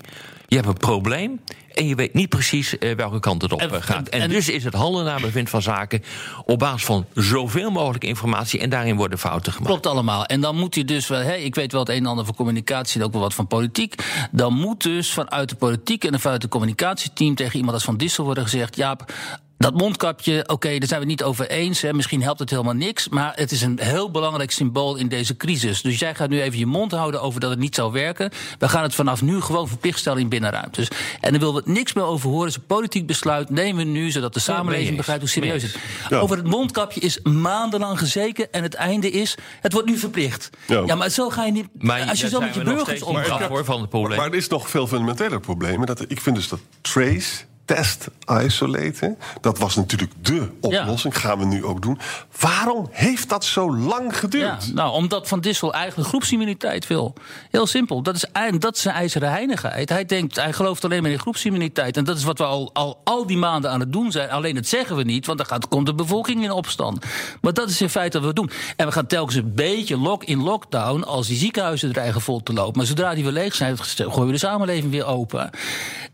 je 0.49 0.57
hebt 0.57 0.69
een 0.69 0.75
probleem 0.75 1.41
en 1.75 1.87
je 1.87 1.95
weet 1.95 2.15
niet 2.15 2.29
precies 2.29 2.75
uh, 2.81 2.95
welke 2.95 3.21
kant 3.21 3.43
het 3.43 3.53
op 3.53 3.61
en, 3.61 3.83
gaat. 3.83 4.09
En, 4.09 4.21
en, 4.21 4.31
dus 4.31 4.49
is 4.49 4.65
het 4.65 4.75
handelen 4.75 5.07
naar 5.07 5.21
bevind 5.21 5.51
van 5.51 5.63
zaken 5.63 6.03
op 6.45 6.59
basis 6.59 6.85
van 6.85 7.07
zoveel 7.15 7.71
mogelijk 7.71 8.05
informatie 8.05 8.61
en 8.61 8.71
daarin 8.71 8.97
worden 8.97 9.19
fouten 9.19 9.53
gemaakt. 9.53 9.71
Klopt 9.71 9.87
allemaal. 9.87 10.25
En 10.25 10.41
dan 10.41 10.57
moet 10.57 10.75
hij 10.75 10.85
dus 10.85 11.09
wel, 11.09 11.21
ik 11.21 11.55
weet 11.55 11.73
wel 11.73 11.81
het 11.81 11.91
een 11.91 11.97
en 11.97 12.07
ander 12.07 12.25
van 12.25 12.35
communicatie 12.35 13.01
en 13.01 13.07
ook 13.07 13.13
wel 13.13 13.21
wat 13.21 13.35
van 13.35 13.47
politiek. 13.47 13.95
Dan 14.31 14.55
moet 14.55 14.83
dus 14.83 15.13
vanuit 15.13 15.49
de 15.49 15.57
politiek 15.57 16.05
en 16.05 16.21
vanuit 16.21 16.43
het 16.43 16.51
communicatieteam 16.51 17.35
tegen 17.35 17.57
iemand 17.57 17.75
als 17.75 17.85
Van 17.85 17.97
Dissel 17.97 18.25
worden 18.25 18.43
gezegd: 18.43 18.77
Jaap, 18.77 19.13
dat 19.59 19.75
mondkapje, 19.75 20.41
oké, 20.41 20.53
okay, 20.53 20.79
daar 20.79 20.89
zijn 20.89 21.01
we 21.01 21.07
het 21.07 21.19
niet 21.19 21.29
over 21.29 21.49
eens. 21.51 21.81
Hè. 21.81 21.93
Misschien 21.93 22.23
helpt 22.23 22.39
het 22.39 22.51
helemaal 22.51 22.75
niks. 22.75 23.09
Maar 23.09 23.33
het 23.35 23.53
is 23.53 23.63
een 23.63 23.79
heel 23.83 24.11
belangrijk 24.11 24.51
symbool 24.51 24.97
in 24.97 25.09
deze 25.09 25.37
crisis. 25.37 25.83
Dus 25.83 25.99
jij 25.99 26.15
gaat 26.15 26.29
nu 26.29 26.43
even 26.43 26.59
je 26.59 26.67
mond 26.67 26.93
houden 26.93 27.23
over 27.23 27.41
dat 27.41 27.51
het 27.51 27.59
niet 27.59 27.75
zou 27.75 27.93
werken. 27.93 28.31
We 28.59 28.69
gaan 28.69 28.83
het 28.83 28.95
vanaf 28.95 29.23
nu 29.23 29.41
gewoon 29.41 29.69
verplicht 29.69 29.99
stellen 29.99 30.21
in 30.21 30.29
binnenruimtes. 30.29 30.89
En 31.21 31.31
dan 31.31 31.41
willen 31.41 31.55
we 31.55 31.71
niks 31.71 31.93
meer 31.93 32.05
over 32.05 32.31
horen. 32.31 32.47
Dus 32.47 32.57
een 32.57 32.67
politiek 32.67 33.07
besluit 33.07 33.51
nemen 33.51 33.85
we 33.85 33.91
nu, 33.91 34.11
zodat 34.11 34.35
de 34.35 34.41
samenleving 34.41 34.97
begrijpt 34.97 35.21
hoe 35.23 35.31
serieus 35.31 35.63
het 35.63 35.75
is. 36.11 36.17
Over 36.17 36.37
het 36.37 36.47
mondkapje 36.47 37.01
is 37.01 37.21
maandenlang 37.23 37.99
gezeken. 37.99 38.53
En 38.53 38.63
het 38.63 38.75
einde 38.75 39.11
is, 39.11 39.37
het 39.61 39.73
wordt 39.73 39.89
nu 39.89 39.97
verplicht. 39.97 40.51
Ja, 40.67 40.95
maar 40.95 41.11
zo 41.11 41.31
ga 41.31 41.45
je 41.45 41.53
niet. 41.53 41.67
Maar 41.79 42.09
als 42.09 42.21
je 42.21 42.29
zo 42.29 42.41
met 42.41 42.55
je 42.55 42.63
burgers 42.63 43.03
omgaat. 43.03 43.65
van 43.65 43.81
het 43.81 43.91
probleem. 43.91 44.09
Maar, 44.09 44.19
maar 44.19 44.29
er 44.29 44.43
is 44.43 44.49
nog 44.49 44.71
veel 44.71 44.87
fundamenteler 44.87 45.41
probleem. 45.41 45.87
Dat, 45.87 46.05
ik 46.09 46.21
vind 46.21 46.37
dus 46.37 46.49
dat 46.49 46.61
trace 46.81 47.47
test 47.69 48.09
isolaten. 48.43 49.19
Dat 49.41 49.59
was 49.59 49.77
natuurlijk 49.77 50.13
de 50.21 50.51
oplossing. 50.61 51.15
Ja. 51.15 51.21
Gaan 51.21 51.39
we 51.39 51.45
nu 51.45 51.65
ook 51.65 51.83
doen. 51.83 51.99
Waarom 52.41 52.89
heeft 52.91 53.29
dat 53.29 53.45
zo 53.45 53.77
lang 53.77 54.19
geduurd? 54.19 54.65
Ja, 54.65 54.73
nou, 54.75 54.93
omdat 54.93 55.29
Van 55.29 55.41
Dissel 55.41 55.75
eigenlijk 55.75 56.09
groepsimmuniteit 56.09 56.87
wil. 56.87 57.15
Heel 57.51 57.67
simpel. 57.67 58.03
Dat 58.03 58.15
is, 58.15 58.25
dat 58.59 58.77
is 58.77 58.83
zijn 58.83 58.95
ijzeren 58.95 59.31
heinigheid. 59.31 59.89
Hij 59.89 60.05
denkt, 60.05 60.37
hij 60.37 60.53
gelooft 60.53 60.85
alleen 60.85 61.03
maar 61.03 61.11
in 61.11 61.19
groepsimmuniteit. 61.19 61.97
En 61.97 62.05
dat 62.05 62.17
is 62.17 62.25
wat 62.25 62.39
we 62.39 62.45
al, 62.45 62.71
al, 62.73 63.01
al 63.05 63.27
die 63.27 63.37
maanden 63.37 63.71
aan 63.71 63.81
het 63.81 63.93
doen 63.93 64.13
zijn. 64.13 64.31
Alleen 64.31 64.55
dat 64.55 64.67
zeggen 64.67 64.97
we 64.97 65.03
niet, 65.03 65.27
want 65.27 65.39
dan 65.39 65.47
gaat, 65.47 65.69
komt 65.69 65.87
de 65.87 65.95
bevolking 65.95 66.43
in 66.43 66.51
opstand. 66.51 67.05
Maar 67.41 67.53
dat 67.53 67.69
is 67.69 67.81
in 67.81 67.91
feite 67.91 68.19
wat 68.19 68.29
we 68.29 68.35
doen. 68.35 68.51
En 68.77 68.87
we 68.87 68.93
gaan 68.93 69.07
telkens 69.07 69.37
een 69.37 69.55
beetje 69.55 69.97
lock 69.99 70.25
in 70.25 70.43
lockdown 70.43 71.03
als 71.03 71.27
die 71.27 71.37
ziekenhuizen 71.37 71.93
dreigen 71.93 72.21
vol 72.21 72.43
te 72.43 72.53
lopen. 72.53 72.77
Maar 72.77 72.87
zodra 72.87 73.15
die 73.15 73.25
weer 73.25 73.33
leeg 73.33 73.55
zijn, 73.55 73.79
gooien 73.79 74.27
we 74.27 74.33
de 74.33 74.39
samenleving 74.39 74.91
weer 74.91 75.07
open. 75.07 75.51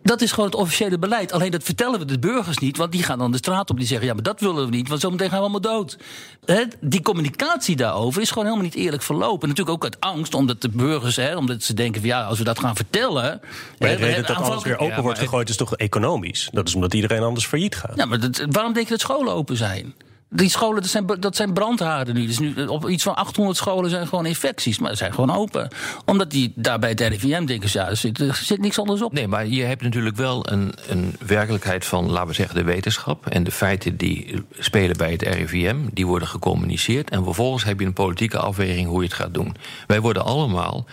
Dat 0.03 0.21
is 0.21 0.31
gewoon 0.31 0.51
het 0.51 0.59
officiële 0.59 0.99
beleid. 0.99 1.33
Alleen 1.33 1.44
dat 1.51 1.63
vertellen 1.63 1.99
we 1.99 2.05
de 2.05 2.19
burgers 2.19 2.59
niet, 2.59 2.77
want 2.77 2.93
die 2.93 3.03
gaan 3.03 3.19
dan 3.19 3.33
de 3.33 3.37
straat 3.37 3.71
op. 3.71 3.77
Die 3.77 3.87
zeggen: 3.87 4.07
ja, 4.07 4.15
maar 4.15 4.23
dat 4.23 4.41
willen 4.41 4.65
we 4.65 4.71
niet, 4.71 4.89
want 4.89 5.01
zometeen 5.01 5.29
gaan 5.29 5.37
we 5.37 5.43
allemaal 5.43 5.61
dood. 5.61 5.99
He, 6.45 6.65
die 6.81 7.03
communicatie 7.03 7.77
daarover 7.77 8.23
is 8.23 8.29
gewoon 8.29 8.45
helemaal 8.45 8.65
niet 8.65 8.75
eerlijk 8.75 9.03
verlopen. 9.03 9.49
Natuurlijk 9.49 9.77
ook 9.77 9.85
uit 9.85 10.01
angst, 10.01 10.35
omdat 10.35 10.61
de 10.61 10.69
burgers, 10.69 11.19
omdat 11.35 11.63
ze 11.63 11.75
denken: 11.75 12.01
van 12.01 12.11
ja, 12.11 12.23
als 12.23 12.39
we 12.39 12.45
dat 12.45 12.59
gaan 12.59 12.77
vertellen. 12.77 13.41
Maar 13.79 13.89
de 13.89 13.95
reden 13.95 14.27
dat 14.27 14.37
alles 14.37 14.63
weer 14.63 14.79
open 14.79 15.03
wordt 15.03 15.19
gegooid 15.19 15.49
is 15.49 15.57
toch 15.57 15.77
economisch? 15.77 16.49
Dat 16.53 16.69
is 16.69 16.75
omdat 16.75 16.95
iedereen 16.95 17.23
anders 17.23 17.47
failliet 17.47 17.77
gaat. 17.77 17.97
Ja, 17.97 18.05
maar 18.05 18.21
dat, 18.21 18.47
waarom 18.51 18.73
denk 18.73 18.87
je 18.87 18.93
dat 18.93 19.01
scholen 19.01 19.33
open 19.33 19.57
zijn? 19.57 19.95
Die 20.37 20.49
scholen, 20.49 20.83
dat 20.83 20.91
zijn, 20.91 21.07
dat 21.21 21.37
zijn 21.37 21.53
brandhaarden 21.53 22.15
nu. 22.15 22.27
Dus 22.27 22.39
nu 22.39 22.67
op 22.67 22.89
iets 22.89 23.03
van 23.03 23.15
800 23.15 23.57
scholen 23.57 23.91
zijn 23.91 24.07
gewoon 24.07 24.27
infecties, 24.27 24.79
maar 24.79 24.91
ze 24.91 24.97
zijn 24.97 25.15
gewoon 25.15 25.37
open. 25.37 25.69
Omdat 26.05 26.31
die 26.31 26.53
daar 26.55 26.79
bij 26.79 26.91
het 26.91 27.01
RIVM 27.01 27.45
denken, 27.45 27.69
ja, 27.73 27.89
er 27.89 27.97
zit, 27.97 28.21
er 28.21 28.35
zit 28.35 28.61
niks 28.61 28.79
anders 28.79 29.03
op. 29.03 29.13
Nee, 29.13 29.29
maar 29.29 29.47
je 29.47 29.63
hebt 29.63 29.83
natuurlijk 29.83 30.17
wel 30.17 30.51
een, 30.51 30.75
een 30.89 31.17
werkelijkheid 31.27 31.85
van, 31.85 32.11
laten 32.11 32.29
we 32.29 32.35
zeggen, 32.35 32.55
de 32.55 32.65
wetenschap. 32.65 33.27
En 33.27 33.45
de 33.45 33.51
feiten 33.51 33.97
die 33.97 34.45
spelen 34.59 34.97
bij 34.97 35.11
het 35.11 35.23
RIVM, 35.23 35.77
die 35.93 36.07
worden 36.07 36.29
gecommuniceerd. 36.29 37.11
En 37.11 37.25
vervolgens 37.25 37.65
heb 37.65 37.81
je 37.81 37.87
een 37.87 37.93
politieke 37.93 38.39
afweging 38.39 38.89
hoe 38.89 39.03
je 39.03 39.09
het 39.09 39.17
gaat 39.17 39.35
doen. 39.35 39.57
Wij 39.87 40.01
worden 40.01 40.25
allemaal, 40.25 40.87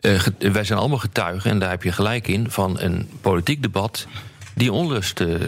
uh, 0.00 0.20
wij 0.38 0.64
zijn 0.64 0.78
allemaal 0.78 0.98
getuigen, 0.98 1.50
en 1.50 1.58
daar 1.58 1.70
heb 1.70 1.82
je 1.82 1.92
gelijk 1.92 2.28
in, 2.28 2.50
van 2.50 2.80
een 2.80 3.08
politiek 3.20 3.62
debat 3.62 4.06
die 4.54 4.72
onlust 4.72 5.20
uh. 5.20 5.40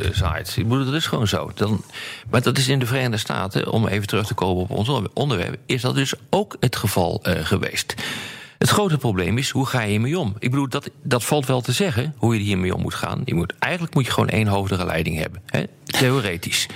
Ik 0.57 0.69
bedoel, 0.69 0.85
dat 0.85 0.95
is 0.95 1.07
gewoon 1.07 1.29
zo. 1.29 1.51
Dan, 1.55 1.83
maar 2.31 2.43
dat 2.43 2.59
is 2.59 2.69
in 2.69 2.79
de 2.79 2.87
Verenigde 2.87 3.17
Staten, 3.17 3.71
om 3.71 3.87
even 3.87 4.07
terug 4.07 4.27
te 4.27 4.35
komen 4.35 4.63
op 4.63 4.71
ons 4.71 5.11
onderwerp, 5.13 5.57
is 5.67 5.81
dat 5.81 5.95
dus 5.95 6.15
ook 6.31 6.57
het 6.61 6.77
geval 6.77 7.23
uh, 7.23 7.35
geweest. 7.43 7.95
Het 8.59 8.69
grote 8.69 8.99
probleem 8.99 9.39
is, 9.39 9.51
hoe 9.51 9.67
ga 9.67 9.81
je 9.81 9.91
hiermee 9.91 10.19
om? 10.19 10.35
Ik 10.39 10.51
bedoel, 10.51 10.69
dat, 10.69 10.91
dat 11.03 11.25
valt 11.25 11.47
wel 11.47 11.61
te 11.61 11.73
zeggen, 11.73 12.15
hoe 12.17 12.35
je 12.35 12.41
hiermee 12.41 12.75
om 12.75 12.81
moet 12.81 12.95
gaan. 12.95 13.23
Je 13.25 13.35
moet, 13.35 13.53
eigenlijk 13.59 13.95
moet 13.95 14.07
je 14.07 14.13
gewoon 14.13 14.29
één 14.29 14.47
hoofdige 14.47 14.85
leiding 14.85 15.19
hebben. 15.19 15.43
Hè? 15.47 15.63
Theoretisch. 15.87 16.67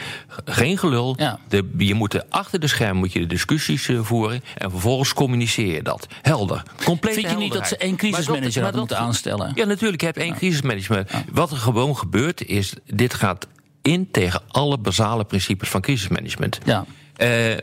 Geen 0.44 0.79
gelul. 0.79 1.14
Ja. 1.18 1.38
De, 1.49 1.70
je 1.79 1.94
moet 1.94 2.14
er 2.14 2.25
achter 2.29 2.61
de 2.61 2.66
scherm 2.66 2.96
moet 2.96 3.12
je 3.12 3.18
de 3.18 3.27
discussies 3.27 3.88
eh, 3.88 4.01
voeren... 4.03 4.42
en 4.57 4.70
vervolgens 4.70 5.14
communiceer 5.14 5.75
je 5.75 5.83
dat. 5.83 6.07
Helder. 6.22 6.62
Compleet 6.84 7.14
Vind 7.14 7.30
je 7.30 7.37
niet 7.37 7.53
dat 7.53 7.68
ze 7.68 7.76
één 7.76 7.97
crisismanager 7.97 8.62
hadden 8.62 8.80
moeten 8.80 8.99
aanstellen? 8.99 9.53
Ja, 9.55 9.64
natuurlijk. 9.64 10.01
Je 10.01 10.07
hebt 10.07 10.18
één 10.18 10.34
crisismanagement. 10.34 11.11
Wat 11.32 11.51
er 11.51 11.57
gewoon 11.57 11.97
gebeurt 11.97 12.45
is, 12.45 12.72
dit 12.87 13.14
gaat 13.14 13.47
in 13.82 14.11
tegen 14.11 14.43
alle 14.49 14.78
basale 14.78 15.24
principes 15.24 15.68
van 15.68 15.80
crisismanagement. 15.80 16.59
Ja. 16.64 16.84
Eh, 17.16 17.57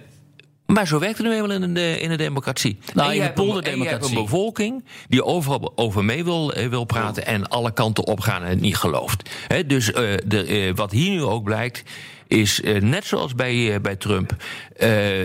maar 0.68 0.88
zo 0.88 0.99
werkt 0.99 1.18
het 1.18 1.28
nu 1.28 1.34
eenmaal 1.34 1.51
in 1.51 1.74
de, 1.74 1.99
in 1.99 2.09
de 2.09 2.15
democratie. 2.15 2.78
Nou, 2.93 3.13
in 3.13 3.20
de 3.20 3.28
een- 3.28 3.34
polderdemocratie. 3.34 3.84
Je 3.84 3.89
hebt 3.89 4.18
een 4.18 4.24
bevolking 4.24 4.84
die 5.09 5.24
overal 5.24 5.74
over 5.76 6.05
mee 6.05 6.24
wil, 6.24 6.53
eh, 6.53 6.68
wil 6.68 6.84
praten... 6.84 7.26
en 7.26 7.49
alle 7.49 7.72
kanten 7.74 8.05
opgaan 8.07 8.43
en 8.43 8.49
het 8.49 8.61
niet 8.61 8.78
gelooft. 8.78 9.30
Dus 9.68 9.91
eh, 9.91 10.03
de, 10.26 10.43
eh, 10.43 10.76
wat 10.76 10.91
hier 10.91 11.09
nu 11.09 11.24
ook 11.24 11.43
blijkt... 11.43 11.84
is 12.28 12.61
net 12.80 13.05
zoals 13.05 13.36
bij, 13.36 13.82
bij 13.82 13.95
Trump... 13.95 14.36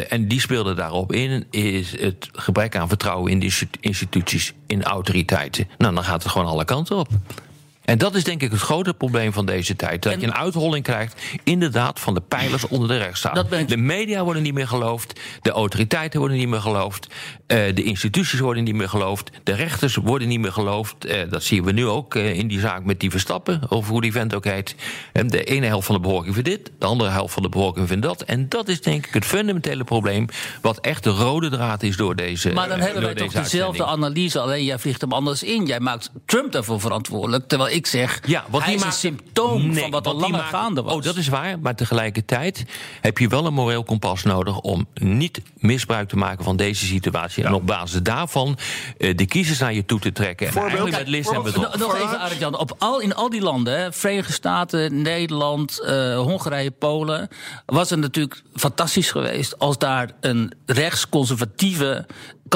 en 0.09 0.29
die 0.29 0.41
speelde 0.41 0.75
daarop 0.75 1.13
in... 1.13 1.47
is 1.51 2.01
het 2.01 2.29
gebrek 2.33 2.77
aan 2.77 2.89
vertrouwen 2.89 3.31
in 3.31 3.39
die 3.39 3.53
instituties, 3.81 4.53
in 4.67 4.83
autoriteiten. 4.83 5.69
Nou, 5.79 5.95
dan 5.95 6.05
gaat 6.05 6.23
het 6.23 6.33
gewoon 6.33 6.49
alle 6.49 6.65
kanten 6.65 6.97
op. 6.97 7.09
En 7.85 7.99
dat 7.99 8.15
is 8.15 8.25
denk 8.25 8.43
ik 8.43 8.51
het 8.51 8.61
grote 8.61 8.95
probleem 8.95 9.33
van 9.33 9.47
deze 9.47 9.77
tijd. 9.77 10.03
Dat 10.03 10.13
En- 10.13 10.21
je 10.21 10.27
een 10.27 10.35
uitholling 10.35 10.85
krijgt, 10.85 11.21
inderdaad, 11.45 12.01
van 12.01 12.15
de 12.15 12.21
pijlers 12.21 12.67
onder 12.69 12.89
de 12.89 12.97
rechtsstaat. 12.97 13.53
Ik- 13.53 13.69
De 13.69 13.77
media 13.77 14.25
worden 14.25 14.43
niet 14.43 14.55
meer 14.55 14.69
geloofd. 14.69 15.21
De 15.43 15.51
autoriteiten 15.51 16.19
worden 16.21 16.37
niet 16.39 16.49
meer 16.49 16.61
geloofd. 16.61 17.07
eh, 17.47 17.75
de 17.75 17.83
instituties 17.83 18.39
worden 18.41 18.65
niet 18.65 18.75
meer 18.75 18.89
geloofd. 18.89 19.31
De 19.43 19.53
rechters 19.55 19.95
worden 19.97 20.29
niet 20.29 20.41
meer 20.41 20.53
geloofd. 20.53 21.05
Eh, 21.05 21.31
dat 21.31 21.43
zien 21.43 21.65
we 21.65 21.73
nu 21.73 21.87
ook 21.87 22.15
eh, 22.15 22.39
in 22.39 22.49
die 22.49 22.61
zaak 22.61 22.85
met 22.85 23.01
die 23.01 23.11
Verstappen. 23.11 23.61
Of 23.69 23.89
hoe 23.89 24.01
die 24.01 24.13
vent 24.13 24.35
ook 24.35 24.45
heet. 24.45 24.75
En 25.13 25.27
de 25.29 25.45
ene 25.45 25.67
helft 25.67 25.87
van 25.87 25.95
de 25.95 26.01
bevolking 26.01 26.35
vindt 26.35 26.49
dit. 26.49 26.71
De 26.79 26.87
andere 26.87 27.11
helft 27.11 27.35
van 27.35 27.43
de 27.43 27.49
bevolking 27.49 27.89
vindt 27.89 28.03
dat. 28.03 28.23
En 28.23 28.49
dat 28.49 28.69
is 28.69 28.81
denk 28.81 29.07
ik 29.07 29.15
het 29.15 29.25
fundamentele 29.25 29.85
probleem. 29.85 30.27
Wat 30.61 30.79
echt 30.81 31.05
de 31.05 31.11
rode 31.11 31.49
draad 31.51 31.83
is 31.83 31.97
door 31.97 32.17
deze 32.17 32.53
Maar 32.53 32.69
dan 32.69 32.81
hebben 32.81 33.03
wij 33.03 33.15
toch 33.15 33.33
deze 33.33 33.43
dezelfde 33.43 33.85
analyse, 33.85 34.41
alleen 34.41 34.65
jij 34.65 34.79
vliegt 34.79 35.01
hem 35.01 35.13
anders 35.13 35.43
in. 35.43 35.67
Jij 35.67 35.81
maakt 35.81 36.11
Trump 36.27 36.53
daarvoor 36.53 36.81
verantwoordelijk. 36.81 37.49
Terwijl 37.49 37.72
ik 37.73 37.87
zeg, 37.87 38.21
Ja, 38.27 38.45
hij 38.51 38.61
die 38.65 38.75
is 38.75 38.81
maakt- 38.81 38.93
een 38.95 38.99
symptoom 39.01 39.67
Nee, 39.71 39.81
van 39.81 39.91
wat 39.91 40.07
al 40.07 40.15
langer 40.15 40.31
maakt- 40.39 40.49
gaande 40.49 40.83
was. 40.83 40.95
Oh, 40.95 41.03
dat 41.03 41.17
is 41.17 41.29
waar. 41.29 41.59
Maar 41.61 41.75
tegelijkertijd 41.75 42.65
heb 43.01 43.19
je 43.19 43.29
wel 43.29 43.47
een 43.47 43.55
moreel 43.55 43.85
kompas 43.85 44.23
nodig 44.23 44.59
om 44.61 44.87
niet 44.95 45.41
misbruik 45.57 46.09
te 46.09 46.17
maken 46.17 46.45
van 46.45 46.57
deze 46.57 46.87
situatie. 46.87 47.45
En 47.45 47.53
op 47.55 47.67
basis 47.67 48.03
daarvan 48.03 48.59
eh, 48.99 49.17
de 49.17 49.27
kiezers 49.27 49.59
naar 49.59 49.75
je 49.75 49.85
toe 49.85 49.99
te 50.01 50.13
trekken. 50.13 50.47
En 50.47 50.53
Voorbeeld? 50.53 50.73
eigenlijk 50.75 51.05
met 51.05 51.15
list 51.17 51.29
en 51.29 51.35
Voorbeeld? 51.35 51.55
bedrog. 51.55 51.77
Nog 51.79 51.89
nog 51.89 51.97
even? 52.09 52.19
Arjan. 52.21 52.59
Op 52.59 52.75
al, 52.79 53.01
in 53.01 53.15
al 53.15 53.31
die 53.31 53.41
landen, 53.43 53.79
hè, 53.81 53.93
Verenigde 53.93 54.33
Staten, 54.33 55.03
Nederland, 55.03 55.81
eh, 55.81 56.17
Hongarije, 56.19 56.71
Polen... 56.71 57.29
was 57.67 57.91
het 57.91 57.99
natuurlijk 58.01 58.43
fantastisch 58.55 59.11
geweest 59.11 59.59
als 59.59 59.79
daar 59.79 60.11
een 60.21 60.53
rechtsconservatieve 60.67 62.07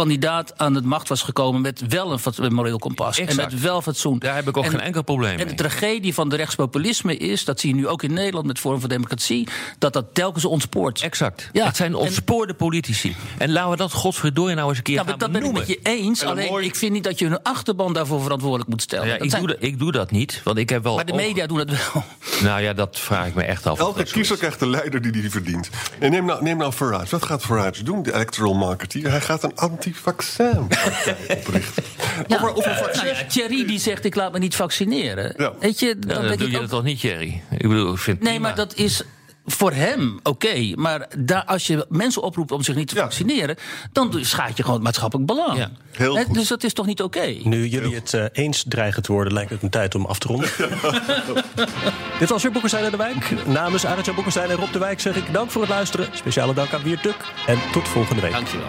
kandidaat 0.01 0.59
aan 0.59 0.73
de 0.73 0.83
macht 0.83 1.09
was 1.09 1.23
gekomen... 1.23 1.61
met 1.61 1.83
wel 1.89 2.19
een 2.37 2.55
moreel 2.55 2.79
kompas 2.79 3.19
Exact. 3.19 3.39
en 3.39 3.45
met 3.53 3.61
wel 3.63 3.83
fatsoen. 3.83 4.19
Daar 4.19 4.35
heb 4.35 4.49
ik 4.49 4.57
ook 4.57 4.65
En- 4.65 4.71
geen 4.71 4.81
enkel 4.81 5.03
probleem 5.03 5.39
En 5.39 5.49
de 5.49 5.55
tragedie 5.55 6.15
van 6.15 6.29
de 6.29 6.37
rechtspopulisme 6.37 7.17
is, 7.17 7.45
dat 7.45 7.61
zie 7.61 7.69
je 7.71 7.75
nu 7.77 7.89
ook 7.89 8.03
in 8.03 8.13
Nederland... 8.13 8.47
met 8.47 8.59
Forum 8.59 8.81
voor 8.81 8.89
Democratie, 8.89 9.49
dat 9.79 9.93
dat 9.93 10.05
telkens 10.13 10.45
ontspoort. 10.45 11.01
Exact. 11.01 11.49
Ja, 11.53 11.67
Het 11.67 11.77
zijn 11.77 11.91
en- 11.93 11.99
ontspoorde 11.99 12.55
politici. 12.55 13.17
En 13.39 13.53
laten 13.53 13.71
we 13.71 13.77
dat 13.77 13.93
godverdorie 13.93 14.55
nou 14.55 14.69
eens 14.69 14.77
een 14.79 14.83
keer 14.85 14.95
Ja, 14.95 15.01
gaan 15.01 15.09
maar 15.11 15.19
dat 15.19 15.33
ben 15.33 15.45
ik 15.45 15.53
met 15.53 15.67
je 15.67 15.79
eens. 15.83 16.21
En 16.21 16.27
een 16.27 16.33
Alleen, 16.33 16.51
mooi- 16.51 16.67
ik 16.67 16.77
vind 16.77 16.93
niet 16.93 17.05
dat 17.05 17.19
je 17.19 17.25
hun 17.27 17.43
achterban 17.43 17.93
daarvoor 17.93 18.23
verantwoordelijk 18.23 18.71
moet 18.71 18.83
stellen. 18.83 19.07
Ja, 19.07 19.13
Dat 19.15 19.23
ik, 19.25 19.31
zijn- 19.31 19.43
doe 19.43 19.51
dat, 19.55 19.63
ik 19.63 19.79
doe 19.79 19.93
dat 19.93 20.11
niet, 20.11 20.41
want 20.45 20.59
ik 20.59 20.69
heb 20.69 20.83
wel... 20.83 20.95
maar 20.95 21.07
de 21.07 21.13
media 21.13 21.47
doen 21.47 21.59
het 21.59 21.71
wel. 21.93 22.05
Nou 22.43 22.61
ja, 22.63 22.73
dat 22.73 22.99
vraag 22.99 23.27
ik 23.27 23.35
me 23.35 23.43
echt 23.43 23.67
af. 23.67 23.79
Elke 23.79 23.99
dat 23.99 24.11
kiezer 24.13 24.37
krijgt 24.37 24.59
de 24.59 24.69
leider 24.69 25.03
die 25.03 25.21
hij 25.21 25.31
verdient. 25.31 25.71
En 25.99 26.11
neem 26.11 26.25
nou, 26.25 26.43
neem 26.43 26.57
nou 26.57 26.73
Farage. 26.73 27.11
Wat 27.11 27.25
gaat 27.25 27.43
Farage 27.43 27.83
doen, 27.83 28.03
de 28.03 28.15
electoral 28.15 28.55
marketeer? 28.55 29.11
Hij 29.11 29.21
gaat 29.21 29.43
een 29.43 29.53
anti-vaccin-partij 29.87 31.17
oprichten. 31.39 31.83
Ja. 32.27 32.37
Over, 32.37 32.55
over 32.55 32.75
vaccins. 32.77 33.03
Nou 33.03 33.17
ja, 33.17 33.25
Thierry 33.25 33.67
die 33.67 33.79
zegt 33.79 34.05
ik 34.05 34.15
laat 34.15 34.33
me 34.33 34.39
niet 34.39 34.55
vaccineren. 34.57 35.35
Ja. 35.37 35.53
Weet 35.61 35.79
je, 35.81 35.87
Ja, 35.87 36.15
dan 36.15 36.23
denk 36.27 36.39
doe 36.39 36.47
ik 36.47 36.53
je 36.53 36.55
ook- 36.55 36.63
dat 36.63 36.71
toch 36.71 36.83
niet, 36.83 37.01
Jerry? 37.01 37.43
Ik 37.51 37.69
bedoel, 37.69 37.93
ik 37.93 37.99
vind 37.99 38.21
Nee, 38.21 38.29
prima. 38.33 38.47
maar 38.49 38.57
dat 38.57 38.75
is 38.75 39.03
voor 39.49 39.73
hem 39.73 40.19
oké. 40.23 40.73
Maar 40.75 41.09
daar, 41.19 41.45
als 41.45 41.67
je 41.67 41.87
mensen 41.89 42.23
oproept 42.23 42.53
om 42.53 42.63
zich 42.63 42.75
niet 42.75 42.89
te 42.89 42.95
Ja. 42.95 43.01
vaccineren... 43.03 43.57
dan 43.93 44.19
schaadt 44.21 44.57
je 44.57 44.63
gewoon 44.63 44.75
het 44.77 44.85
maatschappelijk 44.85 45.27
belang. 45.27 45.59
Ja. 45.59 45.71
Heel 45.93 46.17
goed. 46.17 46.35
Dus 46.35 46.49
dat 46.49 46.65
is 46.65 46.73
toch 46.73 46.87
niet 46.87 47.03
oké? 47.03 47.37
Nu 47.43 47.67
jullie 47.67 47.95
het 47.95 48.15
eh, 48.15 48.25
eens 48.33 48.65
dreigen 48.69 49.03
te 49.03 49.13
worden, 49.13 49.33
lijkt 49.33 49.51
het 49.51 49.63
een 49.63 49.71
tijd 49.71 49.95
om 49.95 50.07
af 50.07 50.19
te 50.19 50.27
ronden. 50.29 50.49
Dit 52.19 52.29
was 52.29 52.43
weer 52.43 52.53
Boekenstein 52.53 52.85
en 52.85 52.91
de 52.91 52.97
Wijk. 52.97 53.47
Namens 53.47 53.85
Arjan 53.85 54.15
Boekenstein 54.15 54.51
en 54.51 54.57
Rob 54.57 54.73
de 54.73 54.79
Wijk 54.79 55.01
zeg 55.01 55.17
ik 55.17 55.33
dank 55.33 55.51
voor 55.51 55.61
het 55.61 55.71
luisteren. 55.71 56.09
Speciale 56.13 56.55
dank 56.55 56.73
aan 56.73 56.83
Wiert 56.83 57.03
Duk. 57.03 57.17
En 57.47 57.59
tot 57.73 57.89
volgende 57.89 58.23
week. 58.23 58.33
Dankjewel. 58.33 58.69